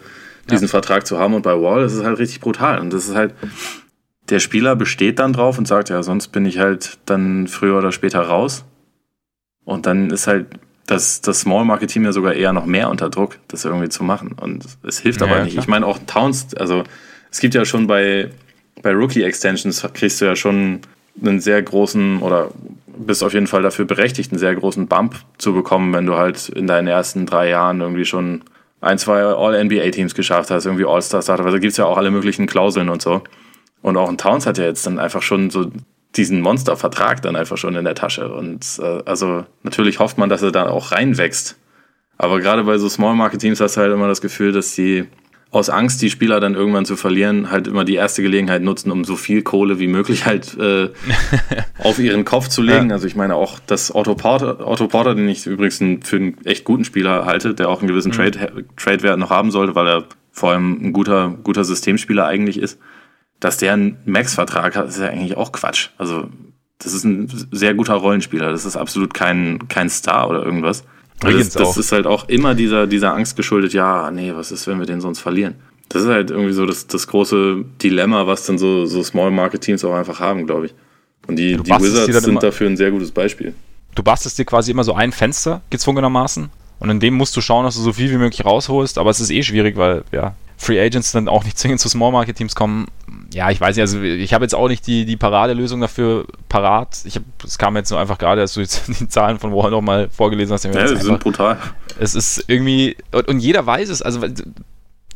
[0.50, 0.70] diesen ja.
[0.70, 1.34] Vertrag zu haben.
[1.34, 2.78] Und bei Wall ist es halt richtig brutal.
[2.78, 3.34] Und das ist halt,
[4.30, 7.92] der Spieler besteht dann drauf und sagt, ja, sonst bin ich halt dann früher oder
[7.92, 8.64] später raus.
[9.64, 10.46] Und dann ist halt
[10.86, 14.02] das, das Small Market Team ja sogar eher noch mehr unter Druck, das irgendwie zu
[14.02, 14.32] machen.
[14.32, 15.52] Und es hilft ja, aber nicht.
[15.52, 15.62] Klar.
[15.62, 16.84] Ich meine auch Towns, also
[17.30, 18.30] es gibt ja schon bei,
[18.82, 20.80] bei Rookie Extensions kriegst du ja schon
[21.22, 22.50] einen sehr großen oder
[22.86, 26.48] bist auf jeden Fall dafür berechtigt, einen sehr großen Bump zu bekommen, wenn du halt
[26.48, 28.42] in deinen ersten drei Jahren irgendwie schon
[28.80, 31.44] ein, zwei All-NBA-Teams geschafft hast, irgendwie All-Star-Starter.
[31.44, 33.22] Also gibt es ja auch alle möglichen Klauseln und so.
[33.82, 35.70] Und auch ein Towns hat ja jetzt dann einfach schon so
[36.16, 38.32] diesen Monster-Vertrag dann einfach schon in der Tasche.
[38.32, 41.56] Und äh, also natürlich hofft man, dass er da auch reinwächst.
[42.16, 45.06] Aber gerade bei so Small-Market-Teams hast du halt immer das Gefühl, dass die
[45.50, 49.04] aus Angst, die Spieler dann irgendwann zu verlieren, halt immer die erste Gelegenheit nutzen, um
[49.04, 50.90] so viel Kohle wie möglich halt äh,
[51.78, 52.90] auf ihren Kopf zu legen.
[52.90, 52.96] Ja.
[52.96, 56.64] Also ich meine auch, dass Otto Porter, Otto Porter, den ich übrigens für einen echt
[56.64, 58.16] guten Spieler halte, der auch einen gewissen mhm.
[58.16, 62.78] Trade, Trade-Wert noch haben sollte, weil er vor allem ein guter, guter Systemspieler eigentlich ist,
[63.40, 65.90] dass der einen Max-Vertrag hat, ist ja eigentlich auch Quatsch.
[65.98, 66.28] Also
[66.78, 68.50] das ist ein sehr guter Rollenspieler.
[68.50, 70.84] Das ist absolut kein, kein Star oder irgendwas.
[71.20, 74.78] das, das ist halt auch immer dieser, dieser Angst geschuldet, ja, nee, was ist, wenn
[74.78, 75.56] wir den sonst verlieren?
[75.88, 79.62] Das ist halt irgendwie so das, das große Dilemma, was dann so, so Small Market
[79.62, 80.74] Teams auch einfach haben, glaube ich.
[81.26, 83.54] Und die, ja, die Wizards sind dafür ein sehr gutes Beispiel.
[83.94, 86.50] Du bastelst dir quasi immer so ein Fenster, gezwungenermaßen.
[86.78, 88.98] Und in dem musst du schauen, dass du so viel wie möglich rausholst.
[88.98, 92.12] Aber es ist eh schwierig, weil, ja, Free Agents dann auch nicht zwingend zu Small
[92.12, 92.88] Market Teams kommen.
[93.32, 97.02] Ja, ich weiß nicht, also ich habe jetzt auch nicht die, die Paradelösung dafür parat.
[97.04, 99.70] Ich hab, es kam jetzt nur einfach gerade, als du jetzt die Zahlen von Warren
[99.70, 100.64] nochmal vorgelesen hast.
[100.64, 101.58] Ja, die sind brutal.
[101.98, 104.20] Es ist irgendwie, und, und jeder weiß es, also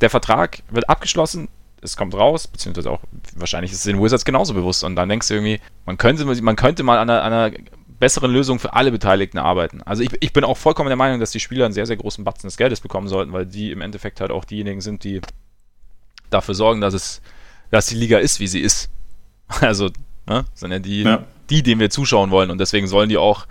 [0.00, 1.48] der Vertrag wird abgeschlossen,
[1.82, 3.00] es kommt raus, beziehungsweise auch
[3.34, 4.84] wahrscheinlich ist es den Wizards genauso bewusst.
[4.84, 7.56] Und dann denkst du irgendwie, man könnte, man könnte mal an einer, an einer
[8.02, 9.80] besseren Lösung für alle Beteiligten arbeiten.
[9.84, 12.24] Also ich, ich bin auch vollkommen der Meinung, dass die Spieler einen sehr, sehr großen
[12.24, 15.20] Batzen des Geldes bekommen sollten, weil die im Endeffekt halt auch diejenigen sind, die
[16.28, 17.22] dafür sorgen, dass es,
[17.70, 18.90] dass die Liga ist, wie sie ist.
[19.60, 19.90] Also,
[20.26, 21.24] ne, sind ja die, ja.
[21.48, 23.46] die, denen wir zuschauen wollen und deswegen sollen die auch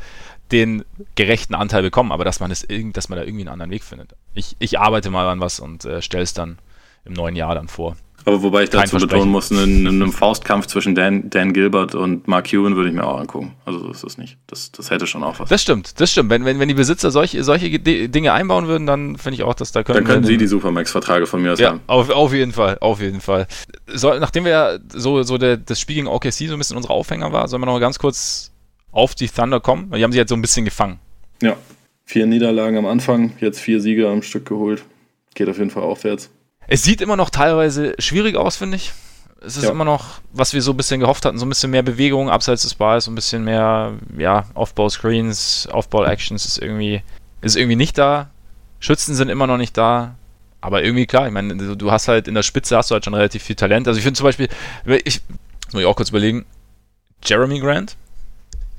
[0.52, 0.84] den
[1.16, 4.16] gerechten Anteil bekommen, aber dass man es dass man da irgendwie einen anderen Weg findet.
[4.34, 6.58] Ich, ich arbeite mal an was und äh, stelle es dann
[7.06, 7.96] im neuen Jahr dann vor.
[8.26, 12.50] Aber wobei ich dazu betonen muss, in einem Faustkampf zwischen Dan, Dan Gilbert und Mark
[12.50, 13.54] Cuban würde ich mir auch angucken.
[13.66, 14.38] Also so ist das nicht.
[14.48, 15.50] Das, das hätte schon auch was.
[15.50, 16.30] Das stimmt, das stimmt.
[16.30, 19.72] Wenn, wenn, wenn die Besitzer solche, solche Dinge einbauen würden, dann finde ich auch, dass
[19.72, 21.82] da können Dann können sie die Supermax-Verträge von mir aus ja, haben.
[21.88, 23.48] Auf, auf jeden Fall, auf jeden Fall.
[23.88, 26.94] So, nachdem wir ja so, so der, das Spiel gegen OKC so ein bisschen unsere
[26.94, 28.52] Aufhänger war, sollen wir noch mal ganz kurz
[28.92, 29.92] auf die Thunder kommen?
[29.92, 31.00] Die haben sich jetzt so ein bisschen gefangen.
[31.42, 31.56] Ja,
[32.06, 34.84] vier Niederlagen am Anfang, jetzt vier Siege am Stück geholt.
[35.34, 36.30] Geht auf jeden Fall aufwärts.
[36.72, 38.94] Es sieht immer noch teilweise schwierig aus, finde ich.
[39.46, 39.72] Es ist ja.
[39.72, 42.62] immer noch, was wir so ein bisschen gehofft hatten, so ein bisschen mehr Bewegung abseits
[42.62, 47.02] des Balls, so ein bisschen mehr, ja, Off-Ball-Screens, Off-Ball-Actions ist irgendwie,
[47.42, 48.30] ist irgendwie nicht da.
[48.80, 50.16] Schützen sind immer noch nicht da.
[50.62, 53.04] Aber irgendwie klar, ich meine, du, du hast halt in der Spitze hast du halt
[53.04, 53.90] schon relativ viel Talent.
[53.90, 54.48] Also ich finde zum Beispiel,
[55.04, 55.20] ich
[55.74, 56.46] muss ich auch kurz überlegen,
[57.22, 57.98] Jeremy Grant,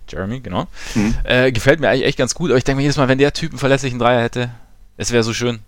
[0.08, 1.14] Jeremy, genau, mhm.
[1.24, 3.34] äh, gefällt mir eigentlich echt ganz gut, aber ich denke mir jedes Mal, wenn der
[3.34, 4.48] Typ einen verlässlichen Dreier hätte,
[4.96, 5.60] es wäre so schön.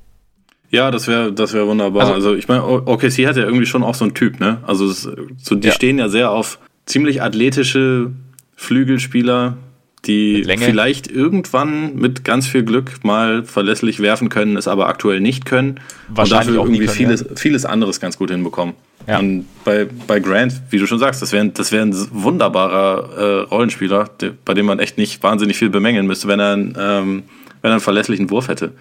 [0.75, 2.03] Ja, das wäre das wär wunderbar.
[2.03, 4.59] Also, also ich meine, OKC hat ja irgendwie schon auch so einen Typ, ne?
[4.67, 5.73] Also es, so, die ja.
[5.73, 8.11] stehen ja sehr auf ziemlich athletische
[8.57, 9.57] Flügelspieler,
[10.05, 15.47] die vielleicht irgendwann mit ganz viel Glück mal verlässlich werfen können, es aber aktuell nicht
[15.47, 15.79] können.
[16.09, 17.37] Wahrscheinlich und dafür irgendwie können, vieles, ja.
[17.37, 18.75] vieles anderes ganz gut hinbekommen.
[19.07, 19.21] Ja.
[19.21, 23.41] Und bei, bei Grant, wie du schon sagst, das wäre das wär ein wunderbarer äh,
[23.43, 27.71] Rollenspieler, der, bei dem man echt nicht wahnsinnig viel bemängeln müsste, wenn er, ähm, wenn
[27.71, 28.73] er einen verlässlichen Wurf hätte.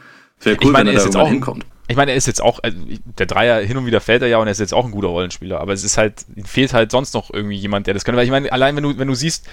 [0.44, 1.66] Wäre cool, ich meine, wenn er, er da irgendwann hinkommt.
[1.88, 2.78] Ich meine, er ist jetzt auch, also
[3.20, 5.10] der Dreier hin und wieder fällt er ja und er ist jetzt auch ein guter
[5.10, 8.16] Rollenspieler, aber es ist halt, fehlt halt sonst noch irgendwie jemand, der das kann.
[8.16, 9.48] Weil ich meine, allein wenn du, wenn du siehst,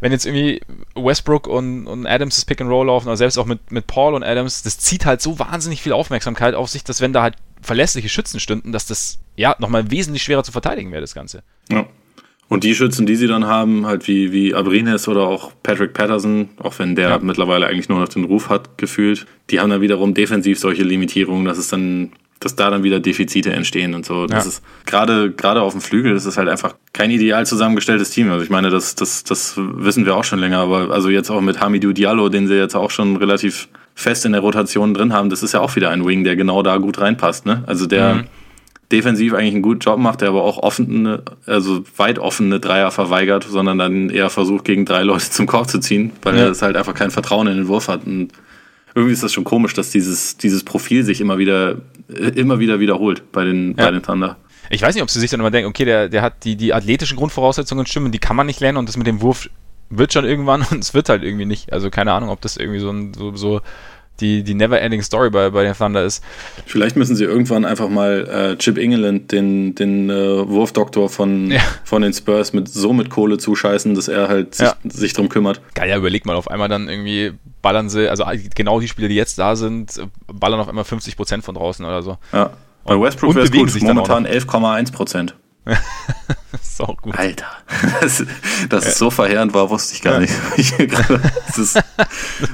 [0.00, 0.60] wenn jetzt irgendwie
[0.94, 4.14] Westbrook und, und Adams das Pick and Roll laufen, oder selbst auch mit, mit Paul
[4.14, 7.36] und Adams, das zieht halt so wahnsinnig viel Aufmerksamkeit auf sich, dass wenn da halt
[7.60, 11.42] verlässliche Schützen stünden, dass das ja nochmal wesentlich schwerer zu verteidigen wäre, das Ganze.
[11.70, 11.86] Ja.
[12.48, 16.48] Und die Schützen, die sie dann haben, halt wie, wie Abrines oder auch Patrick Patterson,
[16.58, 17.18] auch wenn der ja.
[17.18, 21.44] mittlerweile eigentlich nur noch den Ruf hat, gefühlt, die haben dann wiederum defensiv solche Limitierungen,
[21.44, 24.26] dass es dann, dass da dann wieder Defizite entstehen und so.
[24.26, 24.50] Das ja.
[24.50, 28.30] ist gerade, gerade auf dem Flügel, das ist halt einfach kein ideal zusammengestelltes Team.
[28.30, 31.40] Also ich meine, das, das, das wissen wir auch schon länger, aber also jetzt auch
[31.40, 35.30] mit Hamidou Diallo, den sie jetzt auch schon relativ fest in der Rotation drin haben,
[35.30, 37.64] das ist ja auch wieder ein Wing, der genau da gut reinpasst, ne?
[37.66, 38.24] Also der, mhm
[38.92, 43.44] defensiv eigentlich einen guten Job macht, der aber auch offene, also weit offene Dreier verweigert,
[43.44, 46.46] sondern dann eher versucht, gegen drei Leute zum Korb zu ziehen, weil ja.
[46.46, 48.06] er halt einfach kein Vertrauen in den Wurf hat.
[48.06, 48.28] Und
[48.94, 51.76] irgendwie ist das schon komisch, dass dieses, dieses Profil sich immer wieder,
[52.08, 53.86] immer wieder wiederholt bei den, ja.
[53.86, 54.36] bei den Thunder.
[54.70, 56.72] Ich weiß nicht, ob sie sich dann immer denken, okay, der, der hat die, die
[56.72, 59.48] athletischen Grundvoraussetzungen stimmen, die kann man nicht lernen und das mit dem Wurf
[59.90, 61.72] wird schon irgendwann und es wird halt irgendwie nicht.
[61.72, 63.60] Also keine Ahnung, ob das irgendwie so ein, so, so
[64.20, 66.22] die, die Never-Ending Story bei, bei den Thunder ist.
[66.66, 71.60] Vielleicht müssen sie irgendwann einfach mal äh, Chip England, den, den äh, Wurfdoktor von, ja.
[71.84, 74.74] von den Spurs, mit so mit Kohle zuscheißen, dass er halt sich, ja.
[74.84, 75.60] sich drum kümmert.
[75.74, 79.16] Geil, ja, überleg mal, auf einmal dann irgendwie ballern sie, also genau die Spieler, die
[79.16, 82.16] jetzt da sind, ballern auf einmal 50% von draußen oder so.
[82.32, 82.50] Ja.
[82.84, 85.32] Bei Westbrook wäre es gut, momentan 11,1%.
[85.66, 87.18] Das ist auch gut.
[87.18, 87.46] Alter,
[88.00, 88.24] dass
[88.68, 88.90] das ja.
[88.92, 90.20] so verheerend war, wusste ich gar ja.
[90.20, 90.32] nicht.
[91.48, 91.74] das ist,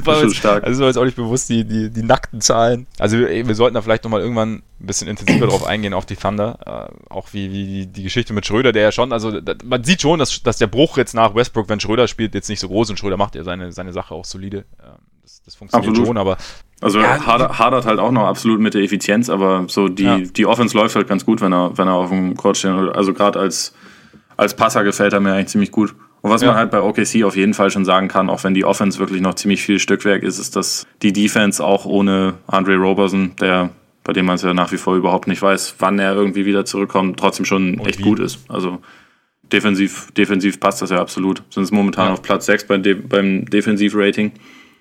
[0.04, 0.64] das schon stark.
[0.64, 2.86] Also ist jetzt auch nicht bewusst, die, die, die nackten Zahlen.
[2.98, 6.16] Also wir, wir sollten da vielleicht nochmal irgendwann ein bisschen intensiver drauf eingehen, auf die
[6.16, 6.88] Thunder.
[6.90, 9.84] Äh, auch wie, wie die, die Geschichte mit Schröder, der ja schon, also da, man
[9.84, 12.68] sieht schon, dass, dass der Bruch jetzt nach Westbrook, wenn Schröder spielt, jetzt nicht so
[12.68, 14.64] groß und Schröder macht ja seine, seine Sache auch solide.
[14.82, 15.11] Ähm,
[15.44, 16.06] das, das funktioniert Absolut.
[16.06, 16.36] schon, aber
[16.80, 20.18] also ja, hadert, hadert halt auch noch absolut mit der Effizienz, aber so die, ja.
[20.18, 22.72] die Offense läuft halt ganz gut, wenn er, wenn er auf dem Court steht.
[22.72, 23.72] Also gerade als,
[24.36, 25.94] als Passer gefällt er mir eigentlich ziemlich gut.
[26.22, 26.48] Und was ja.
[26.48, 29.20] man halt bei OKC auf jeden Fall schon sagen kann, auch wenn die Offense wirklich
[29.20, 33.70] noch ziemlich viel Stückwerk ist, ist, dass die Defense auch ohne Andre Roberson, der
[34.04, 36.64] bei dem man es ja nach wie vor überhaupt nicht weiß, wann er irgendwie wieder
[36.64, 38.02] zurückkommt, trotzdem schon Und echt wie?
[38.02, 38.40] gut ist.
[38.48, 38.80] Also
[39.52, 41.42] defensiv, defensiv passt das ja absolut.
[41.50, 42.12] Sind es momentan ja.
[42.12, 44.32] auf Platz 6 beim, De beim Defensivrating.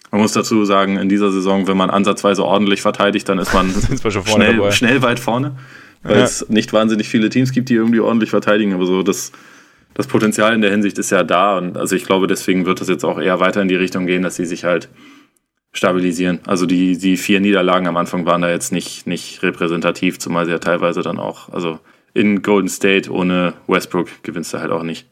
[0.10, 3.72] Man muss dazu sagen, in dieser Saison, wenn man ansatzweise ordentlich verteidigt, dann ist man,
[4.26, 5.56] schnell, schnell, weit vorne,
[6.04, 6.24] weil ja.
[6.24, 8.74] es nicht wahnsinnig viele Teams gibt, die irgendwie ordentlich verteidigen.
[8.74, 9.32] Aber so das,
[9.94, 11.58] das Potenzial in der Hinsicht ist ja da.
[11.58, 14.24] Und also ich glaube, deswegen wird es jetzt auch eher weiter in die Richtung gehen,
[14.24, 14.90] dass sie sich halt
[15.74, 16.40] stabilisieren.
[16.46, 20.52] Also die, die vier Niederlagen am Anfang waren da jetzt nicht, nicht repräsentativ, zumal sie
[20.52, 21.80] ja teilweise dann auch, also
[22.14, 25.08] in Golden State ohne Westbrook gewinnst du halt auch nicht.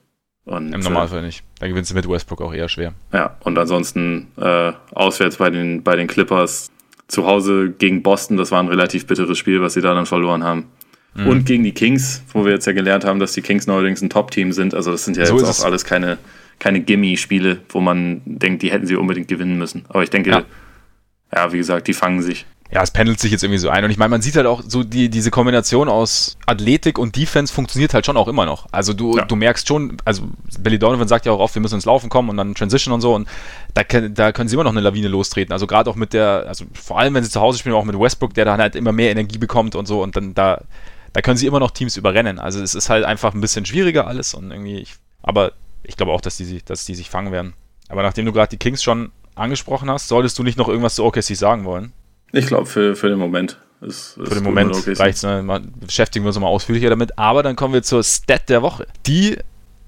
[0.50, 1.44] Und, Im Normalfall äh, nicht.
[1.60, 2.94] Da gewinnst du mit Westbrook auch eher schwer.
[3.14, 6.72] Ja, und ansonsten äh, auswärts bei den, bei den Clippers,
[7.08, 10.44] zu Hause gegen Boston, das war ein relativ bitteres Spiel, was sie da dann verloren
[10.44, 10.66] haben.
[11.16, 11.28] Mhm.
[11.28, 14.10] Und gegen die Kings, wo wir jetzt ja gelernt haben, dass die Kings neuerdings ein
[14.10, 14.74] Top-Team sind.
[14.74, 16.18] Also das sind ja so jetzt auch alles keine,
[16.58, 19.86] keine Gimme-Spiele, wo man denkt, die hätten sie unbedingt gewinnen müssen.
[19.90, 20.44] Aber ich denke, ja.
[21.36, 23.84] ja, wie gesagt, die fangen sich ja, es pendelt sich jetzt irgendwie so ein.
[23.84, 27.52] Und ich meine, man sieht halt auch so, die, diese Kombination aus Athletik und Defense
[27.52, 28.68] funktioniert halt schon auch immer noch.
[28.72, 29.26] Also du, ja.
[29.26, 30.28] du merkst schon, also
[30.60, 33.02] Billy Donovan sagt ja auch oft, wir müssen ins Laufen kommen und dann Transition und
[33.02, 33.16] so.
[33.16, 33.28] Und
[33.74, 35.52] da, da können sie immer noch eine Lawine lostreten.
[35.52, 38.00] Also gerade auch mit der, also vor allem, wenn sie zu Hause spielen, auch mit
[38.00, 40.04] Westbrook, der dann halt immer mehr Energie bekommt und so.
[40.04, 40.62] Und dann da,
[41.14, 42.38] da können sie immer noch Teams überrennen.
[42.38, 44.94] Also es ist halt einfach ein bisschen schwieriger alles und irgendwie, ich,
[45.24, 47.54] aber ich glaube auch, dass die, dass die sich fangen werden.
[47.88, 51.04] Aber nachdem du gerade die Kings schon angesprochen hast, solltest du nicht noch irgendwas zu
[51.04, 51.94] OKC sagen wollen?
[52.32, 55.24] Ich glaube, für, für den Moment ist, ist Für den Moment reicht es.
[55.24, 55.62] Ne?
[55.80, 57.18] Beschäftigen wir uns mal ausführlicher damit.
[57.18, 58.86] Aber dann kommen wir zur Stat der Woche.
[59.06, 59.38] Die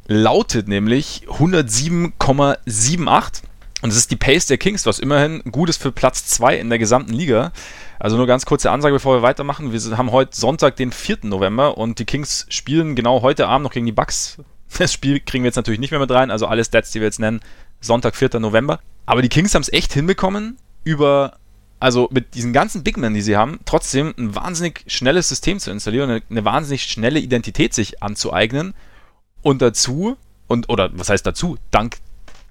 [0.08, 3.44] lautet nämlich 107,78.
[3.84, 6.70] Und das ist die Pace der Kings, was immerhin gut ist für Platz 2 in
[6.70, 7.52] der gesamten Liga.
[8.00, 9.74] Also nur ganz kurze Ansage, bevor wir weitermachen.
[9.74, 11.20] Wir haben heute Sonntag, den 4.
[11.24, 14.38] November und die Kings spielen genau heute Abend noch gegen die Bucks.
[14.78, 17.06] Das Spiel kriegen wir jetzt natürlich nicht mehr mit rein, also alle Stats, die wir
[17.06, 17.42] jetzt nennen,
[17.82, 18.40] Sonntag, 4.
[18.40, 18.80] November.
[19.06, 21.34] Aber die Kings haben es echt hinbekommen, über
[21.82, 25.72] also mit diesen ganzen Big Men, die sie haben, trotzdem ein wahnsinnig schnelles System zu
[25.72, 28.76] installieren, eine, eine wahnsinnig schnelle Identität sich anzueignen
[29.42, 30.16] und dazu,
[30.48, 31.98] und oder was heißt dazu, dank,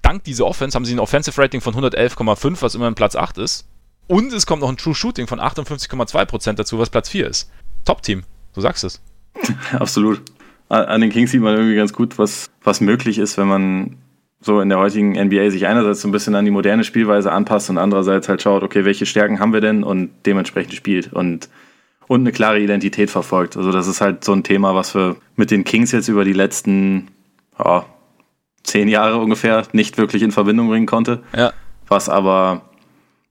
[0.01, 3.65] dank dieser Offense haben sie ein Offensive Rating von 111,5, was immerhin Platz 8 ist.
[4.07, 7.49] Und es kommt noch ein True Shooting von 58,2% dazu, was Platz 4 ist.
[7.85, 8.23] Top-Team,
[8.53, 9.01] du sagst es.
[9.71, 10.21] Absolut.
[10.67, 13.97] An den Kings sieht man irgendwie ganz gut, was, was möglich ist, wenn man
[14.41, 17.69] so in der heutigen NBA sich einerseits so ein bisschen an die moderne Spielweise anpasst
[17.69, 21.47] und andererseits halt schaut, okay, welche Stärken haben wir denn und dementsprechend spielt und,
[22.07, 23.55] und eine klare Identität verfolgt.
[23.55, 26.33] Also das ist halt so ein Thema, was wir mit den Kings jetzt über die
[26.33, 27.09] letzten
[27.59, 27.85] ja,
[28.63, 31.21] zehn Jahre ungefähr nicht wirklich in Verbindung bringen konnte.
[31.37, 31.53] Ja.
[31.87, 32.63] Was aber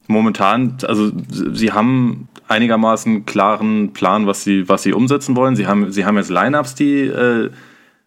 [0.06, 5.56] momentan, also sie haben einigermaßen klaren Plan, was sie, was sie umsetzen wollen.
[5.56, 7.50] Sie haben, sie haben jetzt Lineups, die äh,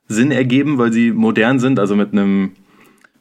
[0.07, 2.51] Sinn ergeben, weil sie modern sind, also mit einem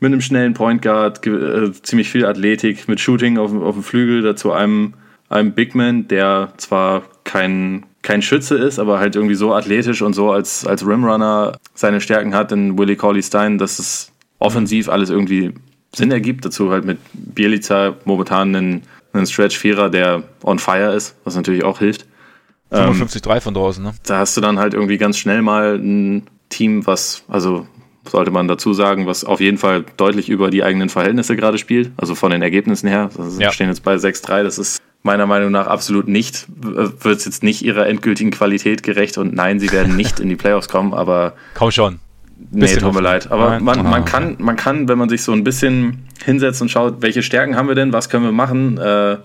[0.02, 4.22] mit einem schnellen Point Guard, äh, ziemlich viel Athletik, mit Shooting auf, auf dem Flügel,
[4.22, 4.94] dazu einem,
[5.28, 10.12] einem Big Man, der zwar kein, kein Schütze ist, aber halt irgendwie so athletisch und
[10.12, 15.08] so als, als Rimrunner seine Stärken hat in Willie Cauley Stein, dass es offensiv alles
[15.08, 15.54] irgendwie
[15.94, 16.44] Sinn ergibt.
[16.44, 18.82] Dazu halt mit Bielica momentan einen,
[19.12, 22.06] einen Stretch-Vierer, der on fire ist, was natürlich auch hilft.
[22.72, 23.92] 55-3 ähm, von draußen, ne?
[24.04, 27.66] Da hast du dann halt irgendwie ganz schnell mal ein Team, was, also
[28.08, 31.92] sollte man dazu sagen, was auf jeden Fall deutlich über die eigenen Verhältnisse gerade spielt,
[31.96, 33.10] also von den Ergebnissen her.
[33.16, 33.52] Also ja.
[33.52, 37.62] stehen jetzt bei 6-3, das ist meiner Meinung nach absolut nicht, wird es jetzt nicht
[37.62, 41.34] ihrer endgültigen Qualität gerecht und nein, sie werden nicht in die Playoffs kommen, aber.
[41.54, 41.98] Kaum schon.
[42.50, 43.30] Nee, tut mir leid.
[43.30, 47.00] Aber man, man, kann, man kann, wenn man sich so ein bisschen hinsetzt und schaut,
[47.00, 49.16] welche Stärken haben wir denn, was können wir machen, äh,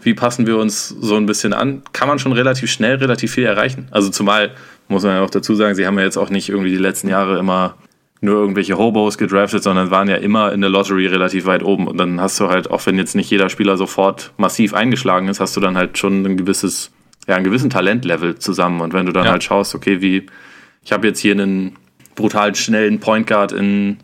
[0.00, 3.44] wie passen wir uns so ein bisschen an, kann man schon relativ schnell relativ viel
[3.44, 3.88] erreichen.
[3.90, 4.52] Also zumal,
[4.88, 7.08] muss man ja auch dazu sagen, sie haben ja jetzt auch nicht irgendwie die letzten
[7.08, 7.76] Jahre immer
[8.24, 11.86] nur irgendwelche Hobos gedraftet, sondern waren ja immer in der Lottery relativ weit oben.
[11.86, 15.40] Und dann hast du halt, auch wenn jetzt nicht jeder Spieler sofort massiv eingeschlagen ist,
[15.40, 16.90] hast du dann halt schon ein gewisses,
[17.28, 18.80] ja, einen gewissen Talentlevel zusammen.
[18.80, 19.32] Und wenn du dann ja.
[19.32, 20.26] halt schaust, okay, wie,
[20.82, 21.76] ich habe jetzt hier einen
[22.16, 23.98] brutal schnellen Point Guard in,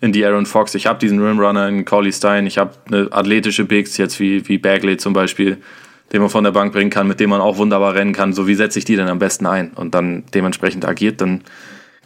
[0.00, 3.64] in die Aaron Fox, ich habe diesen Rimrunner in Collie Stein, ich habe eine athletische
[3.64, 5.58] Bigs, jetzt wie, wie Bagley zum Beispiel,
[6.12, 8.32] den man von der Bank bringen kann, mit dem man auch wunderbar rennen kann.
[8.32, 9.70] So, wie setze ich die denn am besten ein?
[9.74, 11.42] Und dann dementsprechend agiert, dann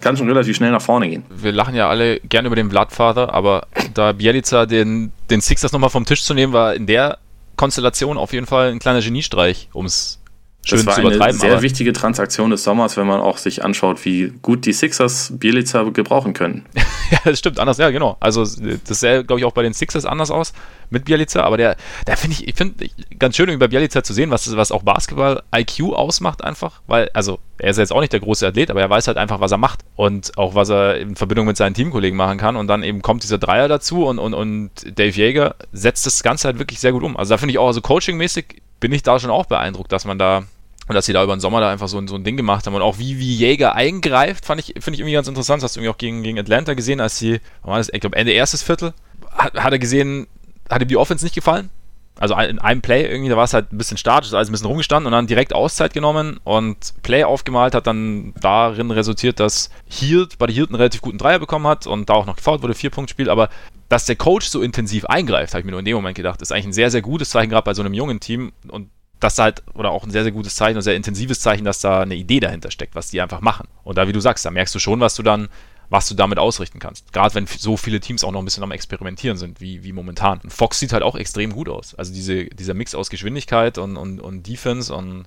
[0.00, 1.24] kann schon relativ schnell nach vorne gehen.
[1.30, 5.90] Wir lachen ja alle gern über den Bloodfather, aber da Bielica den, den Sixers nochmal
[5.90, 7.18] vom Tisch zu nehmen, war in der
[7.56, 10.20] Konstellation auf jeden Fall ein kleiner Geniestreich, um es
[10.64, 11.40] schön das war zu übertreiben.
[11.40, 15.32] Eine sehr wichtige Transaktion des Sommers, wenn man auch sich anschaut, wie gut die Sixers
[15.34, 16.64] Bielica gebrauchen können.
[17.10, 18.16] ja, das stimmt, anders, ja, genau.
[18.20, 20.52] Also das sähe, glaube ich, auch bei den Sixers anders aus
[20.90, 21.76] mit Bielica, aber der,
[22.06, 22.88] der finde ich, ich finde
[23.18, 27.70] ganz schön über Bielica zu sehen, was, was auch Basketball-IQ ausmacht einfach, weil, also er
[27.70, 29.80] ist jetzt auch nicht der große Athlet, aber er weiß halt einfach, was er macht
[29.96, 33.22] und auch was er in Verbindung mit seinen Teamkollegen machen kann und dann eben kommt
[33.22, 37.02] dieser Dreier dazu und, und, und Dave Jäger setzt das Ganze halt wirklich sehr gut
[37.02, 37.16] um.
[37.16, 40.18] Also da finde ich auch, also coachingmäßig bin ich da schon auch beeindruckt, dass man
[40.18, 40.44] da
[40.88, 42.66] und dass sie da über den Sommer da einfach so, ein, so ein Ding gemacht
[42.66, 42.74] haben.
[42.74, 45.62] Und auch wie, wie Jäger eingreift, fand ich, finde ich irgendwie ganz interessant.
[45.62, 48.16] Das hast du irgendwie auch gegen, gegen Atlanta gesehen, als sie, war das, ich glaube
[48.16, 48.92] Ende erstes Viertel,
[49.32, 50.26] hat, hat er gesehen,
[50.68, 51.70] hat ihm die Offense nicht gefallen.
[52.16, 54.68] Also in einem Play irgendwie, da war es halt ein bisschen statisch, alles ein bisschen
[54.68, 60.38] rumgestanden und dann direkt Auszeit genommen und Play aufgemalt, hat dann darin resultiert, dass Hirt,
[60.38, 62.74] bei der Hirt einen relativ guten Dreier bekommen hat und da auch noch gefault wurde,
[62.74, 63.48] vier Punkt Spiel, aber
[63.88, 66.52] dass der Coach so intensiv eingreift, habe ich mir nur in dem Moment gedacht, ist
[66.52, 68.52] eigentlich ein sehr, sehr gutes Zeichen, gerade bei so einem jungen Team.
[68.68, 68.90] Und
[69.24, 72.02] das halt, oder auch ein sehr, sehr gutes Zeichen, ein sehr intensives Zeichen, dass da
[72.02, 73.68] eine Idee dahinter steckt, was die einfach machen.
[73.82, 75.48] Und da, wie du sagst, da merkst du schon, was du dann
[75.90, 77.12] was du damit ausrichten kannst.
[77.12, 80.40] Gerade wenn so viele Teams auch noch ein bisschen am Experimentieren sind, wie, wie momentan.
[80.42, 81.94] Und Fox sieht halt auch extrem gut aus.
[81.94, 85.26] Also diese, dieser Mix aus Geschwindigkeit und, und, und Defense und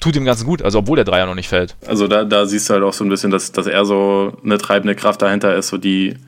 [0.00, 1.76] tut dem Ganzen gut, also obwohl der Dreier noch nicht fällt.
[1.86, 4.58] Also da, da siehst du halt auch so ein bisschen, dass, dass er so eine
[4.58, 5.68] treibende Kraft dahinter ist.
[5.68, 6.18] So die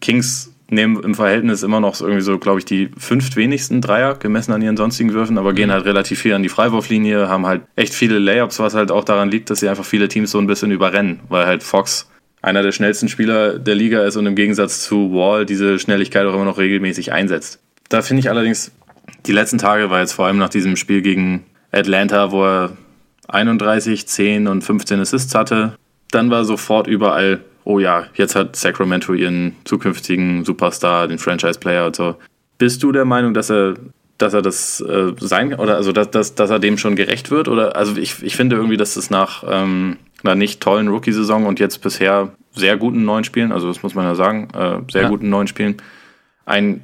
[0.00, 4.52] Kings nehmen im Verhältnis immer noch irgendwie so, glaube ich, die fünft wenigsten Dreier gemessen
[4.52, 5.72] an ihren sonstigen Würfen, aber gehen mhm.
[5.72, 9.30] halt relativ viel an die Freiwurflinie, haben halt echt viele Layups, was halt auch daran
[9.30, 12.10] liegt, dass sie einfach viele Teams so ein bisschen überrennen, weil halt Fox
[12.42, 16.34] einer der schnellsten Spieler der Liga ist und im Gegensatz zu Wall diese Schnelligkeit auch
[16.34, 17.60] immer noch regelmäßig einsetzt.
[17.88, 18.72] Da finde ich allerdings,
[19.26, 22.76] die letzten Tage war jetzt vor allem nach diesem Spiel gegen Atlanta, wo er
[23.28, 25.76] 31, 10 und 15 Assists hatte,
[26.10, 31.96] dann war sofort überall, oh ja, jetzt hat Sacramento ihren zukünftigen Superstar, den Franchise-Player und
[31.96, 32.16] so.
[32.58, 33.74] Bist du der Meinung, dass er
[34.18, 37.48] dass er das äh, sein oder also dass, dass, dass er dem schon gerecht wird?
[37.48, 41.58] Oder also ich, ich finde irgendwie, dass es nach ähm, einer nicht tollen Rookie-Saison und
[41.58, 45.08] jetzt bisher sehr guten neuen Spielen, also das muss man ja sagen, äh, sehr ja.
[45.08, 45.76] guten neuen Spielen,
[46.46, 46.80] ein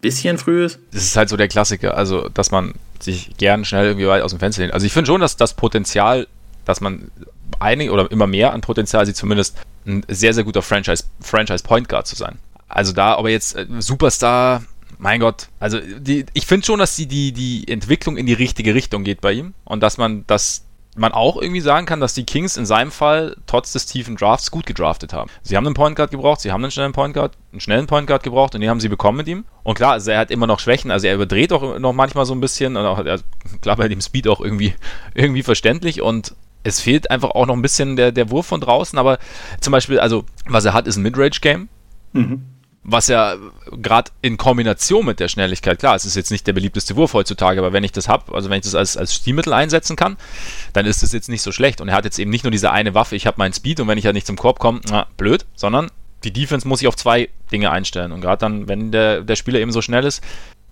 [0.00, 0.78] bisschen früh ist.
[0.92, 4.32] Das ist halt so der Klassiker, also dass man sich gern schnell irgendwie weit aus
[4.32, 4.74] dem Fenster lehnt.
[4.74, 6.26] Also ich finde schon, dass das Potenzial,
[6.64, 7.10] dass man
[7.60, 9.56] einig oder immer mehr an Potenzial sieht, zumindest
[9.86, 12.38] ein sehr, sehr guter Franchise, Franchise Point Guard zu sein.
[12.68, 14.62] Also da, aber jetzt äh, Superstar,
[14.98, 18.74] mein Gott, also die, ich finde schon, dass die, die, die Entwicklung in die richtige
[18.74, 20.64] Richtung geht bei ihm und dass man das
[20.94, 24.50] man auch irgendwie sagen kann, dass die Kings in seinem Fall trotz des tiefen Drafts
[24.50, 25.30] gut gedraftet haben.
[25.42, 28.06] Sie haben einen Point Guard gebraucht, sie haben einen schnellen Point Guard, einen schnellen Point
[28.06, 29.44] Guard gebraucht und den haben sie bekommen mit ihm.
[29.62, 32.34] Und klar, also er hat immer noch Schwächen, also er überdreht auch noch manchmal so
[32.34, 33.24] ein bisschen und auch, also
[33.62, 34.74] klar bei dem Speed auch irgendwie,
[35.14, 38.98] irgendwie verständlich und es fehlt einfach auch noch ein bisschen der, der Wurf von draußen,
[38.98, 39.18] aber
[39.60, 41.68] zum Beispiel, also was er hat, ist ein Midrange-Game.
[42.12, 42.42] Mhm
[42.84, 43.36] was ja
[43.70, 47.60] gerade in Kombination mit der Schnelligkeit, klar, es ist jetzt nicht der beliebteste Wurf heutzutage,
[47.60, 50.16] aber wenn ich das habe, also wenn ich das als, als Stilmittel einsetzen kann,
[50.72, 51.80] dann ist es jetzt nicht so schlecht.
[51.80, 53.88] Und er hat jetzt eben nicht nur diese eine Waffe, ich habe meinen Speed und
[53.88, 55.90] wenn ich ja nicht zum Korb komme, na, blöd, sondern
[56.24, 58.10] die Defense muss ich auf zwei Dinge einstellen.
[58.10, 60.22] Und gerade dann, wenn der, der Spieler eben so schnell ist,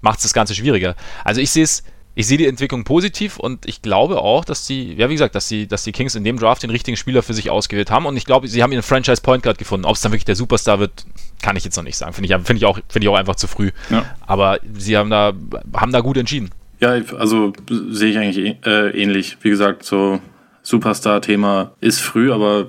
[0.00, 0.96] macht es das Ganze schwieriger.
[1.24, 1.84] Also ich sehe es
[2.14, 5.48] ich sehe die Entwicklung positiv und ich glaube auch, dass die, ja wie gesagt, dass
[5.48, 8.16] die, dass die Kings in dem Draft den richtigen Spieler für sich ausgewählt haben und
[8.16, 9.86] ich glaube, sie haben ihren Franchise Point Guard gefunden.
[9.86, 11.04] Ob es dann wirklich der Superstar wird,
[11.40, 12.12] kann ich jetzt noch nicht sagen.
[12.12, 13.70] Finde ich, find ich, auch, find ich auch einfach zu früh.
[13.90, 14.04] Ja.
[14.26, 15.32] Aber sie haben da,
[15.74, 16.50] haben da gut entschieden.
[16.80, 19.36] Ja, also sehe ich eigentlich äh, ähnlich.
[19.42, 20.20] Wie gesagt, so
[20.62, 22.66] Superstar-Thema ist früh, aber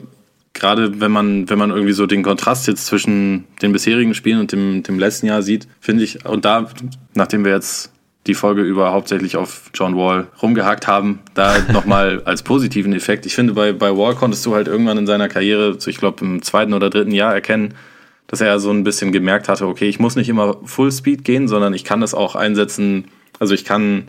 [0.54, 4.52] gerade wenn man, wenn man irgendwie so den Kontrast jetzt zwischen den bisherigen Spielen und
[4.52, 6.70] dem, dem letzten Jahr sieht, finde ich, und da,
[7.14, 7.92] nachdem wir jetzt
[8.28, 13.26] die Folge über hauptsächlich auf John Wall rumgehackt haben, da nochmal als positiven Effekt.
[13.26, 16.24] Ich finde, bei, bei Wall konntest du halt irgendwann in seiner Karriere, so ich glaube
[16.24, 17.74] im zweiten oder dritten Jahr erkennen,
[18.28, 21.48] dass er so ein bisschen gemerkt hatte, okay, ich muss nicht immer Full Speed gehen,
[21.48, 23.06] sondern ich kann das auch einsetzen,
[23.40, 24.08] also ich kann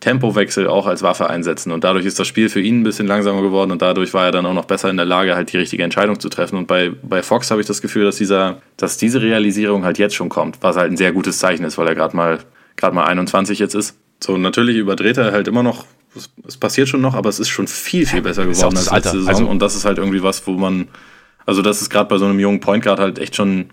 [0.00, 3.40] Tempowechsel auch als Waffe einsetzen und dadurch ist das Spiel für ihn ein bisschen langsamer
[3.40, 5.84] geworden und dadurch war er dann auch noch besser in der Lage, halt die richtige
[5.84, 6.56] Entscheidung zu treffen.
[6.56, 10.16] Und bei, bei Fox habe ich das Gefühl, dass dieser, dass diese Realisierung halt jetzt
[10.16, 12.40] schon kommt, was halt ein sehr gutes Zeichen ist, weil er gerade mal
[12.76, 13.96] gerade mal 21 jetzt ist.
[14.22, 17.48] So, natürlich überdreht er halt immer noch, es, es passiert schon noch, aber es ist
[17.48, 19.28] schon viel, viel besser geworden als letzte Saison.
[19.28, 20.88] Also, und das ist halt irgendwie was, wo man,
[21.46, 23.66] also das ist gerade bei so einem jungen Point Guard halt echt schon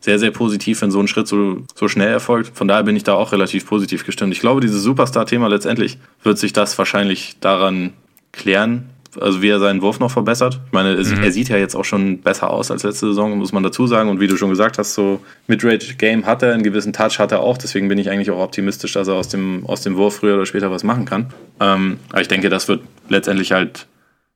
[0.00, 2.56] sehr, sehr positiv, wenn so ein Schritt so, so schnell erfolgt.
[2.56, 4.32] Von daher bin ich da auch relativ positiv gestimmt.
[4.32, 7.92] Ich glaube, dieses Superstar-Thema letztendlich wird sich das wahrscheinlich daran
[8.32, 8.88] klären,
[9.20, 10.60] also wie er seinen Wurf noch verbessert.
[10.66, 11.22] Ich meine, mhm.
[11.22, 14.08] er sieht ja jetzt auch schon besser aus als letzte Saison, muss man dazu sagen.
[14.08, 17.40] Und wie du schon gesagt hast, so Midrange-Game hat er, einen gewissen Touch hat er
[17.40, 17.58] auch.
[17.58, 20.46] Deswegen bin ich eigentlich auch optimistisch, dass er aus dem, aus dem Wurf früher oder
[20.46, 21.32] später was machen kann.
[21.60, 23.86] Ähm, aber ich denke, das wird letztendlich halt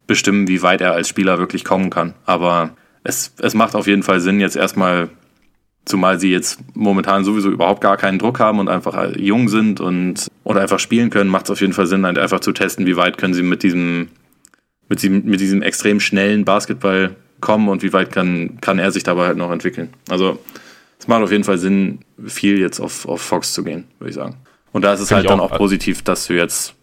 [0.07, 2.15] bestimmen, wie weit er als Spieler wirklich kommen kann.
[2.24, 2.70] Aber
[3.03, 5.09] es, es macht auf jeden Fall Sinn, jetzt erstmal
[5.86, 10.27] Zumal sie jetzt momentan sowieso überhaupt gar keinen Druck haben und einfach jung sind und
[10.43, 12.97] oder einfach spielen können, macht es auf jeden Fall Sinn, halt einfach zu testen, wie
[12.97, 14.09] weit können sie mit diesem
[14.88, 19.02] mit diesem, mit diesem extrem schnellen Basketball kommen und wie weit kann, kann er sich
[19.02, 19.92] dabei halt noch entwickeln.
[20.08, 20.38] Also
[20.98, 24.16] es macht auf jeden Fall Sinn, viel jetzt auf, auf Fox zu gehen, würde ich
[24.16, 24.36] sagen.
[24.72, 26.74] Und da ist es Find halt dann auch, auch positiv, dass du jetzt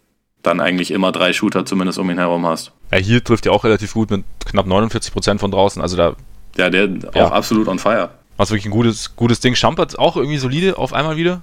[0.41, 2.71] dann eigentlich immer drei Shooter zumindest um ihn herum hast.
[2.91, 5.81] Ja, hier trifft er auch relativ gut mit knapp 49 Prozent von draußen.
[5.81, 6.15] Also da.
[6.57, 7.25] Ja, der ja.
[7.25, 8.11] auch absolut on fire.
[8.37, 9.55] Was wirklich ein gutes, gutes Ding.
[9.55, 11.41] Schampert auch irgendwie solide auf einmal wieder.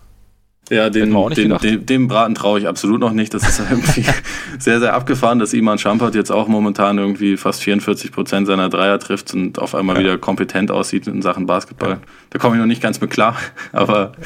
[0.71, 3.35] Ja, den, den, den, dem Braten traue ich absolut noch nicht.
[3.35, 4.05] Das ist irgendwie
[4.59, 8.99] sehr, sehr abgefahren, dass Iman Schampert jetzt auch momentan irgendwie fast 44 Prozent seiner Dreier
[8.99, 10.03] trifft und auf einmal ja.
[10.03, 11.91] wieder kompetent aussieht in Sachen Basketball.
[11.91, 12.01] Ja.
[12.31, 13.37] Da komme ich noch nicht ganz mit klar,
[13.73, 14.13] aber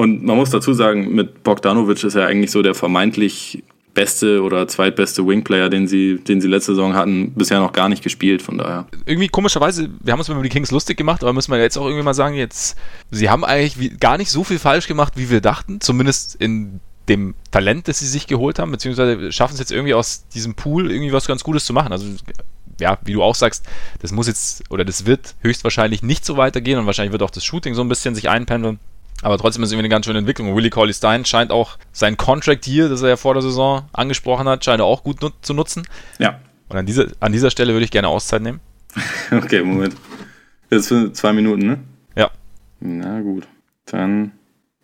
[0.00, 3.62] Und man muss dazu sagen, mit Bogdanovic ist er eigentlich so der vermeintlich
[4.00, 8.02] beste oder zweitbeste Wingplayer, den sie, den sie letzte Saison hatten, bisher noch gar nicht
[8.02, 8.86] gespielt, von daher.
[9.04, 11.84] Irgendwie komischerweise, wir haben uns über die Kings lustig gemacht, aber müssen wir jetzt auch
[11.84, 12.78] irgendwie mal sagen, jetzt,
[13.10, 17.34] sie haben eigentlich gar nicht so viel falsch gemacht, wie wir dachten, zumindest in dem
[17.50, 21.12] Talent, das sie sich geholt haben, beziehungsweise schaffen es jetzt irgendwie aus diesem Pool irgendwie
[21.12, 21.92] was ganz Gutes zu machen.
[21.92, 22.06] Also
[22.80, 23.66] ja, wie du auch sagst,
[24.00, 27.44] das muss jetzt oder das wird höchstwahrscheinlich nicht so weitergehen und wahrscheinlich wird auch das
[27.44, 28.78] Shooting so ein bisschen sich einpendeln.
[29.22, 30.54] Aber trotzdem ist es irgendwie eine ganz schöne Entwicklung.
[30.56, 34.48] Willie Cauley Stein scheint auch sein Contract hier, das er ja vor der Saison angesprochen
[34.48, 35.86] hat, scheint er auch gut nut zu nutzen.
[36.18, 36.40] Ja.
[36.68, 38.60] Und an dieser, an dieser Stelle würde ich gerne Auszeit nehmen.
[39.30, 39.96] okay, Moment.
[40.70, 41.78] Jetzt für zwei Minuten, ne?
[42.16, 42.30] Ja.
[42.80, 43.46] Na gut.
[43.86, 44.32] Dann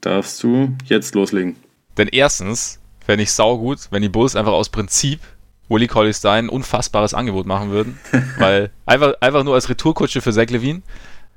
[0.00, 1.56] darfst du jetzt loslegen.
[1.96, 5.20] Denn erstens fände ich saugut, wenn die Bulls einfach aus Prinzip
[5.68, 7.98] Willie Colley Stein ein unfassbares Angebot machen würden.
[8.38, 10.82] weil einfach, einfach nur als Retourkutsche für Zach Levine.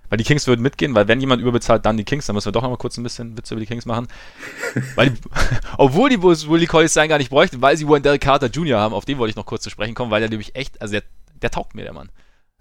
[0.10, 2.26] Weil die Kings würden mitgehen, weil wenn jemand überbezahlt, dann die Kings.
[2.26, 4.08] Dann müssen wir doch noch mal kurz ein bisschen Witze über die Kings machen.
[4.96, 5.20] weil die,
[5.78, 8.80] obwohl die Bulls Willie Colley Stein gar nicht bräuchten, weil sie Wendell Carter Jr.
[8.80, 10.94] haben, auf den wollte ich noch kurz zu sprechen kommen, weil der nämlich echt, also
[10.94, 11.04] der,
[11.42, 12.10] der taugt mir, der Mann.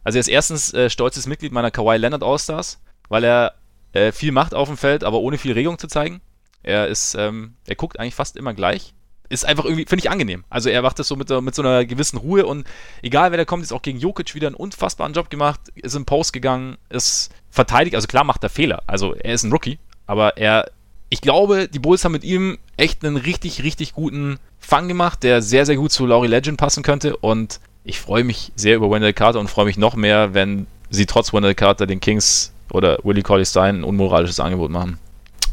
[0.05, 3.55] Also er ist erstens äh, stolzes Mitglied meiner Kawhi Leonard All-Stars, weil er
[3.93, 6.21] äh, viel macht auf dem Feld, aber ohne viel Regung zu zeigen.
[6.63, 8.95] Er ist, ähm, er guckt eigentlich fast immer gleich
[9.29, 10.45] ist einfach irgendwie, finde ich, angenehm.
[10.49, 12.67] Also er macht das so mit, mit so einer gewissen Ruhe und
[13.03, 16.05] egal wer da kommt, ist auch gegen Jokic wieder einen unfassbaren Job gemacht, ist im
[16.05, 20.37] Post gegangen, ist verteidigt, also klar macht er Fehler, also er ist ein Rookie, aber
[20.37, 20.71] er,
[21.11, 25.43] ich glaube, die Bulls haben mit ihm echt einen richtig, richtig guten Fang gemacht, der
[25.43, 29.13] sehr, sehr gut zu Laurie Legend passen könnte und ich freue mich sehr über Wendell
[29.13, 33.23] Carter und freue mich noch mehr, wenn sie trotz Wendell Carter den Kings oder Willie
[33.23, 34.99] Colley Stein ein unmoralisches Angebot machen.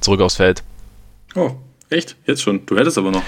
[0.02, 0.64] Zurück aufs Feld.
[1.36, 1.52] Oh,
[1.90, 2.16] echt?
[2.26, 2.66] Jetzt schon?
[2.66, 3.24] Du hättest aber noch.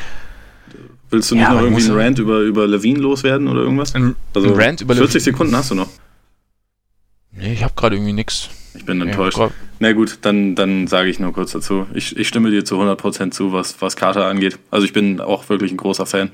[1.09, 3.95] Willst du nicht ja, noch irgendwie einen Rant über, über Levine loswerden oder irgendwas?
[3.95, 5.89] Ein, also ein Rant über 40 Sekunden hast du noch.
[7.31, 8.49] Nee, ich habe gerade irgendwie nichts.
[8.75, 9.39] Ich bin enttäuscht.
[9.79, 11.85] Na gut, dann, dann sage ich nur kurz dazu.
[11.93, 14.59] Ich, ich stimme dir zu 100% zu, was, was Carter angeht.
[14.71, 16.31] Also ich bin auch wirklich ein großer Fan.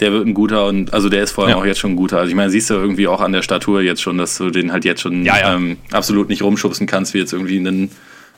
[0.00, 1.56] Der wird ein guter und also der ist vor allem ja.
[1.56, 2.18] auch jetzt schon ein guter.
[2.18, 4.72] Also ich meine, siehst du irgendwie auch an der Statur jetzt schon, dass du den
[4.72, 5.54] halt jetzt schon ja, ja.
[5.54, 7.90] Ähm, absolut nicht rumschubsen kannst wie jetzt irgendwie einen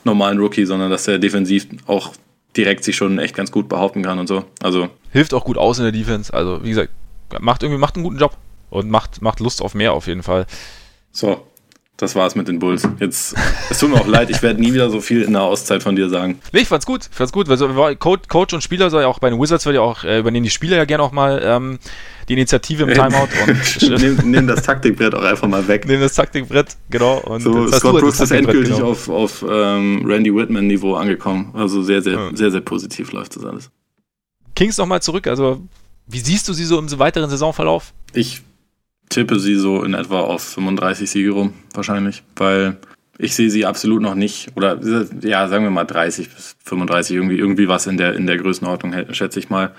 [0.05, 2.13] normalen Rookie, sondern dass er defensiv auch
[2.57, 4.45] direkt sich schon echt ganz gut behaupten kann und so.
[4.61, 6.33] Also hilft auch gut aus in der Defense.
[6.33, 6.91] Also wie gesagt,
[7.39, 8.35] macht irgendwie macht einen guten Job
[8.69, 10.45] und macht macht Lust auf mehr auf jeden Fall.
[11.11, 11.47] So,
[11.99, 12.87] das war's mit den Bulls.
[12.99, 13.35] Jetzt,
[13.69, 15.97] es tut mir auch leid, ich werde nie wieder so viel in der Auszeit von
[15.97, 16.39] dir sagen.
[16.53, 17.07] Nee, ich fand's gut.
[17.11, 17.49] Ich fand's gut.
[17.49, 20.19] Weil Coach, Coach und Spieler soll ja auch bei den Wizards wird ja auch, äh,
[20.19, 21.77] übernehmen die Spieler ja gerne auch mal ähm,
[22.29, 25.87] die Initiative im Timeout und nehmen, nehmen das Taktikbrett auch einfach mal weg.
[25.87, 27.17] Nehmen das Taktikbrett, genau.
[27.17, 28.91] Und so, Scott Brooks ist endgültig genau.
[28.91, 31.51] auf, auf ähm, Randy Whitman-Niveau angekommen.
[31.53, 32.29] Also sehr, sehr, ja.
[32.33, 33.71] sehr, sehr positiv läuft das alles.
[34.55, 35.61] Kings nochmal zurück, also
[36.07, 37.93] wie siehst du sie so im weiteren Saisonverlauf?
[38.13, 38.41] Ich
[39.09, 42.77] tippe sie so in etwa auf 35 Siege rum, wahrscheinlich, weil
[43.17, 44.79] ich sehe sie absolut noch nicht, oder
[45.21, 48.93] ja, sagen wir mal 30 bis 35, irgendwie, irgendwie was in der, in der Größenordnung,
[49.13, 49.71] schätze ich mal,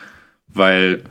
[0.49, 1.03] weil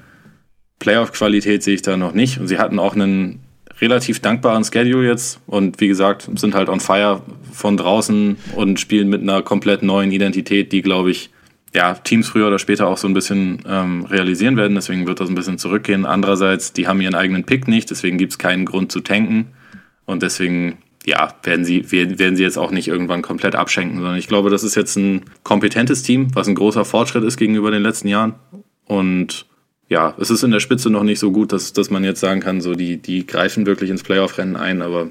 [0.79, 2.39] Playoff-Qualität sehe ich da noch nicht.
[2.39, 3.39] Und sie hatten auch einen
[3.81, 7.21] relativ dankbaren Schedule jetzt und wie gesagt, sind halt on fire
[7.51, 11.29] von draußen und spielen mit einer komplett neuen Identität, die, glaube ich,
[11.73, 14.75] ja, Teams früher oder später auch so ein bisschen ähm, realisieren werden.
[14.75, 16.05] Deswegen wird das ein bisschen zurückgehen.
[16.05, 19.49] Andererseits, die haben ihren eigenen Pick nicht, deswegen gibt es keinen Grund zu tanken.
[20.05, 24.27] Und deswegen, ja, werden sie, werden sie jetzt auch nicht irgendwann komplett abschenken, sondern ich
[24.27, 28.07] glaube, das ist jetzt ein kompetentes Team, was ein großer Fortschritt ist gegenüber den letzten
[28.07, 28.35] Jahren.
[28.85, 29.45] Und
[29.87, 32.39] ja, es ist in der Spitze noch nicht so gut, dass, dass man jetzt sagen
[32.39, 35.09] kann, so die, die greifen wirklich ins Playoff-Rennen ein, aber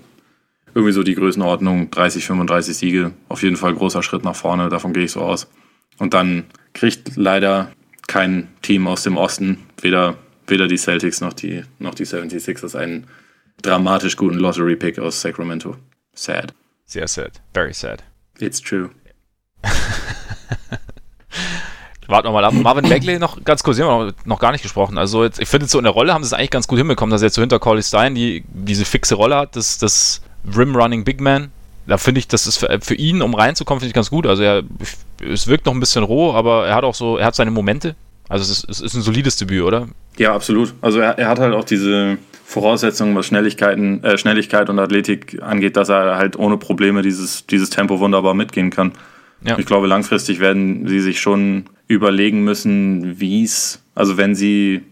[0.74, 4.92] irgendwie so die Größenordnung 30, 35 Siege, auf jeden Fall großer Schritt nach vorne, davon
[4.92, 5.48] gehe ich so aus.
[5.98, 7.72] Und dann kriegt leider
[8.06, 10.16] kein Team aus dem Osten, weder,
[10.46, 13.06] weder die Celtics noch die, noch die 76ers, einen
[13.62, 15.76] dramatisch guten Lottery-Pick aus Sacramento.
[16.14, 16.54] Sad.
[16.84, 17.42] Sehr sad.
[17.52, 18.02] Very sad.
[18.38, 18.90] It's true.
[22.06, 22.54] Warten wir mal ab.
[22.54, 24.96] Marvin Bagley noch ganz kurz, haben wir noch gar nicht gesprochen.
[24.96, 27.10] Also jetzt, ich finde so in der Rolle haben sie es eigentlich ganz gut hinbekommen,
[27.10, 30.22] dass er jetzt so hinter Corley Stein die, diese fixe Rolle hat, das, das
[30.56, 31.52] Rim Running Big Man,
[31.88, 34.26] da finde ich, das ist für, für, ihn, um reinzukommen, finde ich ganz gut.
[34.26, 34.62] Also er,
[35.20, 37.96] es wirkt noch ein bisschen roh, aber er hat auch so, er hat seine Momente.
[38.28, 39.88] Also es ist, es ist ein solides Debüt, oder?
[40.18, 40.74] Ja, absolut.
[40.82, 45.76] Also er, er hat halt auch diese Voraussetzungen, was Schnelligkeiten, äh, Schnelligkeit und Athletik angeht,
[45.76, 48.92] dass er halt ohne Probleme dieses, dieses Tempo wunderbar mitgehen kann.
[49.42, 49.58] Ja.
[49.58, 54.82] Ich glaube, langfristig werden sie sich schon überlegen müssen, wie es, also wenn sie,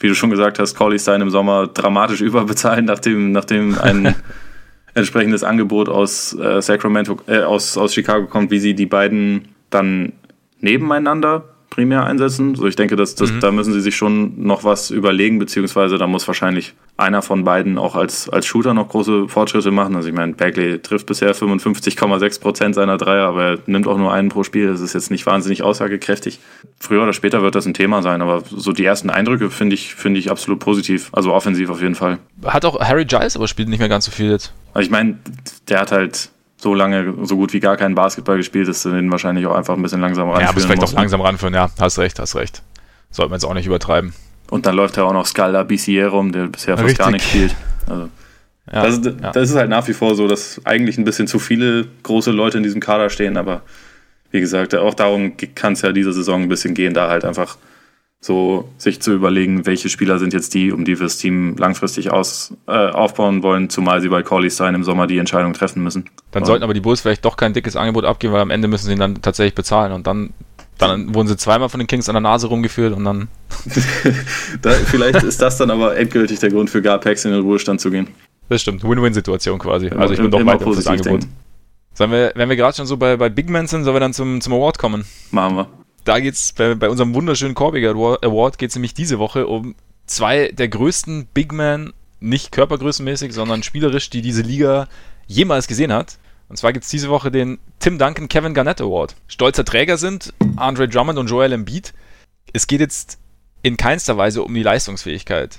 [0.00, 4.14] wie du schon gesagt hast, Corley Stein im Sommer dramatisch überbezahlen, nachdem, nachdem ein
[4.96, 10.14] entsprechendes Angebot aus äh, Sacramento, äh, aus, aus Chicago kommt, wie sie die beiden dann
[10.60, 12.54] nebeneinander primär einsetzen.
[12.54, 13.40] So, ich denke, dass, dass mhm.
[13.40, 17.76] da müssen sie sich schon noch was überlegen, beziehungsweise da muss wahrscheinlich einer von beiden
[17.76, 19.96] auch als, als Shooter noch große Fortschritte machen.
[19.96, 24.12] Also ich meine, Bagley trifft bisher 55,6 Prozent seiner Dreier, aber er nimmt auch nur
[24.12, 24.68] einen pro Spiel.
[24.68, 26.38] Das ist jetzt nicht wahnsinnig aussagekräftig.
[26.80, 29.94] Früher oder später wird das ein Thema sein, aber so die ersten Eindrücke finde ich,
[29.94, 31.10] finde ich absolut positiv.
[31.12, 32.18] Also offensiv auf jeden Fall.
[32.44, 34.52] Hat auch Harry Giles, aber spielt nicht mehr ganz so viel jetzt.
[34.72, 35.18] Also ich meine,
[35.68, 39.10] der hat halt so lange, so gut wie gar keinen Basketball gespielt, dass du den
[39.10, 41.98] wahrscheinlich auch einfach ein bisschen langsamer ranführen Ja, aber vielleicht auch langsam ranführen, ja, hast
[41.98, 42.62] recht, hast recht.
[43.10, 44.14] Sollte man jetzt auch nicht übertreiben.
[44.50, 47.54] Und dann läuft ja auch noch Scalda BCA rum, der bisher fast gar nicht spielt.
[47.88, 48.08] Also,
[48.72, 49.30] ja, das, ist, ja.
[49.32, 52.56] das ist halt nach wie vor so, dass eigentlich ein bisschen zu viele große Leute
[52.56, 53.62] in diesem Kader stehen, aber
[54.30, 57.58] wie gesagt, auch darum kann es ja diese Saison ein bisschen gehen, da halt einfach
[58.20, 62.10] so sich zu überlegen, welche Spieler sind jetzt die, um die wir das Team langfristig
[62.10, 66.10] aus, äh, aufbauen wollen, zumal sie bei Corley Stein im Sommer die Entscheidung treffen müssen.
[66.30, 66.46] Dann ja.
[66.46, 68.92] sollten aber die Bulls vielleicht doch kein dickes Angebot abgeben, weil am Ende müssen sie
[68.92, 70.32] ihn dann tatsächlich bezahlen und dann,
[70.78, 73.28] dann wurden sie zweimal von den Kings an der Nase rumgeführt und dann.
[74.62, 77.90] da, vielleicht ist das dann aber endgültig der Grund für Garpex in den Ruhestand zu
[77.90, 78.08] gehen.
[78.48, 79.88] Das stimmt, Win-Win-Situation quasi.
[79.90, 81.26] Also ich bin doch für das Angebot.
[81.94, 84.12] Sollen wir, wenn wir gerade schon so bei, bei Big Men sind, sollen wir dann
[84.12, 85.04] zum, zum Award kommen?
[85.30, 85.68] Machen wir
[86.06, 89.74] da geht es bei, bei, unserem wunderschönen Corbiger Award geht es nämlich diese Woche um
[90.06, 94.88] zwei der größten Big Men, nicht körpergrößenmäßig, sondern spielerisch, die diese Liga
[95.26, 96.18] jemals gesehen hat.
[96.48, 99.16] Und zwar gibt es diese Woche den Tim Duncan Kevin Garnett Award.
[99.26, 101.92] Stolzer Träger sind Andre Drummond und Joel Embiid.
[102.52, 103.18] Es geht jetzt
[103.62, 105.58] in keinster Weise um die Leistungsfähigkeit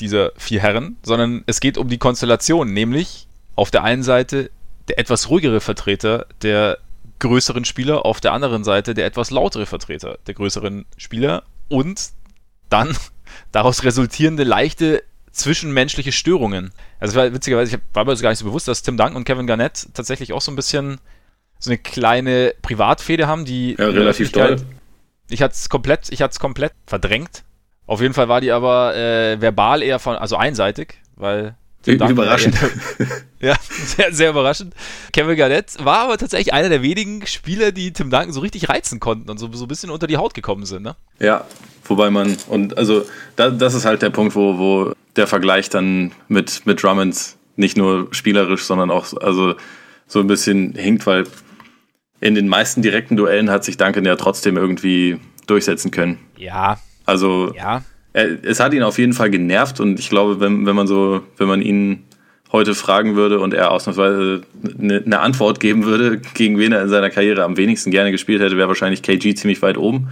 [0.00, 4.50] dieser vier Herren, sondern es geht um die Konstellation, nämlich auf der einen Seite
[4.88, 6.78] der etwas ruhigere Vertreter der
[7.22, 12.10] größeren Spieler, auf der anderen Seite der etwas lautere Vertreter der größeren Spieler und
[12.68, 12.96] dann
[13.52, 16.72] daraus resultierende leichte zwischenmenschliche Störungen.
[17.00, 19.88] Also witzigerweise, ich war mir gar nicht so bewusst, dass Tim Duncan und Kevin Garnett
[19.94, 21.00] tatsächlich auch so ein bisschen
[21.58, 24.56] so eine kleine Privatfehde haben, die ja, relativ doll.
[25.30, 27.44] Ich hatte es komplett, ich hatte es komplett verdrängt.
[27.86, 32.54] Auf jeden Fall war die aber äh, verbal eher von, also einseitig, weil Überraschend.
[33.40, 34.74] ja, sehr, sehr überraschend.
[35.12, 39.00] Kevin Garnett war aber tatsächlich einer der wenigen Spieler, die Tim Duncan so richtig reizen
[39.00, 40.82] konnten und so, so ein bisschen unter die Haut gekommen sind.
[40.82, 40.96] Ne?
[41.18, 41.44] Ja,
[41.84, 43.04] wobei man, und also
[43.36, 47.76] da, das ist halt der Punkt, wo, wo der Vergleich dann mit, mit Drummond nicht
[47.76, 49.54] nur spielerisch, sondern auch also
[50.06, 51.24] so ein bisschen hinkt, weil
[52.20, 56.18] in den meisten direkten Duellen hat sich Duncan ja trotzdem irgendwie durchsetzen können.
[56.36, 56.78] Ja.
[57.04, 57.82] Also ja
[58.12, 61.48] es hat ihn auf jeden Fall genervt und ich glaube, wenn, wenn man so, wenn
[61.48, 62.04] man ihn
[62.52, 64.42] heute fragen würde und er ausnahmsweise
[64.78, 68.42] eine, eine Antwort geben würde, gegen wen er in seiner Karriere am wenigsten gerne gespielt
[68.42, 70.08] hätte, wäre wahrscheinlich KG ziemlich weit oben.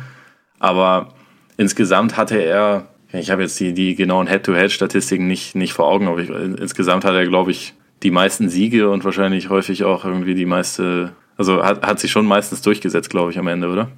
[0.59, 1.13] Aber
[1.59, 6.21] insgesamt hatte er, ich habe jetzt die, die genauen Head-to-Head-Statistiken nicht, nicht vor Augen, aber
[6.21, 10.47] ich, insgesamt hat er, glaube ich, die meisten Siege und wahrscheinlich häufig auch irgendwie die
[10.47, 13.91] meiste, also hat, hat sich schon meistens durchgesetzt, glaube ich, am Ende, oder?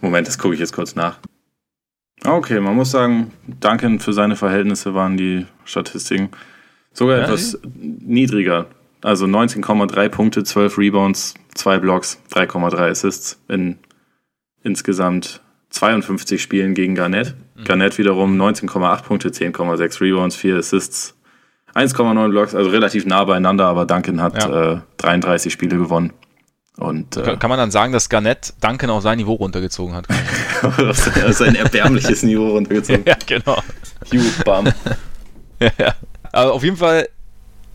[0.00, 1.18] Moment, das gucke ich jetzt kurz nach.
[2.24, 6.30] Okay, man muss sagen, Duncan für seine Verhältnisse waren die Statistiken
[6.92, 8.66] sogar ja, etwas niedriger.
[9.02, 13.78] Also 19,3 Punkte, 12 Rebounds, 2 Blocks, 3,3 Assists in
[14.62, 15.40] insgesamt
[15.70, 17.34] 52 Spielen gegen Garnett.
[17.56, 17.64] Mhm.
[17.64, 21.16] Garnett wiederum 19,8 Punkte, 10,6 Rebounds, 4 Assists,
[21.74, 24.72] 1,9 Blocks, also relativ nah beieinander, aber Duncan hat ja.
[24.74, 26.12] äh, 33 Spiele gewonnen.
[26.76, 30.06] Und, äh, kann man dann sagen, dass Garnett Duncan auf sein Niveau runtergezogen hat?
[30.62, 30.96] auf
[31.36, 33.04] sein erbärmliches Niveau runtergezogen.
[33.06, 33.62] ja, genau.
[34.10, 34.66] Hugh Bam.
[35.60, 35.94] ja, ja.
[36.32, 37.08] Aber auf jeden Fall,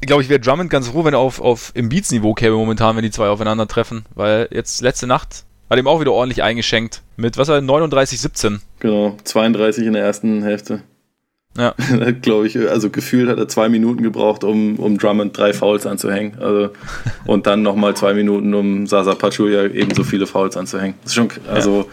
[0.02, 3.04] glaube ich, wäre Drummond ganz froh, wenn er auf, auf im Beats-Niveau käme momentan, wenn
[3.04, 4.06] die zwei aufeinandertreffen.
[4.16, 7.02] Weil jetzt letzte Nacht hat ihm auch wieder ordentlich eingeschenkt.
[7.18, 8.60] Mit, was war 39-17.
[8.80, 10.84] Genau, 32 in der ersten Hälfte.
[11.58, 11.74] Ja.
[12.22, 16.38] glaube ich, also gefühlt hat er zwei Minuten gebraucht, um, um Drummond drei Fouls anzuhängen.
[16.40, 16.72] Also,
[17.26, 20.96] und dann nochmal zwei Minuten, um Sasa Pachulia ebenso viele Fouls anzuhängen.
[21.04, 21.86] Das ist schon, also, ja.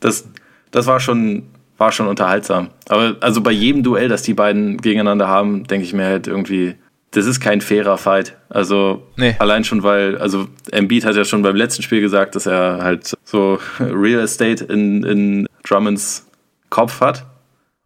[0.00, 0.28] das,
[0.70, 1.44] das war schon,
[1.78, 2.68] war schon unterhaltsam.
[2.88, 6.74] Aber also bei jedem Duell, das die beiden gegeneinander haben, denke ich mir halt irgendwie,
[7.12, 8.36] das ist kein fairer Fight.
[8.50, 9.34] Also nee.
[9.38, 13.16] allein schon, weil, also Embiid hat ja schon beim letzten Spiel gesagt, dass er halt
[13.24, 16.26] so Real Estate in, in Drummonds
[16.68, 17.24] Kopf hat.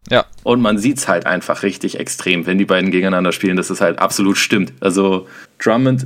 [0.09, 0.25] Ja.
[0.43, 3.81] Und man sieht es halt einfach richtig extrem, wenn die beiden gegeneinander spielen, dass es
[3.81, 4.73] halt absolut stimmt.
[4.81, 5.27] Also
[5.59, 6.05] Drummond,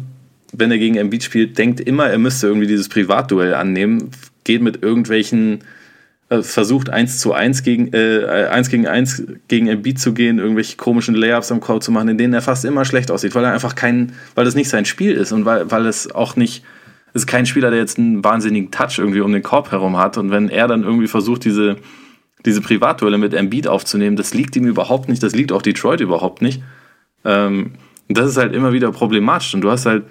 [0.54, 4.12] wenn er gegen Embiid spielt, denkt immer, er müsste irgendwie dieses Privatduell annehmen,
[4.44, 5.60] geht mit irgendwelchen,
[6.30, 10.78] äh, versucht 1 zu 1 gegen, äh, 1 gegen 1 gegen Embiid zu gehen, irgendwelche
[10.78, 13.54] komischen Layups am Court zu machen, in denen er fast immer schlecht aussieht, weil er
[13.54, 16.64] einfach kein, weil das nicht sein Spiel ist und weil, weil es auch nicht,
[17.14, 20.18] es ist kein Spieler, der jetzt einen wahnsinnigen Touch irgendwie um den Korb herum hat
[20.18, 21.78] und wenn er dann irgendwie versucht, diese
[22.46, 26.42] diese Privatduelle mit Embiid aufzunehmen, das liegt ihm überhaupt nicht, das liegt auch Detroit überhaupt
[26.42, 26.62] nicht.
[27.26, 27.74] Ähm,
[28.08, 30.04] das ist halt immer wieder problematisch und du hast halt,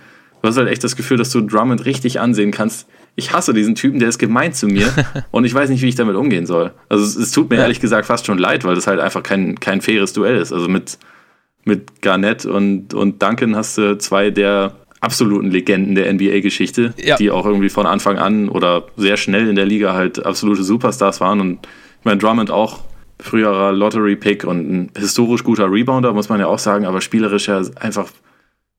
[0.43, 2.86] du hast halt echt das Gefühl, dass du Drummond richtig ansehen kannst.
[3.15, 4.93] ich hasse diesen Typen, der ist gemein zu mir
[5.31, 6.73] und ich weiß nicht, wie ich damit umgehen soll.
[6.89, 7.62] Also es, es tut mir ja.
[7.62, 10.53] ehrlich gesagt fast schon leid, weil das halt einfach kein, kein faires Duell ist.
[10.53, 10.98] Also mit,
[11.65, 17.16] mit Garnett und, und Duncan hast du zwei der absoluten Legenden der NBA-Geschichte, ja.
[17.16, 21.20] die auch irgendwie von Anfang an oder sehr schnell in der Liga halt absolute Superstars
[21.20, 21.40] waren.
[21.40, 21.66] Und
[22.06, 22.80] meine, Drummond auch
[23.20, 27.62] früherer Lottery-Pick und ein historisch guter Rebounder, muss man ja auch sagen, aber spielerisch ja
[27.76, 28.08] einfach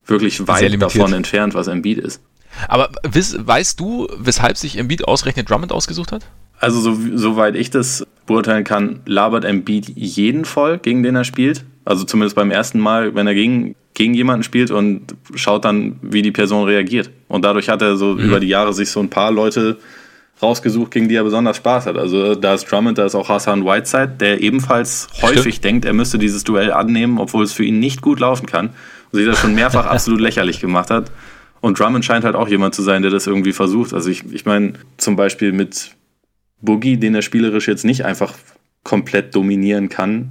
[0.06, 2.20] wirklich weit davon entfernt, was Embiid ist.
[2.66, 6.26] Aber weißt du, weshalb sich Embiid ausgerechnet Drummond ausgesucht hat?
[6.60, 11.64] Also, so, soweit ich das beurteilen kann, labert Embiid jeden voll, gegen den er spielt.
[11.84, 16.20] Also zumindest beim ersten Mal, wenn er gegen, gegen jemanden spielt und schaut dann, wie
[16.20, 17.10] die Person reagiert.
[17.28, 18.20] Und dadurch hat er so mhm.
[18.20, 19.78] über die Jahre sich so ein paar Leute
[20.42, 21.96] rausgesucht, gegen die er besonders Spaß hat.
[21.96, 25.64] Also da ist Drummond, da ist auch Hassan Whiteside, der ebenfalls häufig Stimmt.
[25.64, 28.70] denkt, er müsste dieses Duell annehmen, obwohl es für ihn nicht gut laufen kann.
[29.10, 31.10] Und sich das schon mehrfach absolut lächerlich gemacht hat.
[31.60, 33.92] Und Drummond scheint halt auch jemand zu sein, der das irgendwie versucht.
[33.92, 35.96] Also ich, ich meine, zum Beispiel mit
[36.60, 38.34] Boogie, den er spielerisch jetzt nicht einfach
[38.84, 40.30] komplett dominieren kann,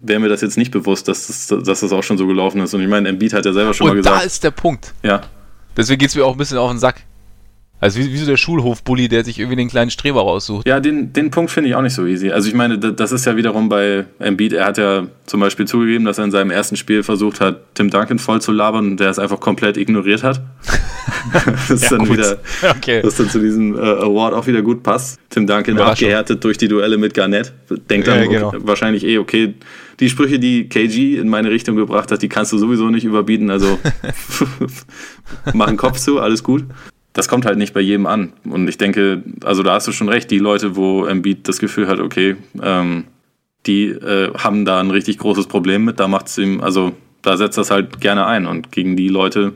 [0.00, 2.74] wäre mir das jetzt nicht bewusst, dass das, dass das auch schon so gelaufen ist.
[2.74, 4.20] Und ich meine, Embiid hat ja selber schon Und mal gesagt.
[4.20, 4.92] da ist der Punkt.
[5.02, 5.22] Ja.
[5.76, 7.02] Deswegen geht es mir auch ein bisschen auf den Sack.
[7.78, 10.66] Also wie, wie so der Schulhofbully, der sich irgendwie den kleinen Streber raussucht.
[10.66, 12.30] Ja, den, den Punkt finde ich auch nicht so easy.
[12.30, 16.06] Also ich meine, das ist ja wiederum bei Embiid, er hat ja zum Beispiel zugegeben,
[16.06, 19.10] dass er in seinem ersten Spiel versucht hat, Tim Duncan voll zu labern und der
[19.10, 20.40] es einfach komplett ignoriert hat.
[21.44, 22.16] das ist ja, dann gut.
[22.16, 22.38] wieder,
[22.70, 23.02] okay.
[23.04, 25.20] was dann zu diesem äh, Award auch wieder gut passt.
[25.28, 27.52] Tim Duncan abgehärtet durch die Duelle mit Garnett.
[27.90, 28.48] Denkt dann ja, genau.
[28.48, 29.52] okay, wahrscheinlich eh, okay,
[30.00, 33.50] die Sprüche, die KG in meine Richtung gebracht hat, die kannst du sowieso nicht überbieten,
[33.50, 33.78] also
[35.52, 36.64] mach einen Kopf zu, alles gut
[37.16, 38.34] das kommt halt nicht bei jedem an.
[38.44, 41.88] Und ich denke, also da hast du schon recht, die Leute, wo Embiid das Gefühl
[41.88, 43.04] hat, okay, ähm,
[43.64, 47.38] die äh, haben da ein richtig großes Problem mit, da macht es ihm, also da
[47.38, 49.54] setzt das halt gerne ein und gegen die Leute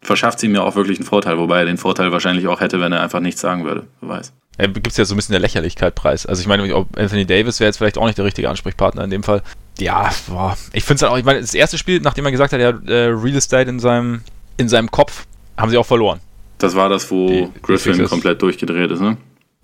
[0.00, 2.80] verschafft es ihm ja auch wirklich einen Vorteil, wobei er den Vorteil wahrscheinlich auch hätte,
[2.80, 4.32] wenn er einfach nichts sagen würde, wer weiß.
[4.58, 6.26] Ja, gibt es ja so ein bisschen der Lächerlichkeit preis.
[6.26, 9.22] Also ich meine, Anthony Davis wäre jetzt vielleicht auch nicht der richtige Ansprechpartner in dem
[9.22, 9.42] Fall.
[9.78, 10.58] Ja, boah.
[10.72, 12.68] ich finde es halt auch, ich meine, das erste Spiel, nachdem er gesagt hat, er
[12.68, 14.22] hat äh, Real Estate in seinem,
[14.56, 15.26] in seinem Kopf,
[15.56, 16.18] haben sie auch verloren.
[16.58, 19.16] Das war das, wo die, Griffin die komplett durchgedreht ist, ne?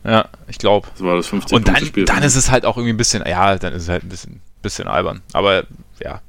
[0.04, 0.88] Ja, ich glaube.
[0.92, 1.56] Das war das 15.
[1.56, 3.88] Und dann, Spiel dann ist es halt auch irgendwie ein bisschen, ja, dann ist es
[3.88, 5.22] halt ein bisschen, bisschen albern.
[5.32, 5.64] Aber
[6.00, 6.20] ja.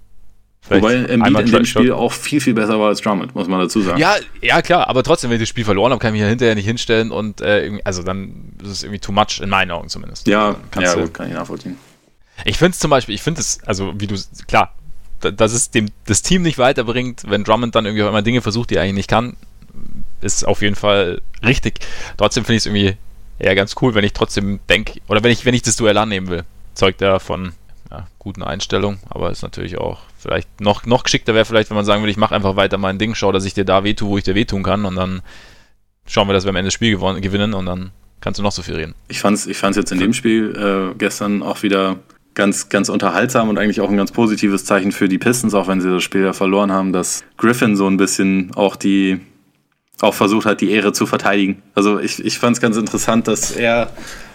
[0.70, 3.82] Wobei Embiid in dem Spiel auch viel, viel besser war als Drummond, muss man dazu
[3.82, 4.00] sagen.
[4.00, 6.28] Ja, ja klar, aber trotzdem, wenn ich das Spiel verloren habe, kann ich mich ja
[6.28, 9.90] hinterher nicht hinstellen und äh, also dann ist es irgendwie too much, in meinen Augen
[9.90, 10.28] zumindest.
[10.28, 11.78] Ja, ja gut, kann ich nachvollziehen.
[12.46, 14.16] Ich finde es zum Beispiel, ich finde es, also wie du,
[14.48, 14.74] klar,
[15.20, 18.72] dass es dem, das Team nicht weiterbringt, wenn Drummond dann irgendwie auch immer Dinge versucht,
[18.72, 19.38] die er eigentlich nicht kann,
[20.22, 21.80] ist auf jeden Fall richtig.
[22.18, 22.98] Trotzdem finde ich es irgendwie
[23.40, 26.28] eher ganz cool, wenn ich trotzdem denke, oder wenn ich, wenn ich das Duell annehmen
[26.28, 26.44] will.
[26.74, 27.54] Zeugt er von
[27.92, 31.86] ja, guten Einstellungen, aber ist natürlich auch vielleicht noch, noch geschickter wäre vielleicht, wenn man
[31.86, 34.18] sagen würde, ich mache einfach weiter mein Ding, schau, dass ich dir da wehtue, wo
[34.18, 35.22] ich dir wehtun kann und dann
[36.06, 38.62] schauen wir, dass wir am Ende das Spiel gewinnen und dann kannst du noch so
[38.62, 38.96] viel reden.
[39.08, 41.98] Ich fand es ich fand's jetzt in dem Spiel äh, gestern auch wieder
[42.34, 45.82] ganz, ganz unterhaltsam und eigentlich auch ein ganz positives Zeichen für die Pistons, auch wenn
[45.82, 49.22] sie das Spiel ja verloren haben, dass Griffin so ein bisschen auch die,
[50.02, 51.62] auch versucht hat, die Ehre zu verteidigen.
[51.74, 53.92] Also ich, ich fand es ganz interessant, dass er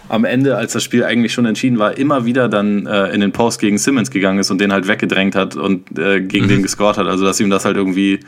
[0.09, 3.31] am Ende, als das Spiel eigentlich schon entschieden war, immer wieder dann äh, in den
[3.31, 6.51] Post gegen Simmons gegangen ist und den halt weggedrängt hat und äh, gegen mhm.
[6.51, 7.07] den gescored hat.
[7.07, 8.21] Also dass ihm das halt irgendwie,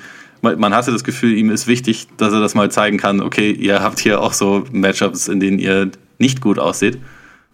[0.42, 3.82] man hatte das Gefühl, ihm ist wichtig, dass er das mal zeigen kann, okay, ihr
[3.82, 6.98] habt hier auch so Matchups, in denen ihr nicht gut aussieht.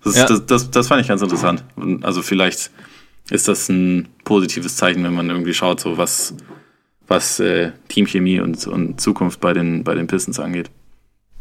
[0.05, 0.27] Das, ja.
[0.27, 1.65] das, das, das fand ich ganz interessant.
[2.03, 2.71] Also vielleicht
[3.31, 6.35] ist das ein positives Zeichen, wenn man irgendwie schaut, so was,
[7.09, 10.71] was äh, Teamchemie und, und Zukunft bei den, bei den Pistons angeht.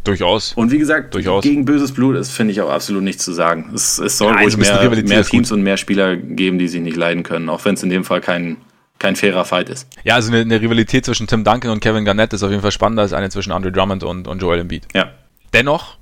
[0.03, 0.53] Durchaus.
[0.53, 1.43] Und wie gesagt, Durchaus.
[1.43, 3.71] gegen böses Blut ist, finde ich auch absolut nichts zu sagen.
[3.75, 6.95] Es, es soll ja, ruhig mehr, mehr Teams und mehr Spieler geben, die sich nicht
[6.95, 8.55] leiden können, auch wenn es in dem Fall kein,
[8.99, 9.87] kein fairer Fight ist.
[10.05, 12.71] Ja, also eine, eine, Rivalität zwischen Tim Duncan und Kevin Garnett ist auf jeden Fall
[12.71, 14.87] spannender als eine zwischen Andre Drummond und, und Joel Embiid.
[14.93, 15.11] Ja.
[15.51, 15.97] Dennoch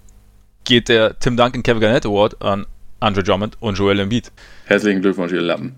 [0.65, 2.67] geht der Tim Duncan Kevin Garnett Award an
[2.99, 4.31] Andre Drummond und Joel Embiid.
[4.65, 5.75] Herzlichen Glückwunsch, ihr Lappen.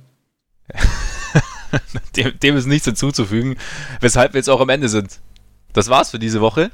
[2.16, 3.58] dem, dem ist nichts hinzuzufügen,
[4.00, 5.20] weshalb wir jetzt auch am Ende sind.
[5.74, 6.72] Das war's für diese Woche.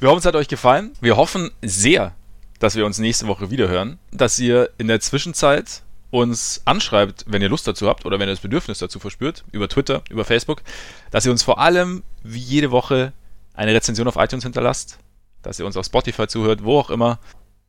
[0.00, 0.92] Wir hoffen, es hat euch gefallen.
[1.00, 2.14] Wir hoffen sehr,
[2.58, 7.42] dass wir uns nächste Woche wieder hören, dass ihr in der Zwischenzeit uns anschreibt, wenn
[7.42, 10.62] ihr Lust dazu habt oder wenn ihr das Bedürfnis dazu verspürt, über Twitter, über Facebook,
[11.10, 13.12] dass ihr uns vor allem wie jede Woche
[13.54, 14.98] eine Rezension auf iTunes hinterlasst,
[15.42, 17.18] dass ihr uns auf Spotify zuhört, wo auch immer.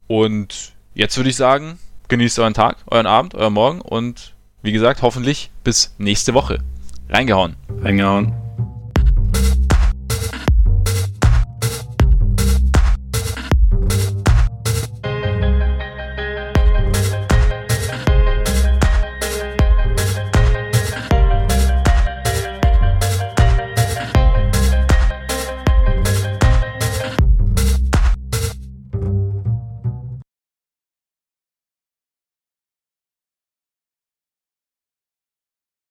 [0.08, 5.02] Und jetzt würde ich sagen, genießt euren Tag, euren Abend, euren Morgen und wie gesagt,
[5.02, 6.60] hoffentlich bis nächste Woche.
[7.10, 7.56] Reingehauen.
[7.82, 8.34] Reingehauen.